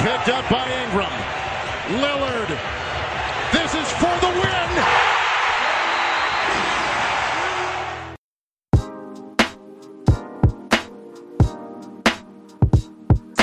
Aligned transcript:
picked 0.00 0.30
up 0.30 0.48
by 0.48 0.64
Ingram. 0.82 1.12
Lillard. 2.00 2.48
This 3.52 3.74
is 3.74 3.88
for 3.98 4.14
the 4.20 4.32
win. 4.40 4.99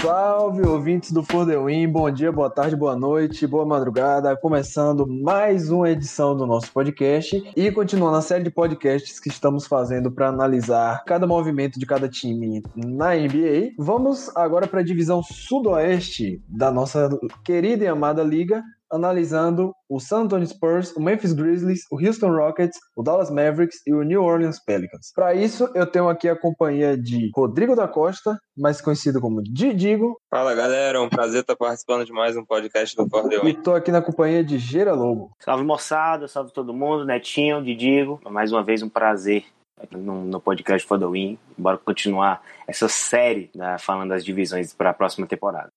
Salve, 0.07 0.65
ouvintes 0.65 1.11
do 1.11 1.21
For 1.21 1.45
The 1.45 1.57
Win, 1.57 1.89
bom 1.89 2.09
dia, 2.09 2.31
boa 2.31 2.49
tarde, 2.49 2.77
boa 2.77 2.95
noite, 2.95 3.45
boa 3.45 3.65
madrugada, 3.65 4.37
começando 4.37 5.05
mais 5.05 5.69
uma 5.69 5.89
edição 5.89 6.33
do 6.33 6.47
nosso 6.47 6.71
podcast 6.71 7.43
e 7.53 7.69
continuando 7.73 8.15
a 8.15 8.21
série 8.21 8.45
de 8.45 8.49
podcasts 8.49 9.19
que 9.19 9.27
estamos 9.27 9.67
fazendo 9.67 10.09
para 10.09 10.29
analisar 10.29 11.03
cada 11.05 11.27
movimento 11.27 11.77
de 11.77 11.85
cada 11.85 12.07
time 12.07 12.63
na 12.73 13.15
NBA. 13.15 13.73
Vamos 13.77 14.33
agora 14.33 14.65
para 14.65 14.79
a 14.79 14.83
divisão 14.83 15.21
sudoeste 15.21 16.41
da 16.47 16.71
nossa 16.71 17.09
querida 17.43 17.83
e 17.83 17.87
amada 17.89 18.23
liga, 18.23 18.63
analisando 18.91 19.73
o 19.89 19.99
San 19.99 20.21
Antonio 20.21 20.47
Spurs, 20.47 20.95
o 20.95 21.01
Memphis 21.01 21.33
Grizzlies, 21.33 21.81
o 21.91 21.99
Houston 21.99 22.29
Rockets, 22.29 22.77
o 22.95 23.03
Dallas 23.03 23.29
Mavericks 23.29 23.77
e 23.85 23.93
o 23.93 24.03
New 24.03 24.23
Orleans 24.23 24.59
Pelicans. 24.63 25.11
Para 25.15 25.33
isso, 25.33 25.69
eu 25.73 25.85
tenho 25.85 26.09
aqui 26.09 26.27
a 26.27 26.35
companhia 26.35 26.97
de 26.97 27.31
Rodrigo 27.35 27.75
da 27.75 27.87
Costa, 27.87 28.37
mais 28.57 28.81
conhecido 28.81 29.21
como 29.21 29.41
Didigo. 29.41 30.17
Fala 30.29 30.53
galera, 30.53 30.97
é 30.97 31.01
um 31.01 31.09
prazer 31.09 31.41
estar 31.41 31.55
participando 31.55 32.05
de 32.05 32.11
mais 32.11 32.35
um 32.35 32.45
podcast 32.45 32.95
do 32.95 33.09
Cordel. 33.09 33.47
E 33.47 33.53
tô 33.53 33.73
aqui 33.73 33.91
na 33.91 34.01
companhia 34.01 34.43
de 34.43 34.57
Gera 34.57 34.93
Lobo. 34.93 35.31
Salve 35.41 35.63
moçada, 35.63 36.27
salve 36.27 36.51
todo 36.51 36.73
mundo, 36.73 37.05
Netinho, 37.05 37.63
Didigo. 37.63 38.19
Mais 38.29 38.51
uma 38.51 38.63
vez 38.63 38.81
um 38.81 38.89
prazer 38.89 39.45
no, 39.91 40.23
no 40.23 40.41
podcast 40.41 40.87
For 40.87 40.99
The 40.99 41.05
Win. 41.05 41.37
Bora 41.57 41.77
continuar 41.77 42.41
essa 42.67 42.87
série 42.87 43.49
né, 43.55 43.77
falando 43.79 44.09
das 44.09 44.25
divisões 44.25 44.73
para 44.73 44.89
a 44.89 44.93
próxima 44.93 45.27
temporada. 45.27 45.69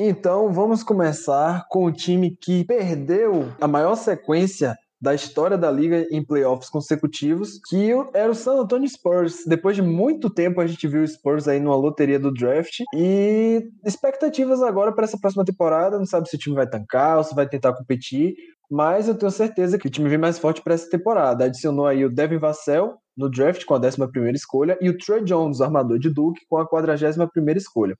Então 0.00 0.52
vamos 0.52 0.84
começar 0.84 1.66
com 1.68 1.84
o 1.84 1.90
time 1.90 2.36
que 2.40 2.64
perdeu 2.64 3.52
a 3.60 3.66
maior 3.66 3.96
sequência 3.96 4.76
da 5.00 5.12
história 5.12 5.58
da 5.58 5.72
liga 5.72 6.06
em 6.12 6.24
playoffs 6.24 6.70
consecutivos, 6.70 7.58
que 7.68 7.90
era 8.14 8.30
o 8.30 8.34
San 8.34 8.60
Antonio 8.60 8.88
Spurs. 8.88 9.42
Depois 9.44 9.74
de 9.74 9.82
muito 9.82 10.30
tempo 10.30 10.60
a 10.60 10.66
gente 10.68 10.86
viu 10.86 11.02
o 11.02 11.06
Spurs 11.06 11.48
aí 11.48 11.58
numa 11.58 11.74
loteria 11.74 12.18
do 12.18 12.32
draft 12.32 12.78
e 12.94 13.60
expectativas 13.84 14.62
agora 14.62 14.92
para 14.92 15.02
essa 15.02 15.18
próxima 15.18 15.44
temporada, 15.44 15.98
não 15.98 16.06
sabe 16.06 16.28
se 16.28 16.36
o 16.36 16.38
time 16.38 16.54
vai 16.54 16.68
tancar 16.68 17.18
ou 17.18 17.24
se 17.24 17.34
vai 17.34 17.48
tentar 17.48 17.72
competir, 17.72 18.34
mas 18.70 19.08
eu 19.08 19.16
tenho 19.16 19.32
certeza 19.32 19.78
que 19.78 19.88
o 19.88 19.90
time 19.90 20.08
vem 20.08 20.18
mais 20.18 20.38
forte 20.38 20.62
para 20.62 20.74
essa 20.74 20.88
temporada. 20.88 21.44
Adicionou 21.44 21.88
aí 21.88 22.04
o 22.04 22.14
Devin 22.14 22.38
Vassell 22.38 22.94
no 23.16 23.28
draft 23.28 23.64
com 23.64 23.74
a 23.74 23.80
11ª 23.80 24.32
escolha 24.32 24.78
e 24.80 24.88
o 24.88 24.96
Trey 24.96 25.24
Jones, 25.24 25.60
armador 25.60 25.98
de 25.98 26.08
Duke, 26.08 26.40
com 26.48 26.56
a 26.58 26.68
41ª 26.68 27.56
escolha. 27.56 27.96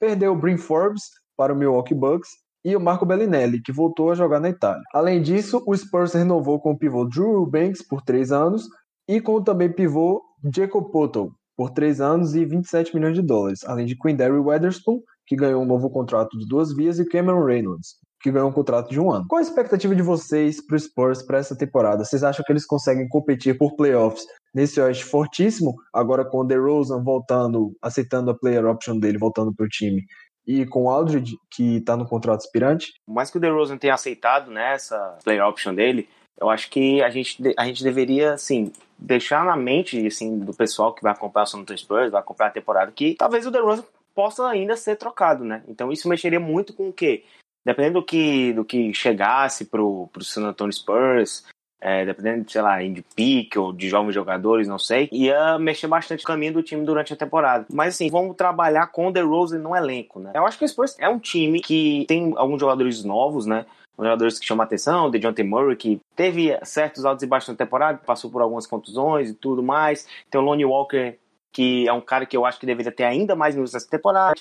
Perdeu 0.00 0.32
o 0.32 0.36
Brin 0.36 0.56
Forbes, 0.56 1.02
para 1.36 1.52
o 1.52 1.56
Milwaukee 1.56 1.94
Bucks 1.94 2.30
e 2.64 2.74
o 2.74 2.80
Marco 2.80 3.04
Bellinelli, 3.04 3.60
que 3.62 3.72
voltou 3.72 4.10
a 4.10 4.14
jogar 4.14 4.40
na 4.40 4.48
Itália. 4.48 4.82
Além 4.92 5.20
disso, 5.20 5.62
o 5.66 5.76
Spurs 5.76 6.14
renovou 6.14 6.60
com 6.60 6.72
o 6.72 6.78
pivô 6.78 7.04
Drew 7.04 7.46
Banks 7.46 7.86
por 7.86 8.00
três 8.00 8.32
anos 8.32 8.66
e 9.08 9.20
com 9.20 9.34
o 9.34 9.44
também 9.44 9.70
pivô 9.70 10.22
Jacob 10.54 10.90
Poeltl 10.90 11.28
por 11.56 11.70
três 11.70 12.00
anos 12.00 12.34
e 12.34 12.44
27 12.44 12.94
milhões 12.94 13.14
de 13.14 13.22
dólares, 13.22 13.60
além 13.64 13.86
de 13.86 13.96
Quindary 13.96 14.38
Weatherspoon, 14.38 15.00
que 15.26 15.36
ganhou 15.36 15.62
um 15.62 15.66
novo 15.66 15.90
contrato 15.90 16.36
de 16.38 16.46
duas 16.46 16.74
vias, 16.74 16.98
e 16.98 17.06
Cameron 17.06 17.44
Reynolds, 17.44 17.94
que 18.20 18.30
ganhou 18.30 18.48
um 18.48 18.52
contrato 18.52 18.90
de 18.90 19.00
um 19.00 19.10
ano. 19.10 19.24
Qual 19.28 19.38
a 19.38 19.42
expectativa 19.42 19.94
de 19.94 20.02
vocês 20.02 20.64
para 20.66 20.76
o 20.76 20.78
Spurs 20.78 21.22
para 21.22 21.38
essa 21.38 21.56
temporada? 21.56 22.04
Vocês 22.04 22.24
acham 22.24 22.44
que 22.44 22.52
eles 22.52 22.66
conseguem 22.66 23.08
competir 23.08 23.56
por 23.56 23.76
playoffs 23.76 24.24
nesse 24.54 24.80
Oeste 24.80 25.04
fortíssimo, 25.04 25.74
agora 25.92 26.24
com 26.24 26.38
o 26.38 26.44
DeRozan 26.44 27.02
voltando, 27.02 27.72
aceitando 27.82 28.30
a 28.30 28.38
player 28.38 28.66
option 28.66 28.98
dele, 28.98 29.18
voltando 29.18 29.54
para 29.54 29.66
o 29.66 29.68
time, 29.68 30.02
e 30.46 30.66
com 30.66 30.84
o 30.84 30.90
Aldridge, 30.90 31.38
que 31.50 31.76
está 31.76 31.96
no 31.96 32.06
contrato 32.06 32.40
aspirante. 32.40 32.94
Mais 33.06 33.30
que 33.30 33.38
o 33.38 33.40
DeRozan 33.40 33.78
tenha 33.78 33.94
aceitado 33.94 34.50
né, 34.50 34.74
essa 34.74 35.18
player 35.24 35.46
option 35.46 35.74
dele, 35.74 36.08
eu 36.40 36.50
acho 36.50 36.68
que 36.70 37.02
a 37.02 37.10
gente, 37.10 37.40
a 37.56 37.64
gente 37.64 37.82
deveria, 37.82 38.34
assim, 38.34 38.72
deixar 38.98 39.44
na 39.44 39.56
mente, 39.56 40.06
assim, 40.06 40.38
do 40.38 40.52
pessoal 40.52 40.92
que 40.92 41.02
vai 41.02 41.12
acompanhar 41.12 41.44
o 41.44 41.46
San 41.46 41.58
Antonio 41.58 41.78
Spurs, 41.78 42.10
vai 42.10 42.20
acompanhar 42.20 42.50
a 42.50 42.54
temporada, 42.54 42.92
que 42.92 43.14
talvez 43.14 43.46
o 43.46 43.50
DeRozan 43.50 43.84
possa 44.14 44.46
ainda 44.46 44.76
ser 44.76 44.96
trocado, 44.96 45.44
né? 45.44 45.62
Então 45.68 45.90
isso 45.90 46.08
mexeria 46.08 46.40
muito 46.40 46.72
com 46.72 46.88
o 46.88 46.92
quê? 46.92 47.24
Dependendo 47.64 48.00
do 48.00 48.04
que, 48.04 48.52
do 48.52 48.64
que 48.64 48.92
chegasse 48.92 49.64
pro, 49.64 50.08
pro 50.12 50.24
San 50.24 50.44
Antonio 50.44 50.72
Spurs, 50.72 51.44
é, 51.84 52.02
dependendo, 52.06 52.50
sei 52.50 52.62
lá, 52.62 52.82
de 52.82 53.04
pique 53.14 53.58
ou 53.58 53.70
de 53.70 53.90
jovens 53.90 54.14
jogadores, 54.14 54.66
não 54.66 54.78
sei, 54.78 55.06
ia 55.12 55.58
mexer 55.58 55.86
bastante 55.86 56.24
o 56.24 56.26
caminho 56.26 56.54
do 56.54 56.62
time 56.62 56.82
durante 56.82 57.12
a 57.12 57.16
temporada. 57.16 57.66
Mas 57.70 57.94
assim, 57.94 58.08
vamos 58.10 58.34
trabalhar 58.36 58.86
com 58.86 59.08
o 59.08 59.12
DeRozan 59.12 59.58
no 59.58 59.76
elenco, 59.76 60.18
né? 60.18 60.32
Eu 60.34 60.46
acho 60.46 60.58
que 60.58 60.64
o 60.64 60.68
Spurs 60.68 60.96
é 60.98 61.06
um 61.06 61.18
time 61.18 61.60
que 61.60 62.06
tem 62.08 62.32
alguns 62.36 62.58
jogadores 62.58 63.04
novos, 63.04 63.44
né? 63.44 63.66
jogadores 63.96 64.40
que 64.40 64.46
chamam 64.46 64.62
a 64.62 64.66
atenção, 64.66 65.08
de 65.08 65.20
John 65.20 65.32
T. 65.32 65.44
Murray, 65.44 65.76
que 65.76 66.00
teve 66.16 66.58
certos 66.64 67.04
altos 67.04 67.22
e 67.22 67.26
baixos 67.28 67.50
na 67.50 67.54
temporada, 67.54 68.00
passou 68.04 68.28
por 68.28 68.42
algumas 68.42 68.66
contusões 68.66 69.30
e 69.30 69.34
tudo 69.34 69.62
mais. 69.62 70.08
Tem 70.28 70.40
o 70.40 70.44
Lonnie 70.44 70.64
Walker, 70.64 71.16
que 71.52 71.86
é 71.86 71.92
um 71.92 72.00
cara 72.00 72.26
que 72.26 72.36
eu 72.36 72.44
acho 72.44 72.58
que 72.58 72.66
deveria 72.66 72.90
ter 72.90 73.04
ainda 73.04 73.36
mais 73.36 73.54
minutos 73.54 73.72
nessa 73.72 73.88
temporada 73.88 74.34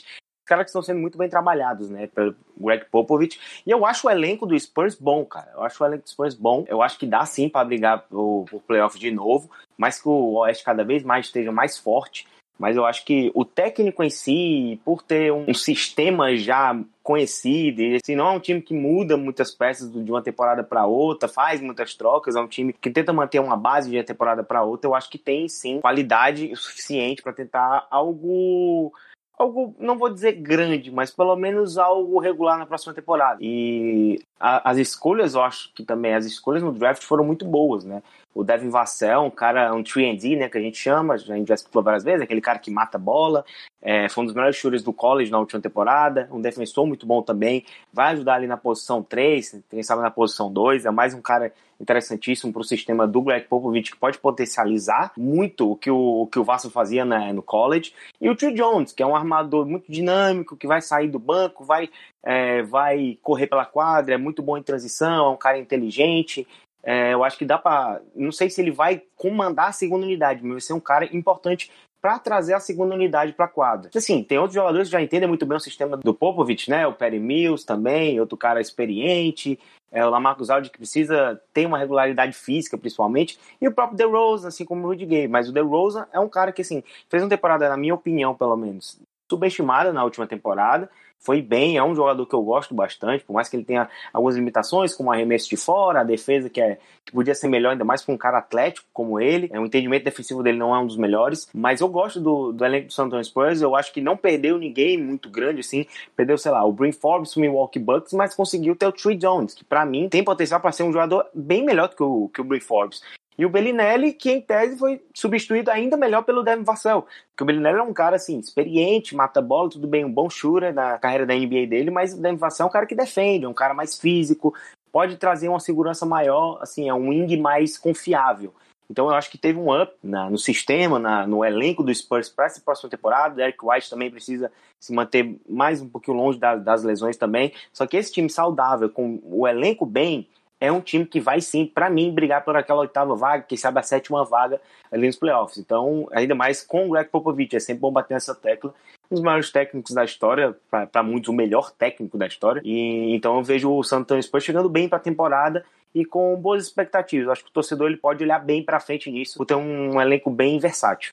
caras 0.44 0.66
que 0.66 0.70
estão 0.70 0.82
sendo 0.82 1.00
muito 1.00 1.18
bem 1.18 1.30
trabalhados, 1.30 1.90
né? 1.90 2.08
Pelo 2.08 2.36
Greg 2.58 2.86
Popovich. 2.92 3.40
E 3.66 3.72
eu 3.72 3.86
acho 3.86 4.08
o 4.08 4.10
elenco 4.10 4.46
do 4.46 4.60
Spurs 4.60 4.96
bom, 4.96 5.26
cara. 5.26 5.52
Eu 5.54 5.64
acho 5.64 5.84
o 5.84 5.88
elenco 5.88 6.04
do 6.04 6.10
Spurs 6.10 6.36
bom. 6.36 6.66
Eu 6.68 6.82
acho 6.82 6.98
que 6.98 7.06
dá 7.06 7.26
sim 7.26 7.50
para 7.50 7.66
brigar 7.66 8.04
por, 8.04 8.46
por 8.50 8.62
playoff 8.62 8.98
de 9.00 9.12
novo, 9.12 9.50
mas 9.78 10.02
que 10.02 10.08
o 10.08 10.34
Oeste 10.36 10.64
cada 10.64 10.84
vez 10.84 11.04
mais 11.04 11.28
esteja 11.28 11.52
mais 11.52 11.78
forte. 11.78 12.28
Mas 12.58 12.78
eu 12.78 12.86
acho 12.86 13.04
que 13.04 13.32
o 13.34 13.44
técnico 13.44 14.04
em 14.04 14.10
si, 14.10 14.80
por 14.86 15.02
ter 15.02 15.34
um, 15.34 15.46
um 15.50 15.54
sistema 15.54 16.36
já 16.38 16.80
conhecido, 17.02 17.82
e 17.82 17.96
assim, 17.96 18.16
não 18.16 18.28
é 18.28 18.32
um 18.32 18.40
time 18.40 18.62
que 18.62 18.74
muda 18.74 19.18
muitas 19.18 19.52
peças 19.52 19.92
de 19.92 20.10
uma 20.10 20.22
temporada 20.22 20.64
para 20.64 20.86
outra, 20.86 21.28
faz 21.28 21.60
muitas 21.60 21.96
trocas, 21.96 22.36
é 22.36 22.40
um 22.40 22.48
time 22.48 22.72
que 22.72 22.90
tenta 22.90 23.12
manter 23.12 23.40
uma 23.40 23.58
base 23.58 23.90
de 23.90 23.98
uma 23.98 24.04
temporada 24.04 24.44
para 24.44 24.64
outra. 24.64 24.88
Eu 24.88 24.96
acho 24.96 25.10
que 25.10 25.18
tem 25.18 25.50
sim 25.50 25.82
qualidade 25.82 26.56
suficiente 26.56 27.22
para 27.22 27.34
tentar 27.34 27.88
algo 27.90 28.94
algo, 29.38 29.76
não 29.80 29.98
vou 29.98 30.10
dizer 30.10 30.34
grande, 30.34 30.92
mas 30.92 31.12
pelo 31.12 31.36
menos 31.36 31.78
algo 31.78 32.20
regular 32.20 32.58
na 32.58 32.66
próxima 32.66 32.94
temporada. 32.94 33.40
E 33.42 34.20
a, 34.44 34.72
as 34.72 34.78
escolhas, 34.78 35.36
eu 35.36 35.42
acho 35.42 35.72
que 35.74 35.84
também, 35.84 36.14
as 36.14 36.26
escolhas 36.26 36.62
no 36.62 36.74
draft 36.74 37.02
foram 37.04 37.24
muito 37.24 37.46
boas, 37.46 37.86
né? 37.86 38.04
O 38.36 38.44
Devin 38.44 38.70
Vassell, 38.70 39.22
um 39.22 39.30
cara, 39.30 39.74
um 39.74 39.82
3D, 39.82 40.38
né, 40.38 40.50
que 40.50 40.58
a 40.58 40.62
gente 40.62 40.78
chama, 40.78 41.14
a 41.14 41.18
gente 41.18 41.48
já 41.48 41.54
explicou 41.54 41.82
várias 41.82 42.04
vezes, 42.04 42.22
aquele 42.22 42.42
cara 42.42 42.60
que 42.60 42.70
mata 42.70 42.98
a 42.98 43.00
bola, 43.00 43.46
é, 43.82 44.10
foi 44.10 44.24
um 44.24 44.26
dos 44.26 44.36
melhores 44.36 44.58
shooters 44.58 44.84
do 44.84 44.92
college 44.92 45.32
na 45.32 45.40
última 45.40 45.62
temporada, 45.62 46.28
um 46.32 46.42
defensor 46.42 46.86
muito 46.86 47.06
bom 47.06 47.22
também, 47.22 47.64
vai 47.94 48.14
ajudar 48.14 48.34
ali 48.34 48.48
na 48.48 48.58
posição 48.58 49.02
3, 49.02 49.62
quem 49.70 49.84
sabe 49.84 50.02
na 50.02 50.12
posição 50.12 50.52
2, 50.52 50.86
é 50.86 50.92
mais 50.92 51.14
um 51.14 51.22
cara 51.22 51.54
interessantíssimo 51.80 52.52
para 52.52 52.62
o 52.62 52.66
sistema 52.66 53.06
do 53.08 53.22
Greg 53.22 53.46
Popovich, 53.48 53.92
que 53.92 53.98
pode 53.98 54.18
potencializar 54.18 55.12
muito 55.16 55.72
o 55.72 55.76
que 55.76 55.92
o, 55.92 56.22
o 56.22 56.28
que 56.28 56.40
o 56.40 56.44
Vassell 56.44 56.72
fazia 56.72 57.06
né, 57.06 57.32
no 57.32 57.44
college, 57.44 57.94
e 58.20 58.30
o 58.30 58.36
Trey 58.36 58.54
Jones, 58.54 58.92
que 58.92 59.04
é 59.04 59.06
um 59.06 59.16
armador 59.16 59.66
muito 59.66 59.92
dinâmico, 59.92 60.58
que 60.58 60.68
vai 60.68 60.82
sair 60.82 61.08
do 61.08 61.20
banco, 61.20 61.64
vai, 61.64 61.90
é, 62.24 62.64
vai 62.64 63.18
correr 63.22 63.48
pela 63.48 63.66
quadra, 63.66 64.16
é 64.16 64.18
muito 64.18 64.42
bom 64.42 64.58
em 64.58 64.64
transição, 64.64 65.28
é 65.28 65.30
um 65.30 65.38
cara 65.38 65.58
inteligente, 65.58 66.48
é, 66.84 67.14
eu 67.14 67.24
acho 67.24 67.38
que 67.38 67.46
dá 67.46 67.58
para. 67.58 68.02
Não 68.14 68.32
sei 68.32 68.50
se 68.50 68.62
ele 68.62 68.72
vai 68.72 69.02
comandar 69.16 69.70
a 69.70 69.72
segunda 69.72 70.06
unidade, 70.06 70.44
mas 70.44 70.52
vai 70.52 70.62
ser 70.62 70.74
um 70.74 70.80
cara 70.82 71.06
importante 71.16 71.72
para 72.02 72.20
trazer 72.20 72.54
a 72.54 72.60
segunda 72.60 72.94
unidade 72.94 73.32
para 73.32 73.46
a 73.46 73.50
quadra. 73.50 73.90
Assim, 73.96 74.22
tem 74.22 74.38
outros 74.38 74.56
jogadores 74.56 74.90
que 74.90 74.92
já 74.92 75.02
entendem 75.02 75.30
muito 75.30 75.46
bem 75.46 75.56
o 75.56 75.62
sistema 75.62 75.96
do 75.96 76.14
Popovich, 76.14 76.70
né? 76.70 76.86
O 76.86 76.92
Perry 76.92 77.20
Mills 77.20 77.66
também, 77.66 78.20
outro 78.20 78.36
cara 78.36 78.60
experiente. 78.60 79.58
É, 79.90 80.06
o 80.06 80.10
Lamarcus 80.10 80.50
Aldridge 80.50 80.72
que 80.72 80.80
precisa 80.80 81.40
ter 81.54 81.66
uma 81.66 81.78
regularidade 81.78 82.34
física, 82.34 82.78
principalmente. 82.78 83.40
E 83.62 83.68
o 83.68 83.72
próprio 83.72 83.96
DeRozan, 83.96 84.48
assim 84.50 84.66
como 84.66 84.84
o 84.84 84.88
Rudy 84.88 85.06
Gay. 85.06 85.28
Mas 85.28 85.48
o 85.48 85.54
DeRozan 85.54 86.08
é 86.12 86.20
um 86.20 86.28
cara 86.28 86.52
que, 86.52 86.64
assim, 86.64 86.84
fez 87.08 87.24
uma 87.24 87.30
temporada, 87.30 87.70
na 87.70 87.78
minha 87.78 87.94
opinião, 87.94 88.36
pelo 88.36 88.58
menos, 88.58 89.00
subestimada 89.32 89.94
na 89.94 90.04
última 90.04 90.28
temporada 90.28 90.90
foi 91.24 91.42
bem, 91.42 91.78
é 91.78 91.84
um 91.84 91.96
jogador 91.96 92.26
que 92.26 92.36
eu 92.36 92.42
gosto 92.44 92.76
bastante, 92.76 93.24
por 93.24 93.34
mais 93.34 93.48
que 93.48 93.56
ele 93.56 93.64
tenha 93.64 93.90
algumas 94.12 94.36
limitações, 94.36 94.94
como 94.94 95.12
arremesso 95.12 95.50
de 95.50 95.56
fora, 95.56 96.02
a 96.02 96.04
defesa 96.04 96.50
que, 96.50 96.60
é, 96.60 96.78
que 97.06 97.14
podia 97.14 97.34
ser 97.34 97.48
melhor, 97.48 97.72
ainda 97.72 97.86
mais 97.86 98.02
para 98.04 98.14
um 98.14 98.18
cara 98.18 98.40
atlético 98.40 98.86
como 98.92 99.20
ele. 99.20 99.50
É, 99.52 99.60
o 99.60 99.66
entendimento 99.66 100.04
defensivo 100.04 100.44
dele 100.44 100.58
não 100.58 100.76
é 100.76 100.80
um 100.80 100.86
dos 100.86 100.98
melhores, 100.98 101.50
mas 101.54 101.80
eu 101.80 101.88
gosto 101.88 102.20
do, 102.20 102.52
do 102.52 102.66
elenco 102.66 102.88
do 102.88 102.94
San 102.94 103.06
Antonio 103.06 103.24
Spurs, 103.24 103.62
eu 103.62 103.74
acho 103.74 103.94
que 103.94 104.02
não 104.02 104.18
perdeu 104.18 104.58
ninguém 104.58 105.02
muito 105.02 105.30
grande, 105.30 105.62
assim, 105.62 105.86
perdeu, 106.16 106.38
sei 106.38 106.52
lá, 106.52 106.64
o 106.66 106.74
Brin 106.74 106.92
Forbes, 106.92 107.36
o 107.38 107.40
Milwaukee 107.40 107.80
Bucks, 107.80 108.12
mas 108.12 108.36
conseguiu 108.36 108.76
ter 108.76 108.88
o 108.88 108.92
Trey 108.92 109.16
Jones, 109.16 109.54
que 109.54 109.64
para 109.64 109.86
mim 109.86 110.10
tem 110.10 110.24
potencial 110.24 110.60
para 110.60 110.74
ser 110.74 110.84
um 110.84 110.92
jogador 110.92 111.26
bem 111.34 111.64
melhor 111.64 111.88
do 111.88 111.96
que 111.96 112.04
o, 112.04 112.30
que 112.34 112.42
o 112.42 112.44
Brin 112.44 112.60
Forbes. 112.60 113.02
E 113.38 113.46
o 113.46 113.50
Bellinelli, 113.50 114.14
que 114.14 114.32
em 114.32 114.42
tese 114.42 114.78
foi 114.78 115.02
substituído 115.14 115.72
ainda 115.72 115.98
melhor 115.98 116.24
pelo 116.24 116.44
Devin 116.44 116.64
Vassell. 116.64 117.06
Porque 117.30 117.44
o 117.44 117.46
Bellinelli 117.46 117.80
é 117.80 117.84
um 117.84 117.94
cara, 117.94 118.16
assim, 118.16 118.40
experiente, 118.40 119.16
mata 119.16 119.42
bola, 119.42 119.70
tudo 119.70 119.88
bem, 119.88 120.06
um 120.06 120.12
bom 120.12 120.30
shooter 120.30 120.74
na 120.74 120.98
carreira 120.98 121.26
da 121.26 121.36
NBA 121.36 121.68
dele, 121.68 121.92
mas 121.92 122.14
o 122.14 122.22
Devin 122.22 122.38
Vassell 122.38 122.66
é 122.66 122.70
um 122.70 122.72
cara 122.72 122.86
que 122.86 122.96
defende, 122.96 123.46
é 123.46 123.50
um 123.50 123.54
cara 123.54 123.74
mais 123.74 123.98
físico, 123.98 124.54
pode 124.92 125.18
trazer 125.18 125.50
uma 125.50 125.60
segurança 125.60 126.06
maior, 126.06 126.60
assim, 126.62 126.88
é 126.88 126.94
um 126.94 127.10
wing 127.10 127.38
mais 127.38 127.78
confiável. 127.78 128.54
Então 128.90 129.08
eu 129.08 129.16
acho 129.16 129.32
que 129.32 129.38
teve 129.40 129.58
um 129.58 129.74
up 129.82 129.92
na, 130.04 130.30
no 130.30 130.38
sistema, 130.38 131.00
na, 131.00 131.26
no 131.26 131.44
elenco 131.44 131.84
do 131.84 131.94
Spurs 131.94 132.30
para 132.30 132.46
essa 132.46 132.62
próxima 132.62 132.90
temporada. 132.90 133.34
O 133.34 133.38
Derek 133.38 133.58
White 133.64 133.90
também 133.90 134.12
precisa 134.12 134.52
se 134.80 134.94
manter 134.94 135.36
mais 135.50 135.82
um 135.82 135.90
pouquinho 135.90 136.18
longe 136.18 136.38
da, 136.38 136.56
das 136.56 136.84
lesões 136.84 137.18
também. 137.18 137.54
Só 137.72 137.88
que 137.88 137.98
esse 137.98 138.12
time 138.12 138.30
saudável, 138.30 138.90
com 138.90 139.20
o 139.24 139.48
elenco 139.48 139.86
bem, 139.86 140.28
é 140.64 140.72
um 140.72 140.80
time 140.80 141.06
que 141.06 141.20
vai 141.20 141.42
sim, 141.42 141.66
para 141.66 141.90
mim, 141.90 142.10
brigar 142.10 142.42
por 142.42 142.56
aquela 142.56 142.80
oitava 142.80 143.14
vaga, 143.18 143.44
quem 143.44 143.58
sabe 143.58 143.80
a 143.80 143.84
sétima 143.84 144.24
vaga 144.24 144.62
ali 144.90 145.08
nos 145.08 145.18
playoffs. 145.18 145.58
Então, 145.58 146.08
ainda 146.14 146.34
mais 146.34 146.64
com 146.64 146.88
o 146.88 146.92
Greg 146.92 147.10
Popovich, 147.10 147.54
é 147.54 147.60
sempre 147.60 147.82
bom 147.82 147.92
bater 147.92 148.14
nessa 148.14 148.34
tecla. 148.34 148.74
Um 149.12 149.16
dos 149.16 149.22
maiores 149.22 149.52
técnicos 149.52 149.94
da 149.94 150.06
história, 150.06 150.56
para 150.70 151.04
muitos 151.04 151.28
o 151.28 151.34
melhor 151.34 151.70
técnico 151.70 152.18
da 152.18 152.28
história. 152.28 152.62
E 152.64 153.14
então 153.14 153.36
eu 153.36 153.44
vejo 153.44 153.70
o 153.70 153.84
San 153.84 153.98
Antonio 153.98 154.24
chegando 154.40 154.70
bem 154.70 154.88
para 154.88 155.00
a 155.00 155.02
temporada 155.02 155.66
e 155.94 156.06
com 156.06 156.34
boas 156.38 156.64
expectativas. 156.64 157.28
Acho 157.28 157.44
que 157.44 157.50
o 157.50 157.54
torcedor 157.54 157.88
ele 157.88 157.98
pode 157.98 158.24
olhar 158.24 158.40
bem 158.40 158.64
para 158.64 158.80
frente 158.80 159.12
nisso, 159.12 159.38
por 159.38 159.46
ter 159.46 159.56
um 159.56 160.00
elenco 160.00 160.32
bem 160.32 160.60
versátil. 160.60 161.12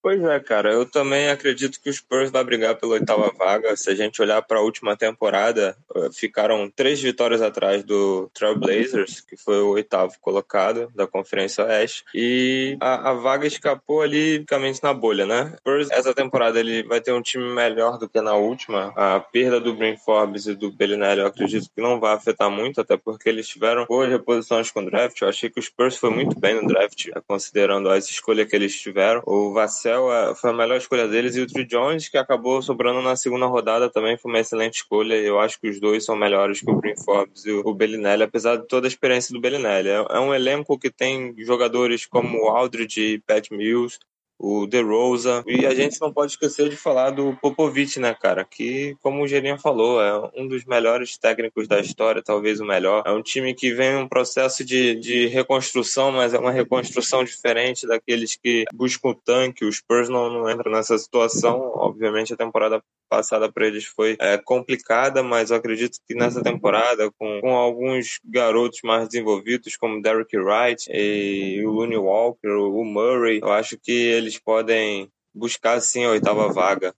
Pois 0.00 0.22
é, 0.22 0.38
cara. 0.38 0.72
Eu 0.72 0.86
também 0.86 1.28
acredito 1.28 1.80
que 1.80 1.90
o 1.90 1.92
Spurs 1.92 2.30
vai 2.30 2.44
brigar 2.44 2.76
pela 2.76 2.92
oitava 2.92 3.32
vaga. 3.36 3.76
Se 3.76 3.90
a 3.90 3.94
gente 3.94 4.22
olhar 4.22 4.40
para 4.42 4.58
a 4.58 4.62
última 4.62 4.96
temporada, 4.96 5.76
eh, 5.94 6.08
ficaram 6.12 6.70
três 6.70 7.02
vitórias 7.02 7.42
atrás 7.42 7.82
do 7.82 8.30
Trailblazers, 8.32 9.20
que 9.20 9.36
foi 9.36 9.60
o 9.60 9.70
oitavo 9.70 10.14
colocado 10.20 10.88
da 10.94 11.06
Conferência 11.06 11.64
Oeste. 11.64 12.04
E 12.14 12.76
a, 12.80 13.10
a 13.10 13.12
vaga 13.14 13.46
escapou 13.46 14.00
ali 14.00 14.38
basicamente 14.38 14.82
na 14.82 14.94
bolha, 14.94 15.26
né? 15.26 15.54
Spurs, 15.58 15.90
essa 15.90 16.14
temporada 16.14 16.60
ele 16.60 16.84
vai 16.84 17.00
ter 17.00 17.12
um 17.12 17.22
time 17.22 17.52
melhor 17.52 17.98
do 17.98 18.08
que 18.08 18.20
na 18.20 18.34
última. 18.34 18.92
A 18.96 19.18
perda 19.18 19.60
do 19.60 19.74
Brin 19.74 19.96
Forbes 19.96 20.46
e 20.46 20.54
do 20.54 20.70
Bellinelli 20.70 21.20
eu 21.20 21.26
acredito 21.26 21.68
que 21.74 21.82
não 21.82 21.98
vai 21.98 22.14
afetar 22.14 22.50
muito, 22.50 22.80
até 22.80 22.96
porque 22.96 23.28
eles 23.28 23.48
tiveram 23.48 23.84
boas 23.86 24.08
reposições 24.08 24.70
com 24.70 24.80
o 24.80 24.86
draft. 24.86 25.20
Eu 25.20 25.28
achei 25.28 25.50
que 25.50 25.58
o 25.58 25.62
Spurs 25.62 25.96
foi 25.96 26.10
muito 26.10 26.38
bem 26.38 26.54
no 26.54 26.68
draft, 26.68 27.08
considerando 27.26 27.90
as 27.90 28.08
escolhas 28.08 28.48
que 28.48 28.54
eles 28.54 28.78
tiveram. 28.80 29.22
O 29.26 29.52
Vassell 29.52 29.87
Foi 30.36 30.50
a 30.50 30.52
melhor 30.52 30.76
escolha 30.76 31.08
deles 31.08 31.36
e 31.36 31.40
o 31.40 31.46
Trey 31.46 31.64
Jones, 31.64 32.08
que 32.08 32.18
acabou 32.18 32.60
sobrando 32.62 33.00
na 33.02 33.16
segunda 33.16 33.46
rodada, 33.46 33.90
também 33.90 34.16
foi 34.16 34.30
uma 34.30 34.40
excelente 34.40 34.76
escolha. 34.76 35.14
Eu 35.14 35.38
acho 35.38 35.60
que 35.60 35.68
os 35.68 35.80
dois 35.80 36.04
são 36.04 36.16
melhores 36.16 36.60
que 36.60 36.70
o 36.70 36.76
Green 36.76 36.96
Forbes 36.96 37.44
e 37.44 37.52
o 37.52 37.74
Bellinelli, 37.74 38.22
apesar 38.22 38.56
de 38.56 38.66
toda 38.66 38.86
a 38.86 38.88
experiência 38.88 39.32
do 39.32 39.40
Bellinelli. 39.40 39.88
É, 39.88 40.04
é 40.10 40.20
um 40.20 40.34
elenco 40.34 40.78
que 40.78 40.90
tem 40.90 41.34
jogadores 41.38 42.06
como 42.06 42.48
Aldridge 42.48 43.00
e 43.00 43.18
Pat 43.20 43.50
Mills, 43.50 43.98
o 44.38 44.66
DeRosa. 44.66 45.42
E 45.46 45.66
a 45.66 45.74
gente 45.74 46.00
não 46.00 46.12
pode 46.12 46.32
esquecer 46.32 46.68
de 46.68 46.76
falar 46.76 47.10
do 47.10 47.36
Popovich, 47.40 47.98
né, 47.98 48.14
cara? 48.14 48.44
Que, 48.44 48.96
como 49.02 49.22
o 49.22 49.26
Gerinha 49.26 49.58
falou, 49.58 50.00
é 50.00 50.30
um 50.36 50.46
dos 50.46 50.64
melhores 50.64 51.18
técnicos 51.18 51.66
da 51.66 51.80
história, 51.80 52.22
talvez 52.22 52.60
o 52.60 52.64
melhor. 52.64 53.02
É 53.04 53.10
um 53.10 53.22
time 53.22 53.52
que 53.54 53.72
vem 53.72 53.96
um 53.96 54.08
processo 54.08 54.64
de, 54.64 54.94
de 54.94 55.26
reconstrução, 55.26 56.12
mas 56.12 56.34
é 56.34 56.38
uma 56.38 56.52
reconstrução 56.52 57.24
diferente 57.24 57.86
daqueles 57.86 58.36
que 58.36 58.64
buscam 58.72 59.08
o 59.08 59.14
tanque. 59.14 59.64
Os 59.64 59.76
Spurs 59.76 60.08
não, 60.08 60.30
não 60.30 60.50
entram 60.50 60.70
nessa 60.70 60.96
situação. 60.96 61.72
Obviamente, 61.74 62.32
a 62.32 62.36
temporada 62.36 62.82
passada 63.08 63.50
para 63.50 63.66
eles 63.66 63.84
foi 63.84 64.16
é, 64.20 64.36
complicada, 64.36 65.22
mas 65.22 65.50
eu 65.50 65.56
acredito 65.56 65.98
que 66.06 66.14
nessa 66.14 66.42
temporada, 66.42 67.10
com, 67.18 67.40
com 67.40 67.56
alguns 67.56 68.20
garotos 68.24 68.80
mais 68.84 69.08
desenvolvidos, 69.08 69.76
como 69.76 70.02
Derrick 70.02 70.36
Wright 70.36 70.90
e 70.92 71.64
o 71.64 71.70
Looney 71.70 71.96
Walker, 71.96 72.48
o 72.48 72.84
Murray, 72.84 73.40
eu 73.42 73.50
acho 73.50 73.78
que 73.78 73.92
eles 73.92 74.27
podem 74.36 75.08
buscar 75.32 75.80
sim 75.80 76.04
a 76.04 76.10
oitava 76.10 76.52
vaga. 76.52 76.92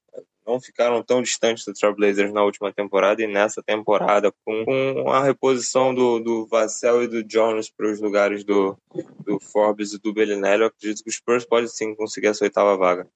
Não 0.47 0.59
ficaram 0.59 1.03
tão 1.03 1.23
distantes 1.23 1.65
do 1.65 1.73
Trailblazers 1.73 2.33
na 2.33 2.43
última 2.43 2.73
temporada 2.73 3.23
e 3.23 3.27
nessa 3.27 3.63
temporada, 3.63 4.33
com, 4.45 4.65
com 4.65 5.13
a 5.13 5.23
reposição 5.23 5.95
do, 5.95 6.19
do 6.19 6.47
Vassell 6.47 7.05
e 7.05 7.07
do 7.07 7.23
Jones 7.23 7.71
para 7.71 7.91
os 7.91 8.01
lugares 8.01 8.43
do, 8.43 8.77
do 9.25 9.39
Forbes 9.39 9.93
e 9.93 9.99
do 10.01 10.13
Bellinelli, 10.13 10.63
eu 10.63 10.69
acredito 10.69 11.05
que 11.05 11.11
os 11.11 11.17
Spurs 11.17 11.45
podem 11.45 11.69
sim 11.69 11.95
conseguir 11.95 12.29
essa 12.29 12.43
oitava 12.43 12.77
vaga. 12.77 13.07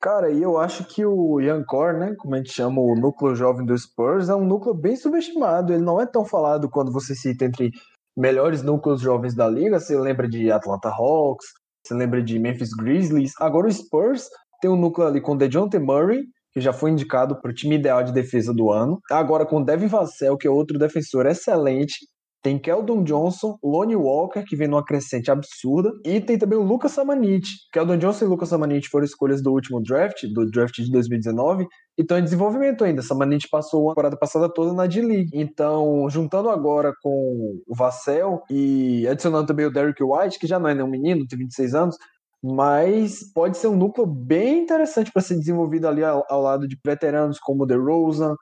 Cara, 0.00 0.30
e 0.30 0.40
eu 0.40 0.56
acho 0.56 0.84
que 0.84 1.04
o 1.04 1.40
Young 1.40 1.64
Core, 1.64 1.98
né, 1.98 2.14
como 2.16 2.34
a 2.34 2.38
gente 2.38 2.52
chama 2.52 2.80
o 2.80 2.94
núcleo 2.94 3.34
jovem 3.34 3.66
do 3.66 3.76
Spurs, 3.76 4.28
é 4.28 4.34
um 4.34 4.46
núcleo 4.46 4.72
bem 4.72 4.94
subestimado. 4.94 5.72
Ele 5.72 5.82
não 5.82 6.00
é 6.00 6.06
tão 6.06 6.24
falado 6.24 6.70
quando 6.70 6.92
você 6.92 7.16
cita 7.16 7.44
entre 7.44 7.72
melhores 8.16 8.62
núcleos 8.62 9.00
jovens 9.00 9.34
da 9.34 9.48
liga. 9.48 9.80
Você 9.80 9.98
lembra 9.98 10.28
de 10.28 10.52
Atlanta 10.52 10.88
Hawks, 10.88 11.46
você 11.84 11.94
lembra 11.94 12.22
de 12.22 12.38
Memphis 12.38 12.70
Grizzlies. 12.70 13.32
Agora 13.40 13.66
o 13.66 13.72
Spurs 13.72 14.28
tem 14.60 14.70
um 14.70 14.76
núcleo 14.76 15.06
ali 15.06 15.20
com 15.20 15.36
DeJounte 15.36 15.78
Murray, 15.78 16.24
que 16.52 16.60
já 16.60 16.72
foi 16.72 16.90
indicado 16.90 17.40
para 17.40 17.50
o 17.50 17.54
time 17.54 17.76
ideal 17.76 18.02
de 18.02 18.12
defesa 18.12 18.52
do 18.52 18.70
ano. 18.70 19.00
Agora 19.10 19.46
com 19.46 19.62
Devin 19.62 19.86
Vassell, 19.86 20.36
que 20.36 20.46
é 20.46 20.50
outro 20.50 20.78
defensor 20.78 21.26
excelente. 21.26 21.96
Tem 22.40 22.56
Keldon 22.56 23.02
Johnson, 23.02 23.58
Lonnie 23.62 23.96
Walker, 23.96 24.44
que 24.44 24.54
vem 24.54 24.68
numa 24.68 24.84
crescente 24.84 25.30
absurda, 25.30 25.90
e 26.04 26.20
tem 26.20 26.38
também 26.38 26.56
o 26.58 26.62
Lucas 26.62 26.92
Samanit. 26.92 27.48
Keldon 27.72 27.98
Johnson 27.98 28.24
e 28.24 28.28
Lucas 28.28 28.48
Samanit 28.48 28.88
foram 28.88 29.04
escolhas 29.04 29.42
do 29.42 29.52
último 29.52 29.82
draft, 29.82 30.22
do 30.32 30.48
draft 30.48 30.76
de 30.76 30.90
2019, 30.90 31.66
e 31.98 32.02
estão 32.02 32.16
em 32.16 32.22
desenvolvimento 32.22 32.84
ainda. 32.84 33.02
Samanit 33.02 33.48
passou 33.50 33.88
a 33.88 33.92
temporada 33.92 34.16
passada 34.16 34.48
toda 34.48 34.72
na 34.72 34.86
D-League. 34.86 35.30
Então, 35.34 36.08
juntando 36.08 36.48
agora 36.48 36.92
com 37.02 37.60
o 37.66 37.74
Vassell 37.74 38.40
e 38.48 39.06
adicionando 39.08 39.46
também 39.46 39.66
o 39.66 39.72
Derrick 39.72 40.02
White, 40.02 40.38
que 40.38 40.46
já 40.46 40.60
não 40.60 40.68
é 40.68 40.74
nenhum 40.74 40.88
menino, 40.88 41.26
tem 41.26 41.38
26 41.38 41.74
anos, 41.74 41.96
mas 42.42 43.32
pode 43.34 43.58
ser 43.58 43.66
um 43.66 43.76
núcleo 43.76 44.06
bem 44.06 44.60
interessante 44.60 45.10
para 45.12 45.22
ser 45.22 45.34
desenvolvido 45.34 45.88
ali 45.88 46.04
ao, 46.04 46.24
ao, 46.28 46.40
lado 46.40 46.68
de 46.68 46.78
veteranos 46.84 47.38
como 47.40 47.64
o 47.64 47.66
DeRozan, 47.66 48.34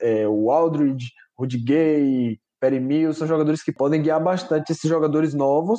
é, 0.00 0.26
o 0.26 0.50
Aldridge, 0.50 1.10
Rudy 1.38 1.58
Gay, 1.58 2.38
Perry 2.66 2.80
Mills, 2.80 3.18
são 3.18 3.28
jogadores 3.28 3.62
que 3.62 3.72
podem 3.72 4.02
guiar 4.02 4.20
bastante 4.20 4.72
esses 4.72 4.88
jogadores 4.90 5.32
novos 5.32 5.78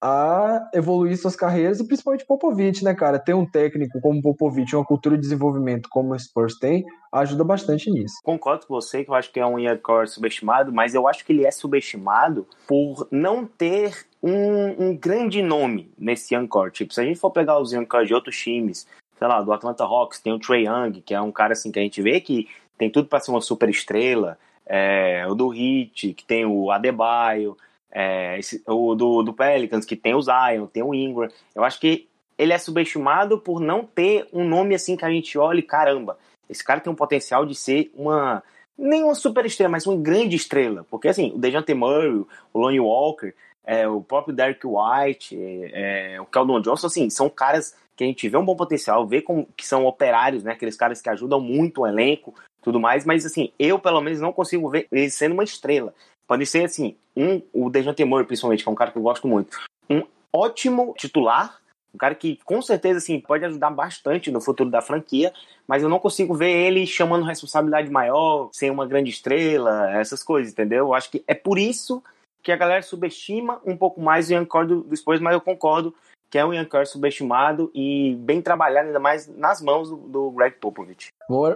a 0.00 0.70
evoluir 0.72 1.18
suas 1.18 1.34
carreiras 1.34 1.80
e 1.80 1.84
principalmente 1.84 2.24
Popovich, 2.24 2.84
né, 2.84 2.94
cara? 2.94 3.18
Ter 3.18 3.34
um 3.34 3.44
técnico 3.44 4.00
como 4.00 4.22
Popovich, 4.22 4.76
uma 4.76 4.84
cultura 4.84 5.16
de 5.16 5.22
desenvolvimento 5.22 5.88
como 5.90 6.14
o 6.14 6.18
Spurs 6.18 6.56
tem, 6.56 6.84
ajuda 7.12 7.42
bastante 7.42 7.90
nisso. 7.90 8.14
Concordo 8.22 8.64
com 8.64 8.74
você 8.74 9.02
que 9.02 9.10
eu 9.10 9.14
acho 9.14 9.32
que 9.32 9.40
é 9.40 9.44
um 9.44 9.56
Core 9.82 10.06
subestimado, 10.06 10.72
mas 10.72 10.94
eu 10.94 11.08
acho 11.08 11.24
que 11.24 11.32
ele 11.32 11.44
é 11.44 11.50
subestimado 11.50 12.46
por 12.68 13.08
não 13.10 13.44
ter 13.44 14.06
um, 14.22 14.90
um 14.90 14.96
grande 14.96 15.42
nome 15.42 15.90
nesse 15.98 16.32
Young 16.32 16.46
Core. 16.46 16.70
Tipo, 16.70 16.94
se 16.94 17.00
a 17.00 17.04
gente 17.04 17.18
for 17.18 17.32
pegar 17.32 17.58
os 17.58 17.72
Young 17.72 17.86
Core 17.86 18.06
de 18.06 18.14
outros 18.14 18.38
times, 18.38 18.86
sei 19.18 19.26
lá, 19.26 19.42
do 19.42 19.52
Atlanta 19.52 19.82
Hawks, 19.82 20.20
tem 20.20 20.32
o 20.32 20.38
Trey 20.38 20.68
Young, 20.68 21.02
que 21.04 21.12
é 21.12 21.20
um 21.20 21.32
cara 21.32 21.54
assim 21.54 21.72
que 21.72 21.78
a 21.80 21.82
gente 21.82 22.00
vê 22.00 22.20
que 22.20 22.46
tem 22.78 22.88
tudo 22.88 23.08
para 23.08 23.18
ser 23.18 23.32
uma 23.32 23.40
super 23.40 23.68
estrela, 23.68 24.38
é, 24.68 25.26
o 25.26 25.34
do 25.34 25.52
Heat, 25.52 26.14
que 26.14 26.24
tem 26.24 26.44
o 26.44 26.70
Adebayo, 26.70 27.56
é, 27.90 28.38
esse, 28.38 28.62
o 28.66 28.94
do, 28.94 29.22
do 29.22 29.32
Pelicans, 29.32 29.84
que 29.84 29.96
tem 29.96 30.14
o 30.14 30.20
Zion, 30.22 30.66
tem 30.66 30.82
o 30.82 30.94
Ingram. 30.94 31.28
Eu 31.54 31.64
acho 31.64 31.80
que 31.80 32.06
ele 32.36 32.52
é 32.52 32.58
subestimado 32.58 33.38
por 33.38 33.60
não 33.60 33.84
ter 33.84 34.28
um 34.32 34.46
nome 34.46 34.74
assim 34.74 34.96
que 34.96 35.04
a 35.04 35.10
gente 35.10 35.36
olha 35.38 35.58
e 35.58 35.62
caramba, 35.62 36.18
esse 36.48 36.62
cara 36.62 36.80
tem 36.80 36.92
um 36.92 36.96
potencial 36.96 37.44
de 37.44 37.54
ser 37.54 37.90
uma 37.94 38.42
nem 38.76 39.02
uma 39.02 39.14
super 39.16 39.44
estrela, 39.44 39.72
mas 39.72 39.86
uma 39.86 39.96
grande 39.96 40.36
estrela. 40.36 40.86
Porque 40.88 41.08
assim, 41.08 41.32
o 41.34 41.38
Dejante 41.38 41.74
Murray, 41.74 42.24
o 42.52 42.60
Lonnie 42.60 42.78
Walker, 42.78 43.34
é, 43.66 43.88
o 43.88 44.00
próprio 44.00 44.34
Derek 44.34 44.64
White, 44.64 45.36
é, 45.36 46.14
é, 46.14 46.20
o 46.20 46.26
Keldon 46.26 46.60
Johnson, 46.60 46.86
assim, 46.86 47.10
são 47.10 47.28
caras 47.28 47.76
que 47.96 48.04
a 48.04 48.06
gente 48.06 48.28
vê 48.28 48.36
um 48.36 48.44
bom 48.44 48.54
potencial, 48.54 49.04
vê 49.04 49.20
como, 49.20 49.48
que 49.56 49.66
são 49.66 49.84
operários, 49.84 50.44
né? 50.44 50.52
Aqueles 50.52 50.76
caras 50.76 51.02
que 51.02 51.10
ajudam 51.10 51.40
muito 51.40 51.80
o 51.80 51.86
elenco, 51.86 52.32
tudo 52.62 52.80
mais, 52.80 53.04
mas 53.04 53.24
assim, 53.24 53.52
eu 53.58 53.78
pelo 53.78 54.00
menos 54.00 54.20
não 54.20 54.32
consigo 54.32 54.68
ver 54.68 54.86
ele 54.90 55.10
sendo 55.10 55.32
uma 55.32 55.44
estrela. 55.44 55.94
Pode 56.26 56.44
ser 56.44 56.64
assim, 56.64 56.96
um, 57.16 57.40
o 57.52 57.70
Dejan 57.70 57.94
Temor, 57.94 58.24
principalmente, 58.24 58.62
que 58.62 58.68
é 58.68 58.72
um 58.72 58.76
cara 58.76 58.90
que 58.90 58.98
eu 58.98 59.02
gosto 59.02 59.26
muito, 59.26 59.58
um 59.88 60.02
ótimo 60.32 60.94
titular, 60.96 61.58
um 61.94 61.98
cara 61.98 62.14
que 62.14 62.38
com 62.44 62.60
certeza 62.60 62.98
assim, 62.98 63.18
pode 63.18 63.44
ajudar 63.44 63.70
bastante 63.70 64.30
no 64.30 64.40
futuro 64.40 64.70
da 64.70 64.82
franquia, 64.82 65.32
mas 65.66 65.82
eu 65.82 65.88
não 65.88 65.98
consigo 65.98 66.34
ver 66.34 66.50
ele 66.50 66.86
chamando 66.86 67.24
responsabilidade 67.24 67.90
maior, 67.90 68.50
sem 68.52 68.70
uma 68.70 68.86
grande 68.86 69.10
estrela, 69.10 69.90
essas 69.90 70.22
coisas, 70.22 70.52
entendeu? 70.52 70.88
Eu 70.88 70.94
acho 70.94 71.10
que 71.10 71.24
é 71.26 71.34
por 71.34 71.58
isso 71.58 72.02
que 72.42 72.52
a 72.52 72.56
galera 72.56 72.82
subestima 72.82 73.60
um 73.64 73.76
pouco 73.76 74.00
mais 74.00 74.28
o 74.28 74.32
Ian 74.32 74.44
Core 74.44 74.66
do, 74.66 74.86
mas 75.20 75.32
eu 75.32 75.40
concordo 75.40 75.94
que 76.30 76.38
é 76.38 76.44
um 76.44 76.52
Ian 76.52 76.66
subestimado 76.84 77.70
e 77.74 78.16
bem 78.20 78.42
trabalhado, 78.42 78.88
ainda 78.88 79.00
mais 79.00 79.26
nas 79.28 79.62
mãos 79.62 79.88
do, 79.88 79.96
do 79.96 80.30
Greg 80.32 80.56
Popovich. 80.60 81.08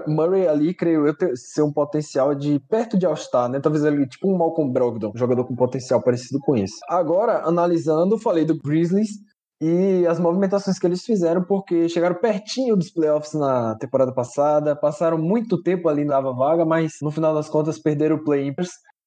Murray 0.07 0.47
ali, 0.47 0.75
creio 0.75 1.07
eu, 1.07 1.17
ter, 1.17 1.37
ser 1.37 1.63
um 1.63 1.73
potencial 1.73 2.35
de 2.35 2.59
perto 2.61 2.99
de 2.99 3.07
All-Star, 3.07 3.49
né? 3.49 3.61
Talvez 3.61 3.85
ali, 3.85 4.07
tipo 4.09 4.31
um 4.31 4.37
Malcolm 4.37 4.73
Brogdon, 4.73 5.13
um 5.15 5.19
jogador 5.19 5.45
com 5.45 5.55
potencial 5.55 6.03
parecido 6.03 6.41
com 6.41 6.57
esse. 6.57 6.79
Agora, 6.89 7.43
analisando, 7.45 8.19
falei 8.19 8.45
do 8.45 8.59
Grizzlies 8.59 9.11
e 9.61 10.05
as 10.09 10.19
movimentações 10.19 10.79
que 10.79 10.87
eles 10.87 11.05
fizeram, 11.05 11.45
porque 11.45 11.89
chegaram 11.89 12.17
pertinho 12.17 12.75
dos 12.75 12.91
playoffs 12.91 13.33
na 13.35 13.77
temporada 13.77 14.13
passada, 14.13 14.75
passaram 14.75 15.17
muito 15.17 15.63
tempo 15.63 15.89
ali 15.89 16.05
na 16.05 16.21
vaga, 16.21 16.65
mas 16.65 16.95
no 17.01 17.13
final 17.13 17.33
das 17.33 17.49
contas 17.49 17.79
perderam 17.79 18.17
o 18.17 18.25
play 18.25 18.53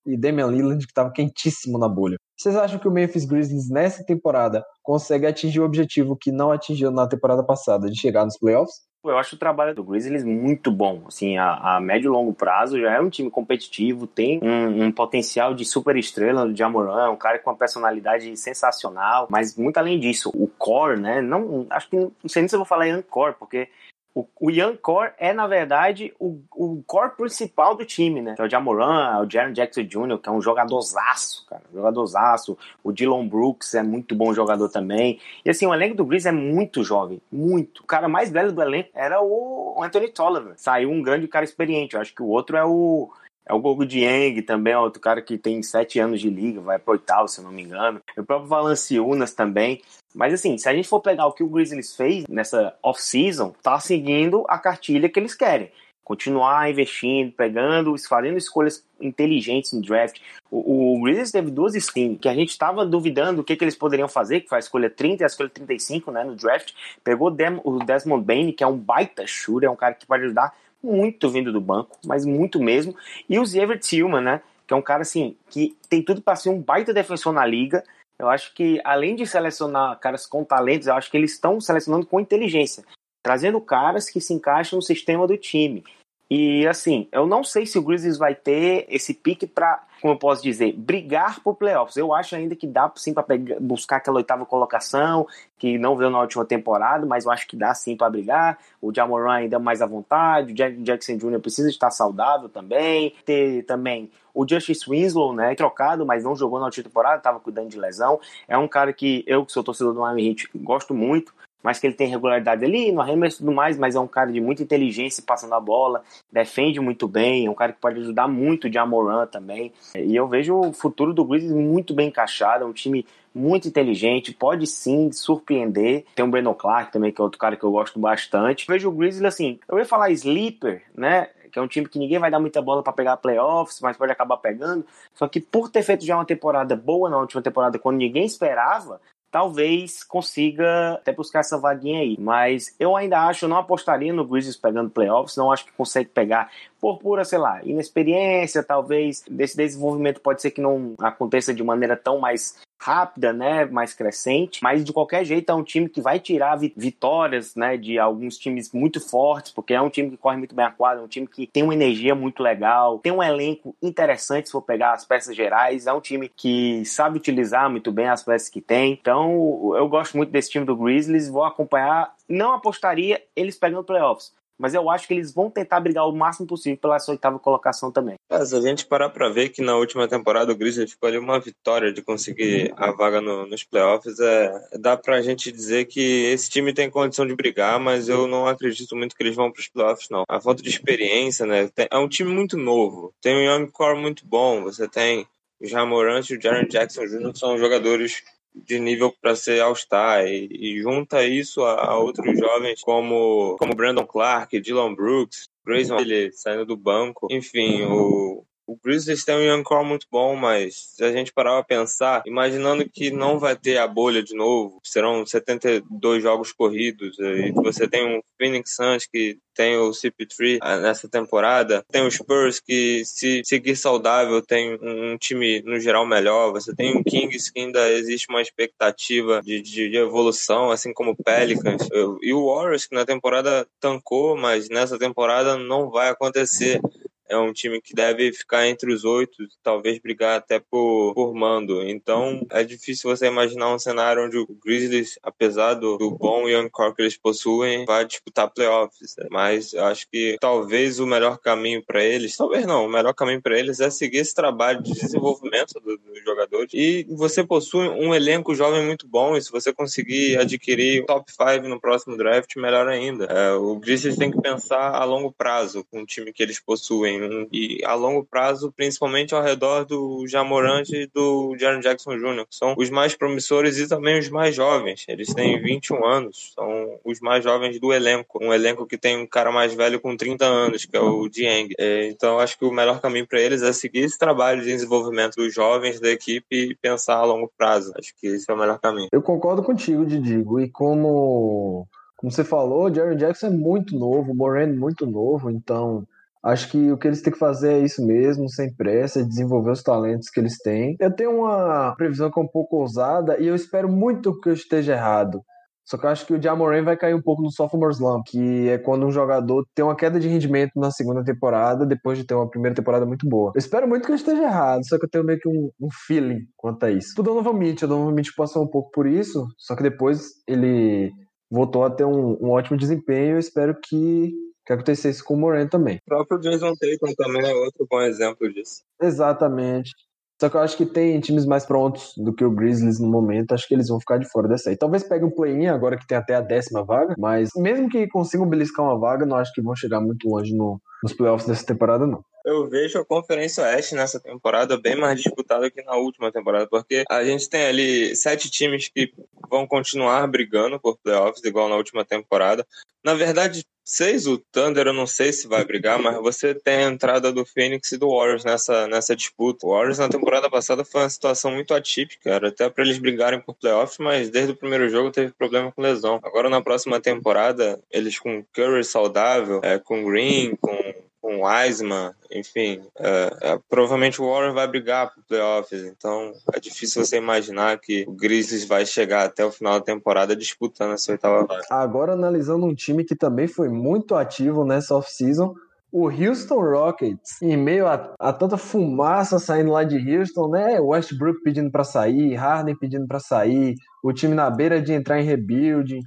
e 0.06 0.18
Damian 0.18 0.48
Lillard, 0.48 0.86
que 0.86 0.92
estava 0.92 1.12
quentíssimo 1.12 1.78
na 1.78 1.88
bolha. 1.88 2.18
Vocês 2.38 2.56
acham 2.56 2.80
que 2.80 2.88
o 2.88 2.92
Memphis 2.92 3.26
Grizzlies 3.26 3.70
nessa 3.70 4.04
temporada 4.06 4.64
consegue 4.84 5.26
atingir 5.26 5.62
o 5.62 5.66
objetivo 5.66 6.18
que 6.20 6.32
não 6.32 6.52
atingiu 6.52 6.92
na 6.92 7.08
temporada 7.08 7.44
passada, 7.44 7.90
de 7.90 8.00
chegar 8.00 8.26
nos 8.26 8.38
playoffs? 8.38 8.86
eu 9.10 9.18
acho 9.18 9.36
o 9.36 9.40
trabalho 9.40 9.74
do 9.74 9.84
Grizzlies 9.84 10.24
muito 10.24 10.72
bom. 10.72 11.04
Assim, 11.08 11.38
a, 11.38 11.76
a 11.76 11.80
médio 11.80 12.10
e 12.10 12.12
longo 12.12 12.34
prazo 12.34 12.80
já 12.80 12.94
é 12.94 13.00
um 13.00 13.10
time 13.10 13.30
competitivo, 13.30 14.08
tem 14.08 14.40
um, 14.42 14.86
um 14.86 14.92
potencial 14.92 15.54
de 15.54 15.66
super 15.66 15.96
estrela 15.96 16.46
do 16.46 16.56
Jamoran, 16.56 17.12
um 17.12 17.16
cara 17.16 17.40
com 17.40 17.50
uma 17.50 17.58
personalidade 17.58 18.36
sensacional, 18.38 19.28
mas 19.30 19.56
muito 19.56 19.78
além 19.78 20.00
disso, 20.00 20.32
o 20.34 20.48
core, 20.48 21.00
né? 21.00 21.22
Não, 21.22 21.68
acho 21.70 21.90
que 21.90 21.96
não 21.96 22.12
sei 22.28 22.42
nem 22.42 22.50
se 22.50 22.56
eu 22.56 22.60
vou 22.60 22.66
falar 22.66 22.88
em 22.88 23.02
core, 23.02 23.36
porque 23.38 23.70
o, 24.16 24.26
o 24.40 24.50
Young 24.50 24.78
Core 24.78 25.12
é, 25.20 25.34
na 25.34 25.46
verdade, 25.46 26.14
o, 26.18 26.40
o 26.56 26.82
core 26.88 27.18
principal 27.18 27.76
do 27.76 27.84
time, 27.84 28.22
né? 28.22 28.36
Que 28.36 28.42
é 28.42 28.46
o 28.46 28.50
Jamoran, 28.50 29.20
o 29.22 29.30
Jaron 29.30 29.52
Jackson 29.52 29.84
Jr., 29.84 30.18
que 30.18 30.30
é 30.30 30.32
um 30.32 30.42
jogadorzaço, 30.42 31.46
cara. 31.50 31.64
Jogadorzaço. 31.74 32.58
O 32.82 32.94
Dylan 32.94 33.28
Brooks 33.28 33.76
é 33.76 33.84
muito 33.84 34.16
bom 34.16 34.34
jogador 34.34 34.70
também. 34.70 35.20
E 35.44 35.50
assim, 35.50 35.66
o 35.66 35.74
elenco 35.74 35.98
do 35.98 36.06
Grizzlies 36.06 36.28
é 36.28 36.32
muito 36.32 36.82
jovem. 36.82 37.22
Muito. 37.30 37.84
O 37.84 37.86
cara 37.86 38.08
mais 38.08 38.32
velho 38.32 38.54
do 38.54 38.62
elenco 38.62 38.90
era 38.96 39.22
o 39.22 39.84
Anthony 39.84 40.08
Tolliver. 40.08 40.54
Saiu 40.56 40.90
um 40.90 41.04
grande 41.04 41.28
cara 41.28 41.44
experiente. 41.44 41.96
Eu 41.96 42.02
acho 42.02 42.16
que 42.16 42.24
o 42.24 42.28
outro 42.28 42.56
é 42.56 42.64
o 42.64 43.12
é 43.48 43.54
o 43.54 43.60
Gogo 43.60 43.86
Dieng 43.86 44.42
também, 44.42 44.74
é 44.74 44.78
outro 44.78 45.00
cara 45.00 45.22
que 45.22 45.38
tem 45.38 45.62
sete 45.62 46.00
anos 46.00 46.20
de 46.20 46.30
liga, 46.30 46.60
vai 46.62 46.80
pro 46.80 46.94
oitavo, 46.94 47.28
se 47.28 47.42
não 47.42 47.52
me 47.52 47.62
engano. 47.62 48.02
O 48.18 48.24
próprio 48.24 48.50
Valanciunas 48.50 49.34
também. 49.34 49.82
Mas 50.16 50.34
assim, 50.34 50.58
se 50.58 50.68
a 50.68 50.74
gente 50.74 50.88
for 50.88 51.00
pegar 51.00 51.28
o 51.28 51.34
que 51.34 51.44
o 51.44 51.50
Grizzlies 51.50 51.96
fez 51.96 52.26
nessa 52.28 52.76
off-season, 52.82 53.54
tá 53.62 53.80
seguindo 53.80 54.44
a 54.48 54.58
cartilha 54.58 55.10
que 55.10 55.20
eles 55.20 55.36
querem. 55.36 55.72
Continuar 56.04 56.70
investindo, 56.70 57.32
pegando, 57.32 57.96
fazendo 58.08 58.38
escolhas 58.38 58.84
inteligentes 59.02 59.74
no 59.74 59.82
draft. 59.82 60.20
O, 60.50 60.98
o 60.98 61.02
Grizzlies 61.02 61.32
teve 61.32 61.52
duas 61.52 61.76
skins 61.76 62.20
que 62.20 62.30
a 62.30 62.34
gente 62.34 62.50
estava 62.50 62.86
duvidando 62.86 63.42
o 63.42 63.44
que, 63.44 63.56
que 63.56 63.64
eles 63.64 63.76
poderiam 63.76 64.08
fazer, 64.08 64.42
que 64.42 64.50
foi 64.50 64.58
a 64.58 64.60
escolha 64.60 64.90
30 64.90 65.22
e 65.22 65.26
a 65.26 65.28
escolha 65.28 65.50
35 65.50 66.12
né, 66.12 66.24
no 66.24 66.36
draft. 66.36 66.74
Pegou 67.04 67.36
o 67.64 67.80
Desmond 67.84 68.24
Bain, 68.24 68.52
que 68.52 68.64
é 68.64 68.68
um 68.68 68.78
baita 68.78 69.26
shooter, 69.28 69.68
é 69.68 69.72
um 69.72 69.76
cara 69.76 69.94
que 69.94 70.06
pode 70.06 70.24
ajudar 70.24 70.54
muito 70.86 71.30
vindo 71.30 71.52
do 71.52 71.60
banco, 71.60 71.98
mas 72.06 72.26
muito 72.26 72.62
mesmo. 72.62 72.96
E 73.28 73.40
o 73.40 73.46
Zevert 73.46 73.82
Tillman, 73.82 74.22
né? 74.22 74.42
Que 74.68 74.74
é 74.74 74.78
um 74.78 74.82
cara 74.82 75.02
assim 75.02 75.36
que 75.50 75.76
tem 75.90 76.02
tudo 76.02 76.22
para 76.22 76.36
ser 76.36 76.50
um 76.50 76.62
baita 76.62 76.94
defensor 76.94 77.34
na 77.34 77.46
liga. 77.46 77.84
Eu 78.18 78.30
acho 78.30 78.54
que 78.54 78.80
além 78.84 79.16
de 79.16 79.28
selecionar 79.28 80.00
caras 80.00 80.26
com 80.26 80.44
talentos, 80.44 80.88
eu 80.88 80.94
acho 80.94 81.12
que 81.12 81.18
eles 81.18 81.34
estão 81.34 81.60
selecionando 81.60 82.06
com 82.06 82.20
inteligência, 82.20 82.84
trazendo 83.24 83.60
caras 83.60 84.10
que 84.10 84.22
se 84.22 84.34
encaixam 84.34 84.78
no 84.78 84.84
sistema 84.84 85.28
do 85.28 85.38
time. 85.38 85.84
E 86.30 86.66
assim, 86.68 87.08
eu 87.12 87.28
não 87.28 87.44
sei 87.44 87.68
se 87.68 87.78
o 87.78 87.84
Grizzlies 87.84 88.18
vai 88.18 88.34
ter 88.34 88.86
esse 88.90 89.14
pique 89.14 89.46
para, 89.46 89.84
como 90.02 90.16
eu 90.16 90.18
posso 90.18 90.42
dizer, 90.42 90.74
brigar 90.74 91.40
por 91.42 91.56
playoffs. 91.56 91.96
Eu 91.98 92.14
acho 92.14 92.36
ainda 92.36 92.56
que 92.56 92.66
dá 92.66 92.92
sim 92.96 93.14
para 93.14 93.26
buscar 93.60 93.98
aquela 93.98 94.18
oitava 94.18 94.44
colocação, 94.44 95.28
que 95.58 95.78
não 95.78 95.96
veio 95.96 96.10
na 96.10 96.20
última 96.20 96.44
temporada, 96.44 97.06
mas 97.06 97.26
eu 97.26 97.32
acho 97.32 97.48
que 97.48 97.56
dá 97.56 97.76
sim 97.76 97.96
para 97.96 98.10
brigar. 98.10 98.58
O 98.82 98.92
Jamoran 98.94 99.34
ainda 99.34 99.60
mais 99.60 99.84
à 99.84 99.86
vontade, 99.86 100.52
o 100.52 100.56
Jack 100.56 100.82
Jackson 100.82 101.18
Jr. 101.18 101.40
precisa 101.40 101.70
estar 101.70 101.92
saudável 101.92 102.50
também. 102.50 103.14
Ter 103.24 103.64
também 103.64 104.10
o 104.34 104.48
Justice 104.48 104.90
Winslow, 104.90 105.34
né, 105.34 105.54
trocado, 105.54 106.06
mas 106.06 106.24
não 106.24 106.36
jogou 106.36 106.60
na 106.60 106.66
última 106.66 106.84
temporada, 106.84 107.18
estava 107.18 107.40
cuidando 107.40 107.70
de 107.70 107.80
lesão. 107.80 108.20
É 108.48 108.58
um 108.58 108.68
cara 108.68 108.92
que 108.92 109.24
eu, 109.28 109.46
que 109.46 109.52
sou 109.52 109.64
torcedor 109.64 109.94
do 109.94 110.02
Miami 110.02 110.30
Heat, 110.30 110.50
gosto 110.56 110.94
muito 110.94 111.34
mas 111.66 111.80
que 111.80 111.88
ele 111.88 111.96
tem 111.96 112.08
regularidade 112.08 112.64
ali 112.64 112.92
no 112.92 113.02
arremesso 113.02 113.38
e 113.38 113.40
tudo 113.40 113.52
mais, 113.52 113.76
mas 113.76 113.96
é 113.96 114.00
um 114.00 114.06
cara 114.06 114.32
de 114.32 114.40
muita 114.40 114.62
inteligência 114.62 115.24
passando 115.26 115.56
a 115.56 115.60
bola, 115.60 116.04
defende 116.32 116.80
muito 116.80 117.08
bem, 117.08 117.48
é 117.48 117.50
um 117.50 117.56
cara 117.56 117.74
que 117.74 117.80
pode 117.80 118.00
ajudar 118.02 118.28
muito 118.28 118.70
de 118.70 118.78
Amoran 118.78 119.26
também. 119.26 119.74
E 119.96 120.16
eu 120.16 120.28
vejo 120.28 120.56
o 120.56 120.72
futuro 120.72 121.12
do 121.12 121.26
Grizzlies 121.26 121.56
muito 121.56 121.92
bem 121.92 122.10
encaixado, 122.10 122.66
é 122.66 122.68
um 122.68 122.72
time 122.72 123.04
muito 123.34 123.68
inteligente, 123.68 124.32
pode 124.32 124.68
sim 124.68 125.12
surpreender. 125.12 126.06
Tem 126.14 126.24
o 126.24 126.28
Brandon 126.28 126.54
Clark 126.54 126.92
também, 126.92 127.12
que 127.12 127.20
é 127.20 127.24
outro 127.24 127.40
cara 127.40 127.58
que 127.58 127.64
eu 127.64 127.72
gosto 127.72 128.00
bastante. 128.00 128.70
Eu 128.70 128.74
vejo 128.76 128.90
o 128.90 128.92
Grizzlies 128.92 129.34
assim, 129.34 129.60
eu 129.68 129.80
ia 129.80 129.86
falar 129.86 130.12
sleeper, 130.12 130.84
né? 130.96 131.30
Que 131.52 131.58
é 131.58 131.62
um 131.62 131.68
time 131.68 131.88
que 131.88 131.98
ninguém 131.98 132.20
vai 132.20 132.30
dar 132.30 132.40
muita 132.40 132.62
bola 132.62 132.84
para 132.84 132.94
pegar 132.94 133.18
playoffs, 133.18 133.80
mas 133.82 133.98
pode 133.98 134.12
acabar 134.12 134.38
pegando. 134.38 134.86
Só 135.16 135.28
que 135.28 135.40
por 135.40 135.68
ter 135.70 135.82
feito 135.82 136.06
já 136.06 136.16
uma 136.16 136.26
temporada 136.26 136.76
boa 136.76 137.10
na 137.10 137.18
última 137.18 137.42
temporada, 137.42 137.80
quando 137.80 137.98
ninguém 137.98 138.26
esperava, 138.26 139.02
talvez 139.36 140.02
consiga 140.02 140.94
até 140.94 141.12
buscar 141.12 141.42
essa 141.42 141.58
vaguinha 141.58 142.00
aí. 142.00 142.16
Mas 142.18 142.74
eu 142.80 142.96
ainda 142.96 143.20
acho, 143.28 143.50
não 143.50 143.58
apostaria 143.58 144.14
no 144.14 144.24
Grizzlies 144.24 144.56
pegando 144.56 144.90
playoffs, 144.90 145.36
não 145.36 145.52
acho 145.52 145.66
que 145.66 145.74
consegue 145.74 146.10
pegar 146.10 146.50
por 146.80 147.00
pura, 147.00 147.26
sei 147.26 147.40
lá, 147.40 147.60
inexperiência, 147.66 148.64
talvez 148.64 149.26
desse 149.30 149.58
desenvolvimento 149.58 150.22
pode 150.22 150.42
ser 150.42 150.52
que 150.52 150.62
não 150.62 150.94
aconteça 151.00 151.54
de 151.54 151.62
maneira 151.62 151.98
tão 151.98 152.18
mais 152.18 152.56
rápida, 152.80 153.34
né, 153.34 153.66
mais 153.66 153.94
crescente, 153.94 154.62
mas 154.62 154.84
de 154.84 154.94
qualquer 154.94 155.26
jeito 155.26 155.52
é 155.52 155.56
um 155.56 155.64
time 155.64 155.90
que 155.90 156.02
vai 156.02 156.20
tirar 156.20 156.58
vitórias, 156.76 157.56
né, 157.56 157.78
de 157.78 157.98
alguns 157.98 158.38
times 158.38 158.72
muito 158.72 159.00
fortes, 159.00 159.52
porque 159.52 159.74
é 159.74 159.82
um 159.82 159.90
time 159.90 160.12
que 160.12 160.18
corre 160.18 160.38
muito 160.38 160.54
bem 160.54 160.66
a 160.66 160.72
quadra, 160.72 161.02
é 161.02 161.06
um 161.06 161.08
time 161.08 161.28
que 161.28 161.48
tem 161.48 161.64
uma 161.64 161.74
energia 161.74 162.14
muito 162.14 162.44
legal, 162.44 163.00
tem 163.00 163.12
um 163.12 163.24
elenco 163.24 163.76
interessante 163.82 164.48
se 164.48 164.52
for 164.52 164.62
pegar 164.62 164.94
as 164.94 165.06
peças 165.06 165.36
gerais, 165.36 165.88
é 165.88 165.94
um 165.94 166.02
time 166.02 166.30
que 166.30 166.84
sabe 166.86 167.18
utilizar 167.18 167.70
muito 167.70 167.92
bem 167.92 168.08
as 168.08 168.24
peças 168.24 168.50
que 168.50 168.62
tem. 168.62 168.94
Então, 168.94 169.74
eu 169.76 169.88
gosto 169.88 170.16
muito 170.18 170.32
desse 170.32 170.52
time 170.52 170.66
do 170.66 170.76
Grizzlies, 170.76 171.30
vou 171.30 171.44
acompanhar, 171.44 172.14
não 172.28 172.54
apostaria 172.54 173.22
eles 173.36 173.58
pegando 173.58 173.84
playoffs, 173.84 174.34
mas 174.58 174.74
eu 174.74 174.90
acho 174.90 175.08
que 175.08 175.14
eles 175.14 175.34
vão 175.34 175.50
tentar 175.50 175.80
brigar 175.80 176.08
o 176.08 176.16
máximo 176.16 176.48
possível 176.48 176.78
pela 176.78 177.00
sua 177.00 177.14
oitava 177.14 177.40
colocação 177.40 177.92
também. 177.92 178.16
É, 178.30 178.44
se 178.46 178.56
a 178.56 178.62
gente 178.62 178.86
parar 178.86 179.10
para 179.10 179.30
ver 179.30 179.50
que 179.50 179.62
na 179.62 179.76
última 179.76 180.08
temporada 180.08 180.52
o 180.52 180.56
Grizzlies 180.56 180.92
ficou 180.92 181.08
ali 181.08 181.18
uma 181.18 181.40
vitória 181.40 181.92
de 181.92 182.02
conseguir 182.02 182.74
a 182.78 182.92
vaga 182.92 183.22
no, 183.22 183.46
nos 183.46 183.64
playoffs, 183.64 184.20
é, 184.20 184.52
dá 184.80 184.98
pra 184.98 185.22
gente 185.22 185.52
dizer 185.52 185.86
que 185.86 186.26
esse 186.26 186.50
time 186.50 186.74
tem 186.74 186.90
condição 186.90 187.26
de 187.26 187.36
brigar, 187.36 187.80
mas 187.80 188.10
eu 188.10 188.28
não 188.28 188.48
acredito 188.48 188.96
muito 188.96 189.16
que 189.16 189.24
eles 189.24 189.36
vão 189.36 189.52
para 189.52 189.60
os 189.60 189.68
playoffs, 189.68 190.10
não. 190.10 190.24
A 190.28 190.40
falta 190.40 190.64
de 190.64 190.70
experiência, 190.70 191.46
né? 191.46 191.70
Tem, 191.74 191.88
é 191.92 191.98
um 191.98 192.08
time 192.08 192.32
muito 192.32 192.58
novo, 192.58 193.14
tem 193.22 193.36
um 193.36 193.42
young 193.42 193.68
core 193.68 194.00
muito 194.00 194.26
bom, 194.26 194.64
você 194.64 194.88
tem 194.88 195.28
o 195.60 195.68
Jamorant 195.68 196.30
e 196.30 196.36
o 196.36 196.42
Jaron 196.42 196.68
Jackson 196.68 197.06
Jr. 197.06 197.36
são 197.36 197.58
jogadores 197.58 198.24
de 198.56 198.80
nível 198.80 199.14
para 199.22 199.36
ser 199.36 199.62
All-Star. 199.62 200.26
E, 200.26 200.48
e, 200.52 200.82
junta 200.82 201.24
isso 201.24 201.64
a, 201.64 201.86
a, 201.86 201.98
outros 201.98 202.38
jovens 202.38 202.82
como, 202.82 203.56
como 203.58 203.76
Brandon 203.76 204.06
Clark, 204.06 204.60
Dylan 204.60 204.96
Brooks, 204.96 205.50
Grayson 205.66 205.98
ele 205.98 206.32
saindo 206.32 206.66
do 206.66 206.78
banco, 206.78 207.28
enfim, 207.32 207.84
o, 207.84 208.46
o 208.68 208.78
Grizzlies 208.84 209.24
tem 209.24 209.36
um 209.36 209.44
young 209.44 209.64
core 209.64 209.86
muito 209.86 210.08
bom, 210.12 210.36
mas 210.36 210.94
se 210.96 211.04
a 211.04 211.12
gente 211.12 211.32
parar 211.32 211.52
para 211.64 211.78
pensar, 211.78 212.24
imaginando 212.26 212.88
que 212.90 213.12
não 213.12 213.40
vai 213.40 213.56
ter 213.56 213.78
a 213.78 213.88
bolha 213.88 214.24
de 214.24 214.36
novo, 214.36 214.80
serão 214.84 215.26
72 215.26 216.24
jogos 216.24 216.52
corridos, 216.52 217.18
e 217.20 217.52
você 217.52 217.88
tem 217.88 218.06
um 218.06 218.22
Phoenix 218.38 218.76
Suns 218.76 219.06
que 219.06 219.38
tem 219.56 219.78
o 219.78 219.92
CP3 219.92 220.58
ah, 220.62 220.78
nessa 220.78 221.08
temporada, 221.08 221.86
tem 221.90 222.06
o 222.06 222.12
Spurs 222.12 222.60
que 222.60 223.04
se 223.06 223.42
seguir 223.46 223.76
saudável 223.76 224.42
tem 224.42 224.78
um 224.82 225.18
time 225.18 225.62
no 225.62 225.80
geral 225.80 226.06
melhor, 226.06 226.52
você 226.52 226.76
tem 226.76 226.98
o 226.98 227.04
Kings 227.04 227.52
que 227.52 227.62
ainda 227.62 227.90
existe 227.92 228.28
uma 228.30 228.42
expectativa 228.42 229.42
de, 229.42 229.62
de, 229.62 229.90
de 229.90 229.98
evolução, 229.98 230.72
assim 230.72 230.94
como 230.94 231.12
o 231.12 231.24
Pelicans, 231.24 231.88
e 232.22 232.34
o 232.34 232.54
Warriors 232.54 232.86
que 232.86 232.96
na 232.96 233.06
temporada 233.06 233.66
tancou, 233.80 234.36
mas 234.36 234.68
nessa 234.68 235.00
temporada 235.00 235.58
não 235.58 235.90
vai 235.90 236.10
acontecer 236.10 236.82
é 237.30 237.38
um 237.38 237.54
time 237.54 237.82
que 237.82 237.94
deve 237.94 238.32
ficar 238.34 238.68
entre 238.68 238.94
os 238.94 239.04
oito, 239.04 239.38
talvez 239.64 240.00
brigar 240.00 240.38
até 240.38 240.60
por, 240.60 241.14
por 241.14 241.34
mando. 241.34 241.84
Então 241.84 242.46
é 242.52 242.64
difícil 242.64 243.10
você 243.10 243.28
imaginar 243.28 243.74
um 243.74 243.80
cenário 243.80 244.26
onde 244.26 244.38
o 244.38 244.48
Grizzlies, 244.64 245.18
apesar 245.24 245.74
do, 245.76 245.98
do 245.98 246.12
bom 246.12 246.48
young 246.48 246.70
core 246.70 246.96
que 246.96 247.02
eles 247.02 247.18
possuem, 247.18 247.86
vai 247.86 248.06
disputar 248.06 248.50
playoffs. 248.50 249.16
Mas 249.30 249.74
eu 249.74 249.86
acho 249.86 250.08
que 250.10 250.38
talvez 250.40 251.00
o 251.00 251.08
melhor 251.08 251.38
caminho 251.38 251.84
para 251.84 252.04
eles, 252.04 252.36
talvez 252.38 252.66
não, 252.66 252.86
o 252.86 252.90
melhor 252.90 253.14
caminho 253.14 253.42
para 253.42 253.58
eles 253.58 253.80
é 253.80 253.90
seguir 253.90 254.20
esse 254.20 254.34
trabalho 254.34 254.82
de 254.82 254.94
desenvolvimento 254.94 255.80
dos 255.80 256.00
do 256.00 256.16
jogadores. 256.24 256.72
E 256.74 257.06
você 257.10 257.44
possui 257.44 257.88
um 257.88 258.14
elenco 258.14 258.56
jovem 258.56 258.86
muito 258.86 259.08
bom, 259.08 259.36
e 259.36 259.42
se 259.42 259.52
você 259.52 259.74
conseguir 259.74 260.38
adquirir 260.38 261.06
top 261.06 261.32
5 261.32 261.68
no 261.68 261.80
próximo 261.80 262.18
draft, 262.18 262.56
melhor 262.56 262.88
ainda. 262.88 263.26
É, 263.26 263.54
o 263.54 263.76
Grizzlies 263.78 264.18
tem 264.18 264.32
que 264.32 264.42
pensar 264.42 264.92
a 264.96 265.04
longo 265.04 265.32
prazo 265.32 265.86
com 265.90 266.02
o 266.02 266.06
time 266.06 266.34
que 266.34 266.44
eles 266.44 266.60
possuem 266.60 267.15
e 267.52 267.84
a 267.86 267.94
longo 267.94 268.24
prazo, 268.24 268.72
principalmente 268.76 269.34
ao 269.34 269.42
redor 269.42 269.86
do 269.86 270.26
Jamorante 270.28 270.96
e 270.96 271.08
do 271.08 271.56
Jaron 271.58 271.80
Jackson 271.80 272.18
Jr., 272.18 272.46
que 272.48 272.56
são 272.56 272.76
os 272.78 272.90
mais 272.90 273.16
promissores 273.16 273.78
e 273.78 273.88
também 273.88 274.20
os 274.20 274.30
mais 274.30 274.56
jovens. 274.56 275.06
Eles 275.08 275.34
têm 275.34 275.62
21 275.62 276.06
anos, 276.06 276.54
são 276.56 277.00
os 277.04 277.20
mais 277.20 277.44
jovens 277.44 277.80
do 277.80 277.94
elenco. 277.94 278.40
Um 278.42 278.54
elenco 278.54 278.86
que 278.86 278.98
tem 278.98 279.18
um 279.18 279.28
cara 279.28 279.52
mais 279.52 279.74
velho 279.74 280.00
com 280.00 280.16
30 280.16 280.46
anos, 280.46 280.86
que 280.86 280.96
é 280.96 281.00
o 281.00 281.28
Dieng. 281.28 281.70
É, 281.78 282.08
então, 282.08 282.40
acho 282.40 282.58
que 282.58 282.66
o 282.66 282.72
melhor 282.72 283.00
caminho 283.00 283.28
para 283.28 283.40
eles 283.40 283.62
é 283.62 283.74
seguir 283.74 284.00
esse 284.00 284.18
trabalho 284.18 284.62
de 284.62 284.68
desenvolvimento 284.68 285.36
dos 285.36 285.54
jovens 285.54 286.00
da 286.00 286.10
equipe 286.10 286.56
e 286.56 286.76
pensar 286.76 287.16
a 287.16 287.26
longo 287.26 287.52
prazo. 287.58 287.94
Acho 287.98 288.14
que 288.20 288.28
esse 288.28 288.50
é 288.50 288.54
o 288.54 288.58
melhor 288.58 288.80
caminho. 288.80 289.10
Eu 289.12 289.22
concordo 289.22 289.64
contigo, 289.64 290.06
Didigo, 290.06 290.60
e 290.60 290.70
como 290.70 291.88
como 292.16 292.32
você 292.32 292.44
falou, 292.44 292.94
Jaron 292.94 293.16
Jackson 293.16 293.48
é 293.48 293.50
muito 293.52 293.96
novo, 293.98 294.32
o 294.32 294.36
Moran 294.36 294.74
muito 294.74 295.06
novo, 295.06 295.52
então 295.52 296.08
Acho 296.46 296.70
que 296.70 296.92
o 296.92 296.98
que 296.98 297.08
eles 297.08 297.24
têm 297.24 297.34
que 297.34 297.40
fazer 297.40 297.74
é 297.74 297.80
isso 297.80 298.06
mesmo, 298.06 298.48
sem 298.48 298.72
pressa, 298.72 299.26
desenvolver 299.26 299.72
os 299.72 299.82
talentos 299.82 300.30
que 300.30 300.40
eles 300.40 300.58
têm. 300.60 300.96
Eu 301.00 301.12
tenho 301.12 301.40
uma 301.40 301.96
previsão 301.98 302.30
que 302.30 302.40
é 302.40 302.44
um 302.44 302.48
pouco 302.48 302.78
ousada 302.78 303.40
e 303.42 303.48
eu 303.48 303.56
espero 303.56 303.92
muito 303.92 304.40
que 304.40 304.50
eu 304.50 304.54
esteja 304.54 304.94
errado. 304.94 305.42
Só 305.84 305.98
que 305.98 306.06
eu 306.06 306.10
acho 306.10 306.26
que 306.26 306.34
o 306.34 306.42
Jamoran 306.42 306.84
vai 306.84 306.98
cair 306.98 307.16
um 307.16 307.22
pouco 307.22 307.42
no 307.42 307.52
sophomore 307.52 307.94
slump, 307.94 308.26
que 308.28 308.70
é 308.70 308.78
quando 308.78 309.06
um 309.06 309.12
jogador 309.12 309.66
tem 309.74 309.86
uma 309.86 309.96
queda 309.96 310.20
de 310.20 310.28
rendimento 310.28 310.72
na 310.76 310.90
segunda 310.92 311.24
temporada, 311.24 311.86
depois 311.86 312.18
de 312.18 312.26
ter 312.26 312.34
uma 312.34 312.50
primeira 312.50 312.76
temporada 312.76 313.06
muito 313.06 313.28
boa. 313.28 313.52
Eu 313.54 313.60
espero 313.60 313.88
muito 313.88 314.06
que 314.06 314.12
eu 314.12 314.16
esteja 314.16 314.44
errado, 314.44 314.82
só 314.88 314.98
que 315.00 315.06
eu 315.06 315.10
tenho 315.10 315.24
meio 315.24 315.40
que 315.40 315.48
um, 315.48 315.70
um 315.80 315.88
feeling 316.08 316.42
quanto 316.58 316.84
a 316.86 316.92
isso. 316.92 317.14
O 317.20 317.24
Donovan 317.24 317.54
Mitchell, 317.54 317.88
o 317.88 317.90
Donovan 317.90 318.14
Mitchell 318.14 318.34
passou 318.36 318.64
um 318.64 318.68
pouco 318.68 318.90
por 318.92 319.06
isso, 319.06 319.48
só 319.58 319.76
que 319.76 319.84
depois 319.84 320.30
ele 320.48 321.12
voltou 321.52 321.84
a 321.84 321.90
ter 321.92 322.04
um, 322.04 322.36
um 322.42 322.50
ótimo 322.50 322.78
desempenho. 322.78 323.34
Eu 323.36 323.40
espero 323.40 323.76
que 323.80 324.34
que 324.66 324.74
acontecesse 324.74 325.24
com 325.24 325.36
o 325.36 325.38
Moran 325.38 325.68
também. 325.68 325.98
O 325.98 326.06
próprio 326.06 326.40
Jason 326.40 326.74
Tatum 326.76 327.14
também 327.16 327.50
é 327.50 327.54
outro 327.54 327.86
bom 327.90 328.02
exemplo 328.02 328.52
disso. 328.52 328.84
Exatamente. 329.02 329.92
Só 330.40 330.50
que 330.50 330.58
eu 330.58 330.62
acho 330.62 330.76
que 330.76 330.86
tem 330.86 331.18
times 331.22 331.46
mais 331.46 331.66
prontos 331.66 332.14
do 332.18 332.34
que 332.34 332.44
o 332.44 332.52
Grizzlies 332.52 333.00
no 333.00 333.08
momento. 333.08 333.54
Acho 333.54 333.68
que 333.68 333.74
eles 333.74 333.88
vão 333.88 334.00
ficar 334.00 334.18
de 334.18 334.30
fora 334.30 334.50
dessa 334.50 334.70
aí. 334.70 334.78
Talvez 334.78 335.04
pegue 335.04 335.24
um 335.24 335.32
play-in 335.32 335.68
agora 335.68 335.98
que 335.98 336.06
tem 336.06 336.18
até 336.18 336.36
a 336.36 336.42
décima 336.42 336.84
vaga. 336.84 337.16
Mas 337.18 337.50
mesmo 337.56 337.88
que 337.88 338.08
consigam 338.08 338.50
beliscar 338.50 338.86
uma 338.86 339.00
vaga, 339.00 339.26
não 339.26 339.38
acho 339.38 339.54
que 339.54 339.62
vão 339.62 339.76
chegar 339.76 340.02
muito 340.02 340.28
longe 340.28 340.54
no, 340.54 340.82
nos 341.06 341.14
playoffs 341.14 341.48
dessa 341.48 341.66
temporada, 341.66 342.08
não 342.08 342.24
eu 342.46 342.70
vejo 342.70 343.00
a 343.00 343.06
Conferência 343.06 343.64
Oeste 343.64 343.96
nessa 343.96 344.20
temporada 344.20 344.78
bem 344.78 344.96
mais 344.96 345.20
disputada 345.20 345.70
que 345.70 345.82
na 345.82 345.96
última 345.96 346.32
temporada, 346.32 346.68
porque 346.68 347.04
a 347.10 347.24
gente 347.24 347.50
tem 347.50 347.66
ali 347.66 348.16
sete 348.16 348.52
times 348.52 348.88
que 348.88 349.12
vão 349.50 349.66
continuar 349.66 350.28
brigando 350.28 350.80
por 350.80 350.96
playoffs, 350.98 351.44
igual 351.44 351.68
na 351.68 351.76
última 351.76 352.06
temporada. 352.06 352.66
Na 353.04 353.16
verdade, 353.16 353.66
seis, 353.84 354.28
o 354.28 354.38
Thunder 354.38 354.88
eu 354.88 354.94
não 354.94 355.08
sei 355.08 355.34
se 355.34 355.48
vai 355.48 355.66
brigar, 355.66 356.00
mas 356.00 356.18
você 356.18 356.54
tem 356.54 356.86
a 356.86 356.90
entrada 356.90 357.32
do 357.32 357.46
Phoenix 357.46 357.92
e 357.92 357.98
do 357.98 358.10
Warriors 358.10 358.44
nessa, 358.44 358.88
nessa 358.88 359.16
disputa. 359.16 359.66
O 359.66 359.72
Warriors 359.72 359.98
na 359.98 360.10
temporada 360.10 360.50
passada 360.50 360.86
foi 360.86 361.02
uma 361.02 361.10
situação 361.10 361.52
muito 361.52 361.74
atípica, 361.74 362.30
era 362.30 362.50
até 362.50 362.70
para 362.70 362.84
eles 362.84 363.00
brigarem 363.00 363.40
por 363.40 363.56
playoffs, 363.56 363.98
mas 363.98 364.30
desde 364.30 364.52
o 364.52 364.56
primeiro 364.56 364.88
jogo 364.88 365.12
teve 365.12 365.34
problema 365.34 365.72
com 365.72 365.82
lesão. 365.82 366.20
Agora 366.24 366.48
na 366.48 366.62
próxima 366.62 367.00
temporada, 367.00 367.80
eles 367.92 368.20
com 368.20 368.44
Curry 368.54 368.84
saudável, 368.84 369.62
é, 369.64 369.80
com 369.80 370.04
Green, 370.04 370.56
com 370.56 370.95
com 371.36 371.46
Wiseman, 371.46 372.14
enfim, 372.32 372.82
é, 372.98 373.38
é, 373.42 373.60
provavelmente 373.70 374.22
o 374.22 374.30
Warriors 374.30 374.54
vai 374.54 374.68
brigar 374.68 375.14
por 375.14 375.24
playoffs, 375.24 375.84
então 375.84 376.34
é 376.54 376.60
difícil 376.60 377.04
você 377.04 377.18
imaginar 377.18 377.80
que 377.80 378.06
o 378.08 378.12
Grizzlies 378.12 378.66
vai 378.66 378.86
chegar 378.86 379.26
até 379.26 379.46
o 379.46 379.52
final 379.52 379.80
da 379.80 379.86
temporada 379.86 380.36
disputando 380.36 380.94
essa 380.94 381.12
oitava 381.12 381.46
vaga. 381.46 381.64
Agora 381.70 382.14
analisando 382.14 382.66
um 382.66 382.74
time 382.74 383.04
que 383.04 383.16
também 383.16 383.48
foi 383.48 383.70
muito 383.70 384.16
ativo 384.16 384.64
nessa 384.64 384.96
off-season, 384.96 385.54
o 385.92 386.10
Houston 386.10 386.60
Rockets, 386.60 387.42
em 387.42 387.56
meio 387.56 387.88
a, 387.88 388.14
a, 388.20 388.34
tanta 388.34 388.58
fumaça 388.58 389.40
saindo 389.40 389.72
lá 389.72 389.84
de 389.86 389.98
Houston, 389.98 390.50
né? 390.50 390.80
Westbrook 390.80 391.42
pedindo 391.42 391.72
para 391.72 391.86
sair, 391.86 392.36
Harden 392.36 392.76
pedindo 392.78 393.08
para 393.08 393.20
sair, 393.20 393.76
o 394.04 394.12
time 394.12 394.36
na 394.36 394.50
beira 394.50 394.82
de 394.82 394.92
entrar 394.92 395.22
em 395.22 395.26
rebuilding. 395.26 396.02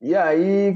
E 0.00 0.14
aí 0.14 0.74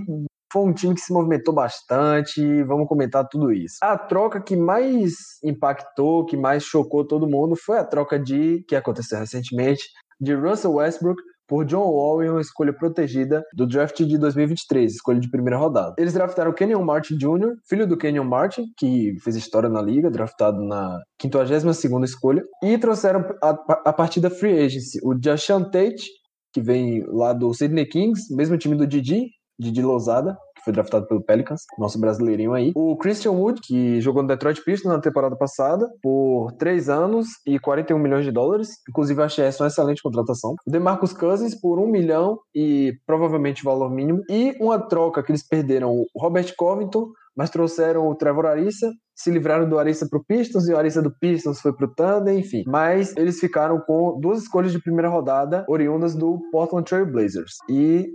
foi 0.52 0.62
um 0.62 0.72
time 0.72 0.94
que 0.94 1.00
se 1.00 1.12
movimentou 1.12 1.54
bastante, 1.54 2.62
vamos 2.64 2.88
comentar 2.88 3.26
tudo 3.28 3.52
isso. 3.52 3.76
A 3.82 3.96
troca 3.98 4.40
que 4.40 4.56
mais 4.56 5.12
impactou, 5.44 6.24
que 6.24 6.36
mais 6.36 6.64
chocou 6.64 7.06
todo 7.06 7.28
mundo 7.28 7.54
foi 7.56 7.78
a 7.78 7.84
troca 7.84 8.18
de 8.18 8.64
que 8.66 8.76
aconteceu 8.76 9.18
recentemente 9.18 9.82
de 10.20 10.34
Russell 10.34 10.74
Westbrook 10.74 11.20
por 11.48 11.64
John 11.64 11.90
Wall 11.90 12.22
em 12.22 12.28
uma 12.28 12.42
escolha 12.42 12.72
protegida 12.74 13.42
do 13.54 13.66
draft 13.66 13.96
de 13.96 14.18
2023, 14.18 14.92
escolha 14.92 15.18
de 15.18 15.30
primeira 15.30 15.56
rodada. 15.56 15.94
Eles 15.98 16.12
draftaram 16.12 16.52
Kenyon 16.52 16.84
Martin 16.84 17.16
Jr., 17.16 17.54
filho 17.66 17.86
do 17.86 17.96
Kenyon 17.96 18.24
Martin, 18.24 18.64
que 18.76 19.14
fez 19.24 19.34
história 19.34 19.68
na 19.68 19.80
liga, 19.80 20.10
draftado 20.10 20.62
na 20.62 20.98
52ª 21.20 22.04
escolha, 22.04 22.42
e 22.62 22.76
trouxeram 22.76 23.24
a, 23.42 23.50
a 23.86 23.92
partir 23.92 24.20
da 24.20 24.28
free 24.28 24.58
agency 24.58 24.98
o 25.02 25.16
Jashan 25.18 25.64
Tate, 25.64 26.04
que 26.52 26.60
vem 26.60 27.02
lá 27.08 27.32
do 27.32 27.52
Sydney 27.54 27.86
Kings, 27.86 28.34
mesmo 28.34 28.58
time 28.58 28.76
do 28.76 28.86
Didi, 28.86 29.28
Didi 29.58 29.82
Lousada, 29.82 30.38
que 30.56 30.62
foi 30.64 30.72
draftado 30.72 31.06
pelo 31.06 31.22
Pelicans, 31.22 31.62
nosso 31.78 32.00
brasileirinho 32.00 32.52
aí. 32.52 32.72
O 32.74 32.96
Christian 32.96 33.32
Wood, 33.32 33.60
que 33.60 34.00
jogou 34.00 34.22
no 34.22 34.28
Detroit 34.28 34.62
Pistons 34.62 34.92
na 34.92 35.00
temporada 35.00 35.36
passada 35.36 35.88
por 36.02 36.52
3 36.52 36.88
anos 36.88 37.28
e 37.46 37.58
41 37.58 37.98
milhões 37.98 38.24
de 38.24 38.30
dólares. 38.30 38.68
Inclusive, 38.88 39.22
achei 39.22 39.44
essa 39.44 39.62
uma 39.62 39.68
excelente 39.68 40.02
contratação. 40.02 40.54
O 40.66 40.70
DeMarcus 40.70 41.12
Cousins 41.12 41.54
por 41.54 41.78
1 41.78 41.86
milhão 41.86 42.38
e 42.54 42.94
provavelmente 43.06 43.64
valor 43.64 43.90
mínimo. 43.90 44.22
E 44.30 44.54
uma 44.60 44.78
troca 44.78 45.22
que 45.22 45.32
eles 45.32 45.46
perderam 45.46 45.90
o 45.92 46.06
Robert 46.16 46.52
Covington 46.56 47.10
mas 47.38 47.50
trouxeram 47.50 48.08
o 48.08 48.16
Trevor 48.16 48.46
Arissa, 48.46 48.90
se 49.14 49.30
livraram 49.30 49.68
do 49.68 49.78
Arissa 49.78 50.08
pro 50.08 50.24
Pistons 50.24 50.68
e 50.68 50.72
o 50.72 50.76
Arissa 50.76 51.00
do 51.00 51.12
Pistons 51.20 51.60
foi 51.60 51.72
pro 51.72 51.92
Thunder, 51.94 52.36
enfim. 52.36 52.64
Mas 52.66 53.16
eles 53.16 53.38
ficaram 53.38 53.80
com 53.80 54.18
duas 54.20 54.42
escolhas 54.42 54.72
de 54.72 54.82
primeira 54.82 55.08
rodada 55.08 55.64
oriundas 55.68 56.16
do 56.16 56.40
Portland 56.50 56.84
Trail 56.84 57.06
Blazers 57.06 57.52
e, 57.68 58.08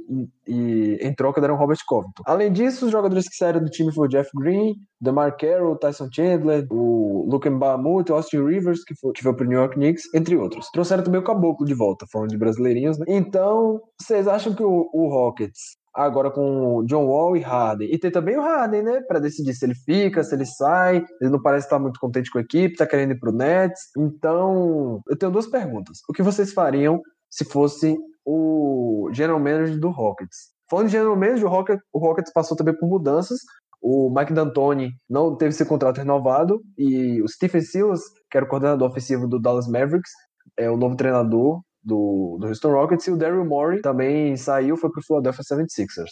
e 0.45 0.97
em 1.01 1.15
troca 1.15 1.39
deram 1.39 1.55
Robert 1.55 1.77
Covington. 1.87 2.23
Além 2.25 2.51
disso, 2.51 2.85
os 2.85 2.91
jogadores 2.91 3.27
que 3.29 3.35
saíram 3.35 3.61
do 3.61 3.69
time 3.69 3.93
foram 3.93 4.07
o 4.07 4.09
Jeff 4.09 4.29
Green, 4.35 4.75
DeMar 4.99 5.37
Carroll, 5.37 5.77
Tyson 5.77 6.09
Chandler, 6.13 6.65
o 6.69 7.25
Luke 7.29 7.49
Mbamute, 7.49 8.11
Austin 8.11 8.45
Rivers, 8.45 8.83
que 8.83 8.93
foi, 8.95 9.13
que 9.13 9.23
foi 9.23 9.33
pro 9.33 9.47
New 9.47 9.57
York 9.57 9.75
Knicks, 9.75 10.03
entre 10.13 10.35
outros. 10.35 10.69
Trouxeram 10.71 11.03
também 11.03 11.21
o 11.21 11.23
Caboclo 11.23 11.65
de 11.65 11.73
volta, 11.73 12.05
falando 12.11 12.29
de 12.29 12.37
brasileirinhos, 12.37 12.97
né? 12.97 13.05
Então, 13.07 13.81
vocês 14.01 14.27
acham 14.27 14.53
que 14.53 14.63
o, 14.63 14.89
o 14.93 15.07
Rockets 15.07 15.81
agora 15.93 16.31
com 16.31 16.83
John 16.85 17.05
Wall 17.05 17.37
e 17.37 17.41
Harden. 17.41 17.93
E 17.93 17.97
tem 17.97 18.11
também 18.11 18.37
o 18.37 18.41
Harden, 18.41 18.81
né? 18.81 19.01
Para 19.01 19.19
decidir 19.19 19.53
se 19.53 19.65
ele 19.65 19.75
fica, 19.75 20.23
se 20.23 20.33
ele 20.33 20.45
sai. 20.45 21.03
Ele 21.21 21.29
não 21.29 21.41
parece 21.41 21.67
estar 21.67 21.79
muito 21.79 21.99
contente 21.99 22.31
com 22.31 22.39
a 22.39 22.41
equipe, 22.41 22.75
tá 22.75 22.87
querendo 22.87 23.11
ir 23.11 23.19
pro 23.19 23.31
Nets. 23.31 23.81
Então, 23.97 25.01
eu 25.07 25.17
tenho 25.17 25.31
duas 25.31 25.47
perguntas. 25.47 25.99
O 26.09 26.13
que 26.13 26.23
vocês 26.23 26.51
fariam 26.51 27.01
se 27.29 27.45
fosse 27.45 27.97
o 28.25 29.09
general 29.11 29.39
manager 29.39 29.79
do 29.79 29.89
Rockets? 29.89 30.53
Falando 30.69 30.87
de 30.87 30.93
general 30.93 31.15
manager, 31.15 31.45
o 31.45 31.49
Rockets, 31.49 31.83
o 31.93 31.99
Rockets 31.99 32.33
passou 32.33 32.57
também 32.57 32.75
por 32.75 32.89
mudanças. 32.89 33.39
O 33.81 34.09
Mike 34.09 34.33
D'Antoni 34.33 34.91
não 35.09 35.35
teve 35.35 35.51
seu 35.51 35.65
contrato 35.65 35.97
renovado 35.97 36.61
e 36.77 37.21
o 37.21 37.27
Stephen 37.27 37.61
Silas, 37.61 38.01
que 38.31 38.37
era 38.37 38.45
o 38.45 38.49
coordenador 38.49 38.89
ofensivo 38.89 39.27
do 39.27 39.39
Dallas 39.39 39.67
Mavericks, 39.67 40.11
é 40.57 40.69
o 40.69 40.77
novo 40.77 40.95
treinador 40.95 41.61
do, 41.83 42.37
do 42.39 42.47
Houston 42.47 42.71
Rockets, 42.71 43.07
e 43.07 43.11
o 43.11 43.17
Daryl 43.17 43.45
Morey 43.45 43.81
também 43.81 44.35
saiu, 44.37 44.77
foi 44.77 44.89
para 44.89 44.99
o 44.99 45.03
Philadelphia 45.03 45.43
76ers. 45.43 46.11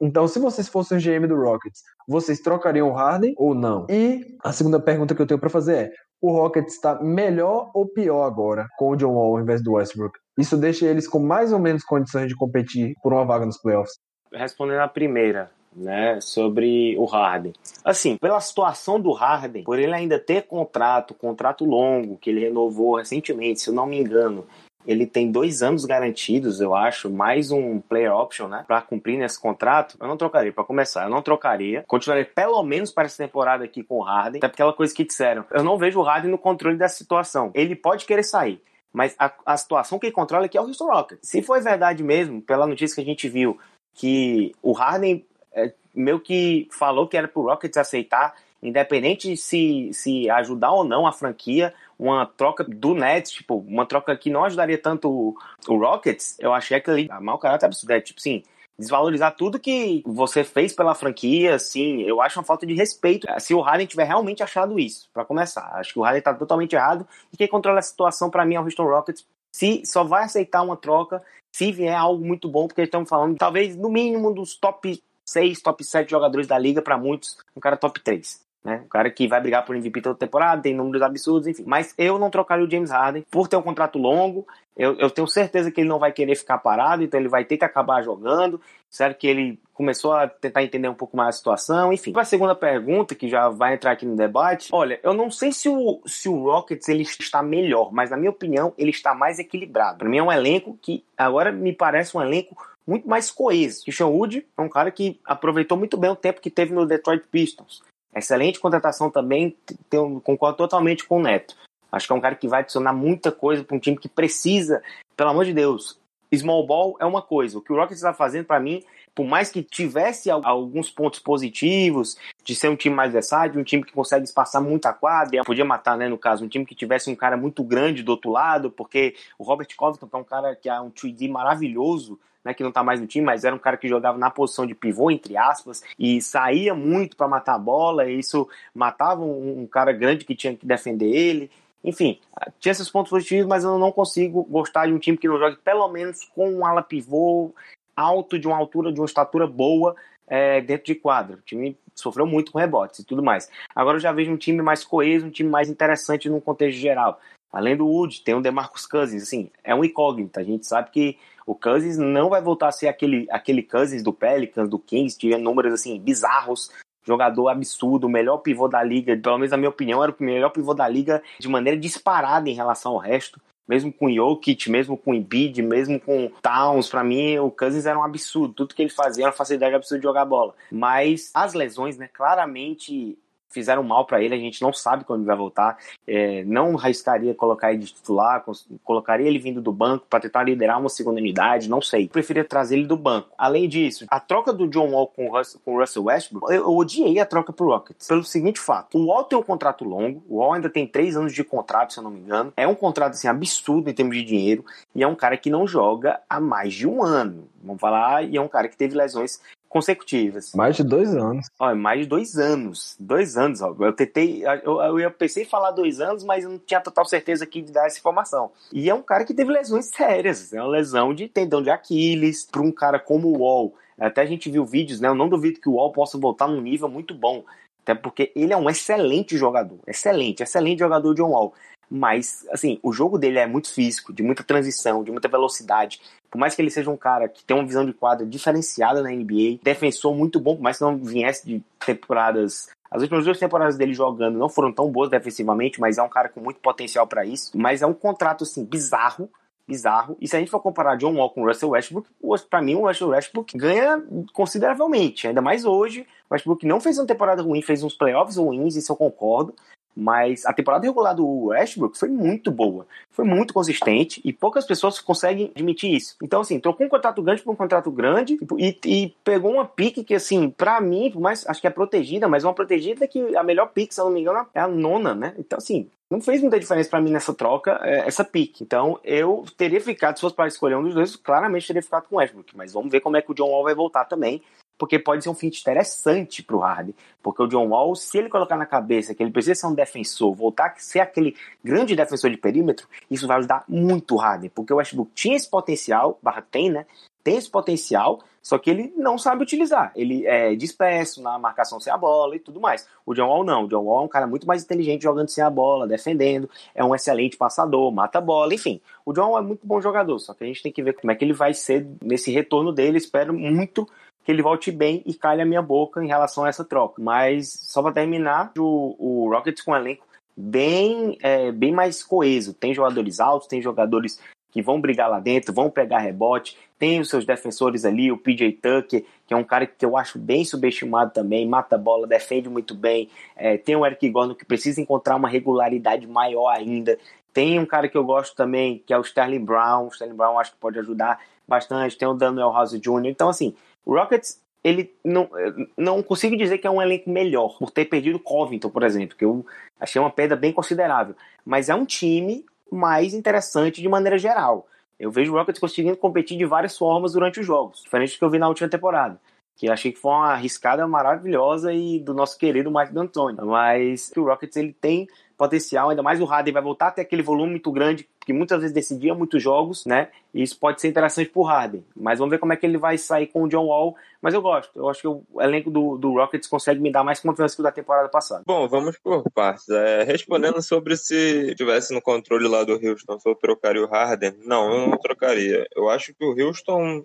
Então, 0.00 0.26
se 0.26 0.38
vocês 0.38 0.66
fossem 0.66 0.98
GM 0.98 1.26
do 1.26 1.36
Rockets, 1.36 1.82
vocês 2.08 2.40
trocariam 2.40 2.88
o 2.88 2.92
Harden 2.92 3.34
ou 3.36 3.54
não? 3.54 3.86
E 3.90 4.24
a 4.42 4.50
segunda 4.50 4.80
pergunta 4.80 5.14
que 5.14 5.20
eu 5.20 5.26
tenho 5.26 5.38
para 5.38 5.50
fazer 5.50 5.74
é: 5.76 5.90
o 6.22 6.32
Rockets 6.32 6.74
está 6.74 7.02
melhor 7.02 7.70
ou 7.74 7.86
pior 7.86 8.24
agora 8.24 8.66
com 8.78 8.90
o 8.90 8.96
John 8.96 9.12
Wall 9.12 9.36
ao 9.36 9.42
invés 9.42 9.62
do 9.62 9.72
Westbrook? 9.72 10.18
Isso 10.38 10.56
deixa 10.56 10.86
eles 10.86 11.06
com 11.06 11.18
mais 11.18 11.52
ou 11.52 11.58
menos 11.58 11.84
condições 11.84 12.28
de 12.28 12.34
competir 12.34 12.94
por 13.02 13.12
uma 13.12 13.26
vaga 13.26 13.44
nos 13.44 13.60
playoffs? 13.60 13.98
Respondendo 14.32 14.80
a 14.80 14.88
primeira, 14.88 15.50
né, 15.74 16.18
sobre 16.20 16.96
o 16.96 17.04
Harden. 17.04 17.52
Assim, 17.84 18.16
pela 18.16 18.40
situação 18.40 19.00
do 19.00 19.12
Harden, 19.12 19.64
por 19.64 19.78
ele 19.78 19.92
ainda 19.92 20.18
ter 20.18 20.42
contrato, 20.42 21.14
contrato 21.14 21.64
longo, 21.64 22.16
que 22.16 22.30
ele 22.30 22.40
renovou 22.40 22.96
recentemente, 22.96 23.60
se 23.60 23.70
eu 23.70 23.74
não 23.74 23.86
me 23.86 24.00
engano, 24.00 24.46
ele 24.86 25.06
tem 25.06 25.30
dois 25.30 25.62
anos 25.62 25.84
garantidos, 25.84 26.60
eu 26.60 26.74
acho, 26.74 27.10
mais 27.10 27.50
um 27.50 27.80
player 27.80 28.12
option, 28.12 28.48
né? 28.48 28.64
Pra 28.66 28.80
cumprir 28.80 29.18
nesse 29.18 29.38
contrato. 29.38 29.96
Eu 30.00 30.08
não 30.08 30.16
trocaria, 30.16 30.52
para 30.52 30.64
começar, 30.64 31.04
eu 31.04 31.10
não 31.10 31.22
trocaria. 31.22 31.84
Continuaria 31.86 32.24
pelo 32.24 32.62
menos 32.62 32.90
para 32.90 33.04
essa 33.04 33.22
temporada 33.22 33.64
aqui 33.64 33.82
com 33.82 33.98
o 33.98 34.02
Harden. 34.02 34.38
Até 34.38 34.46
aquela 34.46 34.72
coisa 34.72 34.94
que 34.94 35.04
disseram. 35.04 35.44
Eu 35.50 35.62
não 35.62 35.76
vejo 35.76 36.00
o 36.00 36.02
Harden 36.02 36.30
no 36.30 36.38
controle 36.38 36.76
dessa 36.76 36.96
situação. 36.96 37.50
Ele 37.54 37.76
pode 37.76 38.06
querer 38.06 38.22
sair. 38.22 38.62
Mas 38.92 39.14
a, 39.18 39.32
a 39.46 39.56
situação 39.56 39.98
que 39.98 40.06
ele 40.06 40.12
controla 40.12 40.46
aqui 40.46 40.58
é 40.58 40.60
o 40.60 40.64
Houston 40.64 40.86
Rockets. 40.86 41.28
Se 41.28 41.42
foi 41.42 41.60
verdade 41.60 42.02
mesmo, 42.02 42.42
pela 42.42 42.66
notícia 42.66 42.96
que 42.96 43.02
a 43.02 43.04
gente 43.04 43.28
viu, 43.28 43.58
que 43.94 44.52
o 44.62 44.72
Harden 44.72 45.24
é, 45.52 45.72
meio 45.94 46.20
que 46.20 46.68
falou 46.70 47.06
que 47.06 47.16
era 47.16 47.28
pro 47.28 47.42
Rockets 47.42 47.76
aceitar, 47.76 48.34
independente 48.62 49.36
se, 49.36 49.90
se 49.92 50.28
ajudar 50.30 50.72
ou 50.72 50.84
não 50.84 51.06
a 51.06 51.12
franquia, 51.12 51.74
uma 51.98 52.26
troca 52.26 52.64
do 52.64 52.94
Nets, 52.94 53.32
tipo, 53.32 53.56
uma 53.56 53.86
troca 53.86 54.16
que 54.16 54.30
não 54.30 54.44
ajudaria 54.44 54.78
tanto 54.78 55.10
o, 55.10 55.36
o 55.68 55.76
Rockets, 55.76 56.36
eu 56.38 56.52
achei 56.52 56.76
aquilo 56.76 56.96
ali, 56.96 57.08
a 57.10 57.20
mau 57.20 57.38
caráter 57.38 57.66
absurdo, 57.66 57.92
é, 57.92 58.00
tipo, 58.00 58.20
sim, 58.20 58.42
desvalorizar 58.80 59.36
tudo 59.36 59.58
que 59.58 60.02
você 60.06 60.42
fez 60.42 60.72
pela 60.72 60.94
franquia, 60.94 61.54
assim, 61.54 62.00
eu 62.02 62.22
acho 62.22 62.38
uma 62.38 62.44
falta 62.44 62.66
de 62.66 62.74
respeito. 62.74 63.26
Se 63.38 63.52
o 63.52 63.60
Harden 63.60 63.86
tiver 63.86 64.04
realmente 64.04 64.42
achado 64.42 64.78
isso, 64.78 65.10
para 65.12 65.24
começar, 65.24 65.70
acho 65.74 65.92
que 65.92 65.98
o 65.98 66.02
Harden 66.02 66.22
tá 66.22 66.32
totalmente 66.32 66.74
errado 66.74 67.06
e 67.30 67.36
quem 67.36 67.46
controla 67.46 67.78
a 67.78 67.82
situação 67.82 68.30
para 68.30 68.46
mim 68.46 68.54
é 68.54 68.60
o 68.60 68.64
Houston 68.64 68.84
Rockets. 68.84 69.26
Se 69.54 69.82
só 69.84 70.02
vai 70.02 70.24
aceitar 70.24 70.62
uma 70.62 70.76
troca 70.76 71.22
se 71.52 71.72
vier 71.72 71.94
algo 71.94 72.24
muito 72.24 72.48
bom, 72.48 72.66
porque 72.66 72.82
estamos 72.82 73.08
falando 73.08 73.36
talvez 73.36 73.76
no 73.76 73.90
mínimo 73.90 74.32
dos 74.32 74.56
top 74.56 75.02
6, 75.26 75.60
top 75.60 75.84
7 75.84 76.10
jogadores 76.10 76.46
da 76.46 76.58
liga, 76.58 76.80
para 76.80 76.96
muitos, 76.96 77.36
um 77.54 77.60
cara 77.60 77.76
top 77.76 78.00
3. 78.00 78.40
Né? 78.62 78.82
Um 78.84 78.88
cara 78.88 79.10
que 79.10 79.26
vai 79.26 79.40
brigar 79.40 79.64
por 79.64 79.74
MVP 79.74 80.02
toda 80.02 80.18
temporada, 80.18 80.60
tem 80.60 80.74
números 80.74 81.00
absurdos, 81.00 81.48
enfim. 81.48 81.64
Mas 81.66 81.94
eu 81.96 82.18
não 82.18 82.28
trocaria 82.28 82.64
o 82.64 82.70
James 82.70 82.90
Harden 82.90 83.24
por 83.30 83.48
ter 83.48 83.56
um 83.56 83.62
contrato 83.62 83.98
longo. 83.98 84.46
Eu, 84.76 84.98
eu 84.98 85.10
tenho 85.10 85.26
certeza 85.26 85.70
que 85.70 85.80
ele 85.80 85.88
não 85.88 85.98
vai 85.98 86.12
querer 86.12 86.34
ficar 86.34 86.58
parado, 86.58 87.02
então 87.02 87.18
ele 87.18 87.28
vai 87.28 87.44
ter 87.44 87.56
que 87.56 87.64
acabar 87.64 88.02
jogando. 88.02 88.60
Sério 88.88 89.16
que 89.16 89.26
ele 89.26 89.58
começou 89.72 90.12
a 90.12 90.28
tentar 90.28 90.62
entender 90.62 90.88
um 90.88 90.94
pouco 90.94 91.16
mais 91.16 91.30
a 91.30 91.38
situação, 91.38 91.90
enfim. 91.90 92.12
Para 92.12 92.22
a 92.22 92.26
segunda 92.26 92.54
pergunta, 92.54 93.14
que 93.14 93.28
já 93.28 93.48
vai 93.48 93.74
entrar 93.74 93.92
aqui 93.92 94.04
no 94.04 94.14
debate, 94.14 94.68
olha, 94.72 95.00
eu 95.02 95.14
não 95.14 95.30
sei 95.30 95.52
se 95.52 95.68
o, 95.68 96.02
se 96.04 96.28
o 96.28 96.44
Rockets 96.44 96.86
ele 96.88 97.02
está 97.02 97.42
melhor, 97.42 97.90
mas 97.92 98.10
na 98.10 98.16
minha 98.16 98.30
opinião 98.30 98.74
ele 98.76 98.90
está 98.90 99.14
mais 99.14 99.38
equilibrado. 99.38 99.98
Para 99.98 100.08
mim 100.08 100.18
é 100.18 100.22
um 100.22 100.32
elenco 100.32 100.78
que 100.82 101.02
agora 101.16 101.50
me 101.50 101.72
parece 101.72 102.14
um 102.14 102.20
elenco 102.20 102.56
muito 102.86 103.08
mais 103.08 103.30
coeso. 103.30 103.84
Christian 103.84 104.08
Wood 104.08 104.46
é 104.56 104.60
um 104.60 104.68
cara 104.68 104.90
que 104.90 105.18
aproveitou 105.24 105.78
muito 105.78 105.96
bem 105.96 106.10
o 106.10 106.16
tempo 106.16 106.40
que 106.40 106.50
teve 106.50 106.74
no 106.74 106.84
Detroit 106.84 107.24
Pistons. 107.30 107.82
Excelente 108.14 108.58
contratação 108.58 109.10
também, 109.10 109.56
tenho, 109.88 110.20
concordo 110.20 110.56
totalmente 110.56 111.06
com 111.06 111.18
o 111.18 111.22
Neto. 111.22 111.56
Acho 111.92 112.06
que 112.06 112.12
é 112.12 112.16
um 112.16 112.20
cara 112.20 112.34
que 112.34 112.48
vai 112.48 112.60
adicionar 112.60 112.92
muita 112.92 113.32
coisa 113.32 113.64
para 113.64 113.76
um 113.76 113.80
time 113.80 113.96
que 113.96 114.08
precisa, 114.08 114.82
pelo 115.16 115.30
amor 115.30 115.44
de 115.44 115.52
Deus. 115.52 115.98
Small 116.32 116.66
ball 116.66 116.96
é 117.00 117.04
uma 117.04 117.22
coisa. 117.22 117.58
O 117.58 117.60
que 117.60 117.72
o 117.72 117.76
Rockets 117.76 117.98
está 117.98 118.14
fazendo, 118.14 118.44
para 118.44 118.60
mim, 118.60 118.82
por 119.14 119.26
mais 119.26 119.50
que 119.50 119.62
tivesse 119.62 120.30
alguns 120.30 120.90
pontos 120.90 121.18
positivos, 121.18 122.16
de 122.44 122.54
ser 122.54 122.68
um 122.68 122.76
time 122.76 122.94
mais 122.94 123.12
versátil, 123.12 123.60
um 123.60 123.64
time 123.64 123.84
que 123.84 123.92
consegue 123.92 124.24
espaçar 124.24 124.62
muita 124.62 124.92
quadra, 124.92 125.42
podia 125.44 125.64
matar, 125.64 125.96
né, 125.96 126.08
no 126.08 126.16
caso, 126.16 126.44
um 126.44 126.48
time 126.48 126.64
que 126.64 126.74
tivesse 126.74 127.10
um 127.10 127.16
cara 127.16 127.36
muito 127.36 127.64
grande 127.64 128.02
do 128.02 128.10
outro 128.10 128.30
lado, 128.30 128.70
porque 128.70 129.14
o 129.38 129.44
Robert 129.44 129.68
Covington 129.76 130.08
é 130.12 130.16
um 130.16 130.24
cara 130.24 130.54
que 130.54 130.68
é 130.68 130.80
um 130.80 130.90
3D 130.90 131.28
maravilhoso, 131.28 132.18
né, 132.44 132.54
que 132.54 132.62
não 132.62 132.72
tá 132.72 132.82
mais 132.82 133.00
no 133.00 133.06
time, 133.06 133.24
mas 133.24 133.44
era 133.44 133.54
um 133.54 133.58
cara 133.58 133.76
que 133.76 133.88
jogava 133.88 134.18
na 134.18 134.30
posição 134.30 134.66
de 134.66 134.74
pivô, 134.74 135.10
entre 135.10 135.36
aspas, 135.36 135.82
e 135.98 136.20
saía 136.20 136.74
muito 136.74 137.16
para 137.16 137.28
matar 137.28 137.54
a 137.54 137.58
bola, 137.58 138.08
e 138.08 138.18
isso 138.18 138.48
matava 138.74 139.22
um, 139.22 139.62
um 139.62 139.66
cara 139.66 139.92
grande 139.92 140.24
que 140.24 140.34
tinha 140.34 140.56
que 140.56 140.66
defender 140.66 141.10
ele. 141.10 141.50
Enfim, 141.82 142.18
tinha 142.58 142.72
esses 142.72 142.90
pontos 142.90 143.10
positivos, 143.10 143.46
mas 143.46 143.64
eu 143.64 143.78
não 143.78 143.90
consigo 143.90 144.44
gostar 144.44 144.86
de 144.86 144.92
um 144.92 144.98
time 144.98 145.16
que 145.16 145.28
não 145.28 145.38
jogue 145.38 145.56
pelo 145.56 145.88
menos 145.88 146.24
com 146.34 146.50
um 146.50 146.66
ala 146.66 146.82
pivô 146.82 147.54
alto, 147.96 148.38
de 148.38 148.46
uma 148.46 148.56
altura, 148.56 148.92
de 148.92 149.00
uma 149.00 149.06
estatura 149.06 149.46
boa 149.46 149.94
é, 150.26 150.60
dentro 150.60 150.86
de 150.86 150.94
quadra. 150.94 151.36
O 151.36 151.40
time 151.40 151.76
sofreu 151.94 152.26
muito 152.26 152.52
com 152.52 152.58
rebotes 152.58 153.00
e 153.00 153.04
tudo 153.04 153.22
mais. 153.22 153.50
Agora 153.74 153.96
eu 153.96 154.00
já 154.00 154.12
vejo 154.12 154.30
um 154.30 154.36
time 154.36 154.62
mais 154.62 154.84
coeso, 154.84 155.26
um 155.26 155.30
time 155.30 155.48
mais 155.48 155.68
interessante 155.68 156.28
no 156.28 156.40
contexto 156.40 156.78
geral. 156.78 157.20
Além 157.52 157.76
do 157.76 157.86
Wood, 157.86 158.22
tem 158.22 158.34
o 158.34 158.40
DeMarcus 158.40 158.86
Cousins, 158.86 159.24
assim, 159.24 159.50
é 159.64 159.74
um 159.74 159.84
incógnito. 159.84 160.38
A 160.38 160.44
gente 160.44 160.66
sabe 160.66 160.90
que 160.90 161.18
o 161.50 161.54
Cousins 161.56 161.98
não 161.98 162.28
vai 162.28 162.40
voltar 162.40 162.68
a 162.68 162.72
ser 162.72 162.86
aquele, 162.86 163.26
aquele 163.28 163.60
Cousins 163.60 164.04
do 164.04 164.12
Pelicans, 164.12 164.68
do 164.68 164.78
Kings, 164.78 165.18
tinha 165.18 165.36
números 165.36 165.72
assim 165.72 165.98
bizarros 165.98 166.70
jogador 167.04 167.48
absurdo, 167.48 168.08
melhor 168.08 168.38
pivô 168.38 168.68
da 168.68 168.84
liga, 168.84 169.16
pelo 169.16 169.38
menos 169.38 169.50
na 169.50 169.56
minha 169.56 169.70
opinião, 169.70 170.00
era 170.00 170.12
o 170.12 170.22
melhor 170.22 170.50
pivô 170.50 170.74
da 170.74 170.86
liga 170.86 171.20
de 171.40 171.48
maneira 171.48 171.76
disparada 171.76 172.48
em 172.48 172.54
relação 172.54 172.92
ao 172.92 172.98
resto. 172.98 173.40
Mesmo 173.66 173.92
com 173.92 174.12
Jokic, 174.12 174.70
mesmo 174.70 174.96
com 174.96 175.12
Embiid, 175.12 175.60
mesmo 175.60 175.98
com 175.98 176.30
Towns, 176.40 176.88
para 176.88 177.02
mim 177.02 177.38
o 177.38 177.50
Cousins 177.50 177.86
era 177.86 177.98
um 177.98 178.04
absurdo. 178.04 178.54
Tudo 178.54 178.74
que 178.74 178.82
ele 178.82 178.90
fazia 178.90 179.24
era 179.24 179.30
uma 179.30 179.36
facilidade 179.36 179.74
absurda 179.74 180.00
de 180.00 180.06
jogar 180.06 180.24
bola. 180.24 180.54
Mas 180.70 181.32
as 181.34 181.54
lesões, 181.54 181.96
né, 181.96 182.08
claramente 182.12 183.18
fizeram 183.50 183.82
mal 183.82 184.06
para 184.06 184.22
ele, 184.22 184.34
a 184.34 184.38
gente 184.38 184.62
não 184.62 184.72
sabe 184.72 185.04
quando 185.04 185.20
ele 185.20 185.26
vai 185.26 185.36
voltar. 185.36 185.78
É, 186.06 186.44
não 186.44 186.78
arriscaria 186.78 187.34
colocar 187.34 187.72
ele 187.72 187.84
de 187.84 187.92
titular, 187.92 188.44
colocaria 188.84 189.26
ele 189.26 189.38
vindo 189.38 189.60
do 189.60 189.72
banco 189.72 190.06
para 190.08 190.20
tentar 190.20 190.44
liderar 190.44 190.78
uma 190.78 190.88
segunda 190.88 191.20
unidade, 191.20 191.68
não 191.68 191.82
sei. 191.82 192.08
Preferia 192.08 192.44
trazer 192.44 192.76
ele 192.76 192.86
do 192.86 192.96
banco. 192.96 193.28
Além 193.36 193.68
disso, 193.68 194.06
a 194.08 194.20
troca 194.20 194.52
do 194.52 194.68
John 194.68 194.90
Wall 194.90 195.08
com 195.08 195.28
o 195.28 195.36
Russell, 195.36 195.60
com 195.64 195.74
o 195.74 195.80
Russell 195.80 196.04
Westbrook, 196.04 196.52
eu, 196.52 196.62
eu, 196.62 196.76
odiei 196.76 197.18
a 197.18 197.26
troca 197.26 197.52
pro 197.52 197.66
Rockets. 197.66 198.06
Pelo 198.06 198.24
seguinte 198.24 198.60
fato: 198.60 198.98
o 198.98 199.06
Wall 199.06 199.24
tem 199.24 199.38
um 199.38 199.42
contrato 199.42 199.84
longo, 199.84 200.22
o 200.28 200.38
Wall 200.38 200.54
ainda 200.54 200.70
tem 200.70 200.86
três 200.86 201.16
anos 201.16 201.32
de 201.32 201.42
contrato, 201.42 201.92
se 201.92 201.98
eu 201.98 202.04
não 202.04 202.10
me 202.10 202.20
engano. 202.20 202.52
É 202.56 202.66
um 202.66 202.74
contrato 202.74 203.12
assim, 203.12 203.28
absurdo 203.28 203.90
em 203.90 203.94
termos 203.94 204.16
de 204.16 204.24
dinheiro, 204.24 204.64
e 204.94 205.02
é 205.02 205.06
um 205.06 205.14
cara 205.14 205.36
que 205.36 205.50
não 205.50 205.66
joga 205.66 206.20
há 206.28 206.40
mais 206.40 206.72
de 206.72 206.86
um 206.86 207.02
ano. 207.02 207.48
Vamos 207.62 207.80
falar, 207.80 208.24
e 208.24 208.36
é 208.36 208.40
um 208.40 208.48
cara 208.48 208.68
que 208.68 208.76
teve 208.76 208.94
lesões 208.96 209.40
consecutivas. 209.70 210.52
Mais 210.52 210.76
de 210.76 210.82
dois 210.82 211.14
anos. 211.14 211.46
Ó, 211.58 211.74
mais 211.76 212.00
de 212.00 212.06
dois 212.06 212.36
anos. 212.36 212.96
Dois 212.98 213.38
anos, 213.38 213.62
ó. 213.62 213.74
Eu 213.78 213.92
tentei. 213.92 214.44
Eu, 214.44 214.80
eu, 214.82 214.98
eu 214.98 215.10
pensei 215.12 215.44
em 215.44 215.46
falar 215.46 215.70
dois 215.70 216.00
anos, 216.00 216.24
mas 216.24 216.44
eu 216.44 216.50
não 216.50 216.58
tinha 216.58 216.80
total 216.80 217.06
certeza 217.06 217.44
aqui 217.44 217.62
de 217.62 217.70
dar 217.70 217.86
essa 217.86 217.98
informação. 217.98 218.50
E 218.72 218.90
é 218.90 218.94
um 218.94 219.00
cara 219.00 219.24
que 219.24 219.32
teve 219.32 219.52
lesões 219.52 219.86
sérias. 219.86 220.52
É 220.52 220.60
uma 220.60 220.68
lesão 220.68 221.14
de 221.14 221.28
tendão 221.28 221.62
de 221.62 221.70
Aquiles. 221.70 222.44
Para 222.44 222.60
um 222.60 222.72
cara 222.72 222.98
como 222.98 223.28
o 223.28 223.38
Wall. 223.38 223.74
Até 223.98 224.22
a 224.22 224.26
gente 224.26 224.50
viu 224.50 224.64
vídeos, 224.64 225.00
né? 225.00 225.08
Eu 225.08 225.14
não 225.14 225.28
duvido 225.28 225.60
que 225.60 225.68
o 225.68 225.74
Wall 225.74 225.92
possa 225.92 226.18
voltar 226.18 226.48
num 226.48 226.60
nível 226.60 226.88
muito 226.88 227.14
bom. 227.14 227.44
Até 227.82 227.94
porque 227.94 228.32
ele 228.34 228.52
é 228.52 228.56
um 228.56 228.68
excelente 228.68 229.36
jogador. 229.36 229.78
Excelente, 229.86 230.42
excelente 230.42 230.80
jogador 230.80 231.14
de 231.14 231.22
John 231.22 231.30
Wall. 231.30 231.54
Mas, 231.90 232.46
assim, 232.50 232.78
o 232.82 232.92
jogo 232.92 233.18
dele 233.18 233.38
é 233.38 233.46
muito 233.46 233.72
físico, 233.72 234.12
de 234.12 234.22
muita 234.22 234.44
transição, 234.44 235.02
de 235.02 235.10
muita 235.10 235.28
velocidade. 235.28 236.00
Por 236.30 236.38
mais 236.38 236.54
que 236.54 236.62
ele 236.62 236.70
seja 236.70 236.90
um 236.90 236.96
cara 236.96 237.28
que 237.28 237.44
tem 237.44 237.56
uma 237.56 237.66
visão 237.66 237.84
de 237.84 237.92
quadra 237.92 238.24
diferenciada 238.24 239.02
na 239.02 239.10
NBA, 239.10 239.58
defensor 239.62 240.14
muito 240.14 240.38
bom, 240.38 240.54
por 240.54 240.62
mais 240.62 240.78
que 240.78 240.84
não 240.84 240.96
viesse 240.96 241.44
de 241.44 241.62
temporadas 241.84 242.68
as 242.90 243.02
últimas 243.02 243.24
duas 243.24 243.38
temporadas 243.38 243.76
dele 243.76 243.94
jogando 243.94 244.36
não 244.36 244.48
foram 244.48 244.72
tão 244.72 244.90
boas 244.90 245.08
defensivamente, 245.08 245.80
mas 245.80 245.96
é 245.96 246.02
um 246.02 246.08
cara 246.08 246.28
com 246.28 246.40
muito 246.40 246.58
potencial 246.58 247.06
para 247.06 247.24
isso. 247.24 247.56
Mas 247.56 247.82
é 247.82 247.86
um 247.86 247.94
contrato 247.94 248.42
assim 248.42 248.64
bizarro, 248.64 249.30
bizarro. 249.66 250.16
E 250.20 250.26
se 250.26 250.34
a 250.34 250.40
gente 250.40 250.50
for 250.50 250.58
comparar 250.58 250.96
John 250.96 251.14
Wall 251.14 251.30
com 251.30 251.44
Russell 251.44 251.70
Westbrook, 251.70 252.08
para 252.50 252.60
mim 252.60 252.74
o 252.74 252.88
Russell 252.88 253.10
Westbrook 253.10 253.56
ganha 253.56 254.02
consideravelmente, 254.32 255.28
ainda 255.28 255.40
mais 255.40 255.64
hoje. 255.64 256.04
O 256.28 256.34
Westbrook 256.34 256.66
não 256.66 256.80
fez 256.80 256.98
uma 256.98 257.06
temporada 257.06 257.42
ruim, 257.42 257.62
fez 257.62 257.84
uns 257.84 257.94
playoffs 257.94 258.36
ruins, 258.36 258.74
isso 258.74 258.90
eu 258.90 258.96
concordo. 258.96 259.54
Mas 260.00 260.46
a 260.46 260.52
temporada 260.54 260.86
regular 260.86 261.14
do 261.14 261.48
Westbrook 261.48 261.98
foi 261.98 262.08
muito 262.08 262.50
boa, 262.50 262.86
foi 263.10 263.26
muito 263.26 263.52
consistente 263.52 264.18
e 264.24 264.32
poucas 264.32 264.64
pessoas 264.64 264.98
conseguem 264.98 265.52
admitir 265.54 265.94
isso. 265.94 266.16
Então, 266.22 266.40
assim, 266.40 266.58
trocou 266.58 266.86
um 266.86 266.88
contrato 266.88 267.20
grande 267.20 267.42
por 267.42 267.52
um 267.52 267.56
contrato 267.56 267.90
grande 267.90 268.38
e, 268.58 268.78
e 268.86 269.14
pegou 269.22 269.52
uma 269.52 269.66
pique 269.66 270.02
que, 270.02 270.14
assim, 270.14 270.48
para 270.48 270.80
mim, 270.80 271.12
mais 271.16 271.46
acho 271.46 271.60
que 271.60 271.66
é 271.66 271.70
protegida, 271.70 272.26
mas 272.26 272.44
uma 272.44 272.54
protegida 272.54 273.06
que 273.06 273.36
a 273.36 273.42
melhor 273.42 273.66
pique, 273.66 273.94
se 273.94 274.00
eu 274.00 274.06
não 274.06 274.12
me 274.12 274.22
engano, 274.22 274.46
é 274.54 274.60
a 274.60 274.66
nona, 274.66 275.14
né? 275.14 275.34
Então, 275.38 275.58
assim, 275.58 275.90
não 276.10 276.20
fez 276.22 276.40
muita 276.40 276.58
diferença 276.58 276.88
para 276.88 277.00
mim 277.02 277.10
nessa 277.10 277.34
troca, 277.34 277.78
é, 277.82 277.98
essa 278.08 278.24
pique. 278.24 278.64
Então, 278.64 278.98
eu 279.04 279.44
teria 279.54 279.82
ficado, 279.82 280.16
se 280.16 280.22
fosse 280.22 280.34
para 280.34 280.48
escolher 280.48 280.76
um 280.76 280.82
dos 280.82 280.94
dois, 280.94 281.14
claramente 281.14 281.66
teria 281.66 281.82
ficado 281.82 282.08
com 282.08 282.16
o 282.16 282.18
Westbrook. 282.18 282.56
Mas 282.56 282.72
vamos 282.72 282.90
ver 282.90 283.00
como 283.00 283.18
é 283.18 283.22
que 283.22 283.30
o 283.30 283.34
John 283.34 283.50
Wall 283.50 283.64
vai 283.64 283.74
voltar 283.74 284.06
também 284.06 284.42
porque 284.80 284.98
pode 284.98 285.22
ser 285.22 285.28
um 285.28 285.34
fit 285.34 285.60
interessante 285.60 286.42
para 286.42 286.56
o 286.56 286.60
Harden. 286.60 286.94
Porque 287.22 287.42
o 287.42 287.46
John 287.46 287.68
Wall, 287.68 287.94
se 287.94 288.16
ele 288.16 288.30
colocar 288.30 288.56
na 288.56 288.64
cabeça 288.64 289.14
que 289.14 289.22
ele 289.22 289.30
precisa 289.30 289.54
ser 289.54 289.66
um 289.66 289.74
defensor, 289.74 290.34
voltar 290.34 290.68
a 290.74 290.80
ser 290.80 291.00
aquele 291.00 291.36
grande 291.62 291.94
defensor 291.94 292.30
de 292.30 292.38
perímetro, 292.38 292.88
isso 293.10 293.26
vai 293.26 293.36
ajudar 293.36 293.62
muito 293.68 294.14
o 294.14 294.18
Harden. 294.18 294.48
Porque 294.48 294.72
o 294.72 294.76
Westbrook 294.76 295.10
tinha 295.14 295.36
esse 295.36 295.50
potencial, 295.50 296.18
barra 296.22 296.40
tem, 296.40 296.70
né? 296.70 296.86
Tem 297.22 297.36
esse 297.36 297.50
potencial, 297.50 298.20
só 298.40 298.56
que 298.56 298.70
ele 298.70 298.90
não 298.96 299.18
sabe 299.18 299.42
utilizar. 299.42 299.92
Ele 299.94 300.26
é 300.26 300.54
disperso 300.54 301.22
na 301.22 301.38
marcação 301.38 301.78
sem 301.78 301.92
a 301.92 301.98
bola 301.98 302.34
e 302.34 302.38
tudo 302.38 302.58
mais. 302.58 302.88
O 303.04 303.12
John 303.12 303.28
Wall 303.28 303.44
não. 303.44 303.64
O 303.64 303.68
John 303.68 303.84
Wall 303.84 304.00
é 304.00 304.04
um 304.06 304.08
cara 304.08 304.26
muito 304.26 304.46
mais 304.46 304.64
inteligente 304.64 305.02
jogando 305.02 305.28
sem 305.28 305.44
a 305.44 305.50
bola, 305.50 305.86
defendendo, 305.86 306.48
é 306.74 306.82
um 306.82 306.94
excelente 306.94 307.36
passador, 307.36 307.92
mata 307.92 308.16
a 308.16 308.22
bola, 308.22 308.54
enfim. 308.54 308.80
O 309.04 309.12
John 309.12 309.32
Wall 309.32 309.40
é 309.40 309.42
muito 309.42 309.66
bom 309.66 309.78
jogador, 309.78 310.18
só 310.18 310.32
que 310.32 310.42
a 310.42 310.46
gente 310.46 310.62
tem 310.62 310.72
que 310.72 310.82
ver 310.82 310.94
como 310.94 311.12
é 311.12 311.14
que 311.14 311.22
ele 311.22 311.34
vai 311.34 311.52
ser 311.52 311.86
nesse 312.02 312.32
retorno 312.32 312.72
dele. 312.72 312.96
Espero 312.96 313.34
muito 313.34 313.86
que 314.30 314.32
ele 314.32 314.42
volte 314.42 314.70
bem 314.70 315.02
e 315.04 315.12
calhe 315.12 315.42
a 315.42 315.44
minha 315.44 315.60
boca 315.60 316.02
em 316.02 316.06
relação 316.06 316.44
a 316.44 316.48
essa 316.48 316.64
troca. 316.64 317.02
Mas, 317.02 317.48
só 317.48 317.82
para 317.82 317.92
terminar, 317.92 318.52
o, 318.56 318.94
o 318.96 319.28
Rockets 319.28 319.60
com 319.60 319.72
um 319.72 319.76
elenco 319.76 320.06
bem, 320.36 321.18
é, 321.20 321.50
bem 321.50 321.72
mais 321.72 322.04
coeso. 322.04 322.54
Tem 322.54 322.72
jogadores 322.72 323.18
altos, 323.18 323.48
tem 323.48 323.60
jogadores 323.60 324.20
que 324.52 324.62
vão 324.62 324.80
brigar 324.80 325.10
lá 325.10 325.18
dentro, 325.18 325.52
vão 325.52 325.68
pegar 325.68 325.98
rebote. 325.98 326.56
Tem 326.78 327.00
os 327.00 327.08
seus 327.08 327.24
defensores 327.24 327.84
ali, 327.84 328.12
o 328.12 328.16
PJ 328.16 328.52
Tucker, 328.52 329.04
que 329.26 329.34
é 329.34 329.36
um 329.36 329.44
cara 329.44 329.66
que 329.66 329.84
eu 329.84 329.96
acho 329.96 330.16
bem 330.16 330.44
subestimado 330.44 331.12
também, 331.12 331.46
mata 331.46 331.74
a 331.74 331.78
bola, 331.78 332.06
defende 332.06 332.48
muito 332.48 332.74
bem. 332.74 333.10
É, 333.36 333.58
tem 333.58 333.74
o 333.74 333.84
Eric 333.84 334.08
Gordon 334.10 334.34
que 334.34 334.44
precisa 334.44 334.80
encontrar 334.80 335.16
uma 335.16 335.28
regularidade 335.28 336.06
maior 336.06 336.48
ainda. 336.50 336.96
Tem 337.32 337.58
um 337.58 337.66
cara 337.66 337.88
que 337.88 337.98
eu 337.98 338.04
gosto 338.04 338.36
também, 338.36 338.82
que 338.86 338.92
é 338.92 338.98
o 338.98 339.02
Sterling 339.02 339.44
Brown. 339.44 339.86
O 339.86 339.88
Sterling 339.88 340.16
Brown 340.16 340.38
acho 340.38 340.52
que 340.52 340.58
pode 340.58 340.78
ajudar 340.78 341.20
bastante. 341.48 341.98
Tem 341.98 342.06
o 342.06 342.14
Daniel 342.14 342.52
House 342.52 342.72
Jr. 342.72 343.06
Então, 343.06 343.28
assim, 343.28 343.54
o 343.84 343.94
Rockets, 343.94 344.40
ele 344.62 344.94
não, 345.04 345.28
não 345.76 346.02
consigo 346.02 346.36
dizer 346.36 346.58
que 346.58 346.66
é 346.66 346.70
um 346.70 346.82
elenco 346.82 347.08
melhor 347.10 347.58
por 347.58 347.70
ter 347.70 347.86
perdido 347.86 348.16
o 348.16 348.20
Covington, 348.20 348.70
por 348.70 348.82
exemplo, 348.82 349.16
que 349.16 349.24
eu 349.24 349.44
achei 349.78 350.00
uma 350.00 350.10
perda 350.10 350.36
bem 350.36 350.52
considerável. 350.52 351.14
Mas 351.44 351.68
é 351.68 351.74
um 351.74 351.84
time 351.84 352.44
mais 352.70 353.14
interessante 353.14 353.80
de 353.80 353.88
maneira 353.88 354.18
geral. 354.18 354.66
Eu 354.98 355.10
vejo 355.10 355.32
o 355.32 355.36
Rockets 355.36 355.58
conseguindo 355.58 355.96
competir 355.96 356.36
de 356.36 356.44
várias 356.44 356.76
formas 356.76 357.14
durante 357.14 357.40
os 357.40 357.46
jogos, 357.46 357.82
diferente 357.82 358.12
do 358.12 358.18
que 358.18 358.24
eu 358.24 358.30
vi 358.30 358.38
na 358.38 358.48
última 358.48 358.68
temporada. 358.68 359.18
Que 359.56 359.68
achei 359.68 359.92
que 359.92 359.98
foi 359.98 360.12
uma 360.12 360.32
arriscada 360.32 360.86
maravilhosa 360.86 361.72
e 361.72 361.98
do 361.98 362.12
nosso 362.12 362.38
querido 362.38 362.70
Mike 362.70 362.92
D'Antoni. 362.92 363.38
Mas 363.42 364.12
o 364.16 364.24
Rockets 364.24 364.56
ele 364.56 364.74
tem 364.78 365.08
potencial, 365.38 365.88
ainda 365.88 366.02
mais 366.02 366.20
o 366.20 366.26
Harden 366.26 366.52
vai 366.52 366.62
voltar 366.62 366.88
a 366.88 366.90
ter 366.90 367.00
aquele 367.00 367.22
volume 367.22 367.52
muito 367.52 367.72
grande, 367.72 368.06
que 368.20 368.32
muitas 368.32 368.60
vezes 368.60 368.74
decidia 368.74 369.14
muitos 369.14 369.42
jogos, 369.42 369.86
né? 369.86 370.08
Isso 370.32 370.58
pode 370.58 370.80
ser 370.80 370.88
interessante 370.88 371.30
pro 371.30 371.42
Harden. 371.42 371.84
Mas 371.96 372.18
vamos 372.18 372.30
ver 372.30 372.38
como 372.38 372.52
é 372.52 372.56
que 372.56 372.66
ele 372.66 372.78
vai 372.78 372.96
sair 372.98 373.26
com 373.26 373.42
o 373.42 373.48
John 373.48 373.66
Wall. 373.66 373.96
Mas 374.22 374.34
eu 374.34 374.42
gosto. 374.42 374.70
Eu 374.78 374.88
acho 374.88 375.00
que 375.00 375.08
o 375.08 375.24
elenco 375.40 375.70
do, 375.70 375.96
do 375.96 376.12
Rockets 376.14 376.48
consegue 376.48 376.80
me 376.80 376.92
dar 376.92 377.02
mais 377.02 377.20
confiança 377.20 377.54
que 377.54 377.62
o 377.62 377.64
da 377.64 377.72
temporada 377.72 378.08
passada. 378.08 378.42
Bom, 378.46 378.68
vamos 378.68 378.98
por 378.98 379.24
partes. 379.32 379.68
É, 379.68 380.02
respondendo 380.02 380.60
sobre 380.60 380.96
se 380.96 381.54
tivesse 381.56 381.94
no 381.94 382.02
controle 382.02 382.46
lá 382.46 382.62
do 382.62 382.74
Houston, 382.74 383.18
se 383.18 383.28
eu 383.28 383.34
trocaria 383.34 383.82
o 383.82 383.88
Harden, 383.88 384.34
não, 384.44 384.70
eu 384.70 384.88
não 384.88 384.98
trocaria. 384.98 385.66
Eu 385.74 385.88
acho 385.88 386.12
que 386.14 386.24
o 386.24 386.38
Houston 386.38 387.04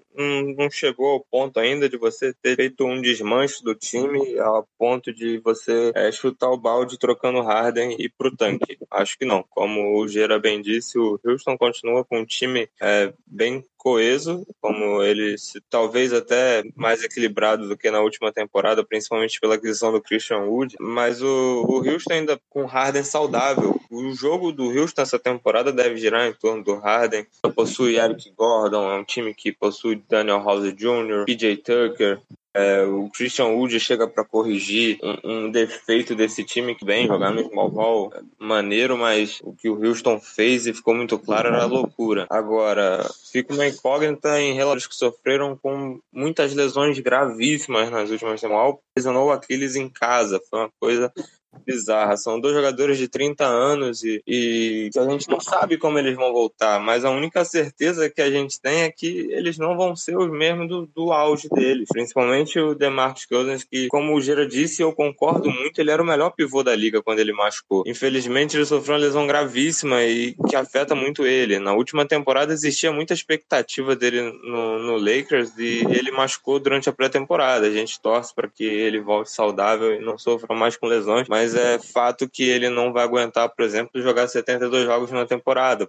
não 0.58 0.70
chegou 0.70 1.12
ao 1.12 1.20
ponto 1.22 1.58
ainda 1.60 1.88
de 1.88 1.98
você 1.98 2.34
ter 2.34 2.56
feito 2.58 2.86
um 2.86 3.02
desmanche 3.02 3.64
do 3.64 3.74
time 3.74 4.38
a 4.40 4.64
ponto 4.78 5.14
de 5.14 5.38
você 5.40 5.92
é, 5.96 6.12
chutar 6.12 6.50
o 6.50 6.58
balde 6.58 7.00
trocando 7.00 7.40
o 7.40 7.44
Harden 7.44 7.96
e 7.98 8.10
pro 8.10 8.36
tanque. 8.36 8.78
Acho 8.92 9.18
que 9.18 9.26
não. 9.26 9.44
Como 9.50 9.98
o 9.98 10.08
Gera 10.08 10.38
bem 10.38 10.62
disse, 10.62 11.00
o 11.00 11.06
o 11.06 11.20
Houston 11.32 11.58
continua 11.58 12.04
com 12.04 12.20
um 12.20 12.26
time 12.26 12.70
é, 12.82 13.14
bem 13.26 13.64
coeso, 13.78 14.46
como 14.60 15.04
ele 15.04 15.36
talvez 15.70 16.12
até 16.12 16.64
mais 16.76 17.04
equilibrado 17.04 17.68
do 17.68 17.78
que 17.78 17.92
na 17.92 18.02
última 18.02 18.32
temporada, 18.32 18.84
principalmente 18.84 19.40
pela 19.40 19.56
aquisição 19.56 19.92
do 19.92 20.02
Christian 20.02 20.40
Wood. 20.40 20.76
Mas 20.80 21.22
o, 21.22 21.66
o 21.68 21.88
Houston 21.88 22.14
ainda 22.14 22.40
com 22.50 22.66
Harden 22.66 23.04
saudável. 23.04 23.80
O 23.92 24.12
jogo 24.14 24.52
do 24.52 24.66
Houston 24.70 25.02
essa 25.02 25.20
temporada 25.20 25.72
deve 25.72 25.98
girar 25.98 26.28
em 26.28 26.34
torno 26.34 26.64
do 26.64 26.76
Harden. 26.76 27.28
Possui 27.56 27.98
Eric 27.98 28.32
Gordon, 28.36 28.90
é 28.90 29.00
um 29.00 29.04
time 29.04 29.34
que 29.34 29.52
possui 29.52 30.02
Daniel 30.10 30.44
House 30.44 30.74
Jr., 30.74 31.26
PJ 31.26 31.58
Tucker, 31.58 32.20
é, 32.56 32.84
o 32.84 33.10
Christian 33.10 33.48
Wood 33.48 33.78
chega 33.82 34.08
para 34.08 34.24
corrigir 34.24 34.98
um, 35.04 35.48
um, 35.48 35.52
defeito 35.52 36.16
desse 36.16 36.42
time 36.42 36.74
que 36.74 36.86
vem 36.86 37.06
jogar 37.06 37.30
no 37.30 37.44
small 37.50 37.70
ball 37.70 38.14
maneiro, 38.40 38.98
mas 38.98 39.42
o 39.44 39.54
que 39.54 39.68
o 39.68 39.86
Houston 39.86 40.22
fez 40.22 40.66
e 40.66 40.74
ficou 40.74 40.96
muito 40.96 41.20
claro 41.20 41.50
era 41.50 41.66
loucura. 41.66 42.26
Agora, 42.30 43.06
fica 43.30 43.54
uma 43.54 43.68
incógnita 43.68 44.40
em 44.40 44.54
relatos 44.54 44.88
que 44.88 44.96
sofreram 44.96 45.58
com 45.58 46.00
muitas 46.14 46.54
lesões 46.54 46.98
gravíssimas 47.00 47.92
nas 47.92 48.10
últimas 48.10 48.40
semanas. 48.40 48.76
Lesionou 48.98 49.28
o 49.28 49.32
Aquiles 49.32 49.76
em 49.76 49.90
casa, 49.90 50.40
foi 50.50 50.60
uma 50.60 50.72
coisa 50.80 51.12
bizarra. 51.66 52.18
São 52.18 52.40
dois 52.40 52.56
jogadores 52.56 52.98
de 52.98 53.08
30 53.08 53.46
anos 53.46 54.04
e, 54.04 54.22
e 54.28 54.90
a 54.98 55.10
gente 55.10 55.30
não 55.30 55.40
sabe 55.40 55.78
como 55.78 56.00
eles 56.00 56.16
vão 56.16 56.32
voltar, 56.32 56.80
mas 56.80 57.06
a 57.06 57.10
única 57.10 57.44
certeza 57.46 58.10
que 58.10 58.22
a 58.22 58.30
gente 58.30 58.60
tem 58.60 58.82
é 58.84 58.92
que 58.92 59.28
eles 59.32 59.58
não 59.58 59.78
vão 59.78 59.96
ser 59.96 60.18
os 60.18 60.30
mesmos 60.30 60.68
do, 60.68 60.86
do 60.88 61.12
auge 61.12 61.48
deles. 61.50 61.88
Principalmente 61.92 62.60
o 62.60 62.74
DeMarcus 62.74 63.26
Cousins, 63.26 63.64
que, 63.64 63.88
como 63.88 64.16
o 64.16 64.22
Gira 64.22 64.48
disse, 64.48 64.82
eu 64.82 64.94
concordo 64.94 65.50
muito, 65.50 65.80
ele 65.80 65.92
era 65.92 66.02
o 66.02 66.06
melhor 66.06 66.32
pivô 66.32 66.64
da 66.64 66.76
liga 66.76 67.02
quando 67.02 67.20
ele 67.20 67.34
machucou. 67.34 67.84
Infelizmente, 67.86 68.56
ele 68.56 68.66
sofreu 68.66 68.96
uma 68.96 69.02
lesão 69.02 69.28
gravíssima 69.28 70.04
e 70.04 70.36
que 70.50 70.56
afeta 70.56 70.96
muito 70.96 71.26
ele. 71.26 71.60
Na 71.60 71.74
última 71.74 72.06
temporada 72.06 72.54
existia 72.54 72.92
muita 72.92 73.14
expectativa 73.14 73.96
dele 73.96 74.22
no, 74.44 74.80
no 74.80 74.98
Lakers 74.98 75.58
e 75.58 75.86
ele 75.90 76.12
machucou 76.12 76.60
durante 76.60 76.90
a 76.90 76.94
pré-temporada. 76.94 77.68
A 77.68 77.72
gente 77.72 78.00
torce 78.02 78.34
para 78.34 78.48
que 78.48 78.64
ele 78.64 79.00
volte 79.00 79.32
saudável 79.32 79.94
e 79.94 80.00
não 80.00 80.18
sofra 80.18 80.56
mais 80.56 80.78
com 80.78 80.88
lesões, 80.88 81.28
mas 81.28 81.45
mas 81.46 81.54
é 81.54 81.78
fato 81.78 82.28
que 82.28 82.44
ele 82.44 82.70
não 82.70 82.92
vai 82.92 83.04
aguentar, 83.04 83.48
por 83.50 83.64
exemplo, 83.64 84.02
jogar 84.02 84.28
72 84.28 84.86
jogos 84.86 85.12
numa 85.12 85.28
temporada. 85.28 85.88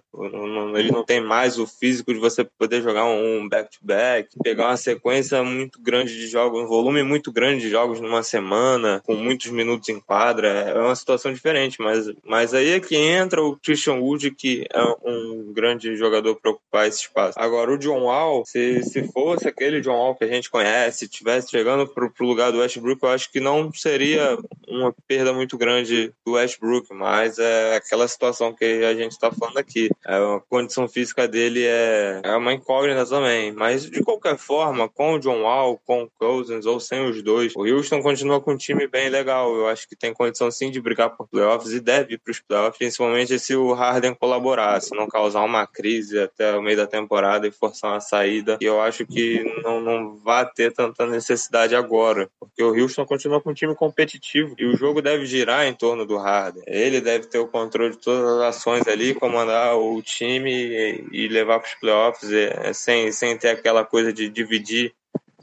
Ele 0.75 0.91
não 0.91 1.03
tem 1.03 1.19
mais 1.19 1.57
o 1.57 1.65
físico 1.65 2.13
de 2.13 2.19
você 2.19 2.43
poder 2.43 2.83
jogar 2.83 3.05
um 3.05 3.49
back-to-back, 3.49 4.29
-back, 4.29 4.43
pegar 4.43 4.67
uma 4.67 4.77
sequência 4.77 5.43
muito 5.43 5.81
grande 5.81 6.13
de 6.13 6.27
jogos, 6.27 6.61
um 6.61 6.67
volume 6.67 7.01
muito 7.01 7.31
grande 7.31 7.61
de 7.61 7.69
jogos 7.69 7.99
numa 7.99 8.21
semana, 8.21 9.01
com 9.03 9.15
muitos 9.15 9.47
minutos 9.47 9.89
em 9.89 9.99
quadra. 9.99 10.47
É 10.47 10.79
uma 10.79 10.95
situação 10.95 11.33
diferente, 11.33 11.81
mas, 11.81 12.05
mas 12.23 12.53
aí 12.53 12.73
é 12.73 12.79
que 12.79 12.95
entra 12.95 13.41
o 13.41 13.57
Christian 13.57 13.95
Wood, 13.95 14.29
que 14.31 14.67
é 14.71 14.83
um 15.03 15.51
grande 15.53 15.95
jogador 15.95 16.35
para 16.35 16.51
ocupar 16.51 16.87
esse 16.87 17.01
espaço. 17.01 17.39
Agora, 17.39 17.71
o 17.71 17.79
John 17.79 18.03
Wall, 18.03 18.43
se, 18.45 18.83
se 18.83 19.11
fosse 19.11 19.47
aquele 19.47 19.81
John 19.81 19.97
Wall 19.97 20.15
que 20.15 20.23
a 20.23 20.27
gente 20.27 20.51
conhece, 20.51 21.05
estivesse 21.05 21.49
chegando 21.49 21.87
para 21.87 22.05
o 22.05 22.27
lugar 22.27 22.51
do 22.51 22.59
Westbrook, 22.59 23.01
eu 23.01 23.09
acho 23.09 23.31
que 23.31 23.39
não 23.39 23.73
seria 23.73 24.37
uma 24.67 24.93
perda 25.07 25.31
muito 25.31 25.46
muito 25.47 25.57
grande 25.57 26.13
do 26.25 26.33
Westbrook, 26.33 26.93
mas 26.93 27.39
é 27.39 27.77
aquela 27.77 28.05
situação 28.05 28.53
que 28.53 28.65
a 28.83 28.93
gente 28.93 29.13
está 29.13 29.31
falando 29.31 29.57
aqui. 29.57 29.89
É, 30.05 30.15
a 30.15 30.41
condição 30.49 30.89
física 30.89 31.25
dele 31.25 31.63
é, 31.63 32.19
é 32.21 32.35
uma 32.35 32.51
incógnita 32.51 33.05
também. 33.05 33.53
Mas 33.53 33.89
de 33.89 34.03
qualquer 34.03 34.37
forma, 34.37 34.89
com 34.89 35.13
o 35.13 35.19
John 35.19 35.43
Wall, 35.43 35.79
com 35.85 36.03
o 36.03 36.09
Cousins 36.19 36.65
ou 36.65 36.81
sem 36.81 37.07
os 37.07 37.23
dois, 37.23 37.53
o 37.55 37.65
Houston 37.65 38.01
continua 38.01 38.41
com 38.41 38.51
um 38.51 38.57
time 38.57 38.87
bem 38.87 39.07
legal. 39.09 39.55
Eu 39.55 39.67
acho 39.67 39.87
que 39.87 39.95
tem 39.95 40.13
condição 40.13 40.51
sim 40.51 40.69
de 40.69 40.81
brigar 40.81 41.15
por 41.15 41.27
playoffs 41.29 41.71
e 41.71 41.79
deve 41.79 42.15
ir 42.15 42.17
para 42.17 42.31
os 42.31 42.41
playoffs, 42.41 42.77
principalmente 42.77 43.39
se 43.39 43.55
o 43.55 43.71
Harden 43.73 44.13
colaborar, 44.15 44.81
se 44.81 44.93
não 44.93 45.07
causar 45.07 45.43
uma 45.43 45.65
crise 45.65 46.19
até 46.19 46.53
o 46.57 46.61
meio 46.61 46.75
da 46.75 46.87
temporada 46.87 47.47
e 47.47 47.51
forçar 47.51 47.91
uma 47.91 48.01
saída. 48.01 48.57
E 48.59 48.65
eu 48.65 48.81
acho 48.81 49.05
que 49.05 49.43
não, 49.63 49.79
não 49.79 50.17
vai 50.17 50.45
ter 50.51 50.73
tanta 50.73 51.05
necessidade 51.05 51.73
agora, 51.73 52.29
porque 52.37 52.61
o 52.61 52.75
Houston 52.75 53.05
continua 53.05 53.39
com 53.39 53.51
um 53.51 53.53
time 53.53 53.73
competitivo 53.73 54.57
e 54.57 54.65
o 54.65 54.75
jogo 54.75 55.01
deve 55.01 55.25
girar 55.37 55.65
em 55.65 55.73
torno 55.73 56.05
do 56.05 56.17
Harden. 56.17 56.63
Ele 56.65 56.99
deve 56.99 57.27
ter 57.27 57.39
o 57.39 57.47
controle 57.47 57.91
de 57.91 57.99
todas 57.99 58.23
as 58.23 58.55
ações 58.55 58.87
ali, 58.87 59.13
comandar 59.13 59.77
o 59.77 60.01
time 60.01 60.51
e, 60.51 61.05
e 61.11 61.27
levar 61.27 61.59
para 61.59 61.67
os 61.69 61.75
playoffs 61.75 62.31
é, 62.31 62.73
sem, 62.73 63.11
sem 63.11 63.37
ter 63.37 63.49
aquela 63.49 63.85
coisa 63.85 64.11
de 64.11 64.29
dividir 64.29 64.93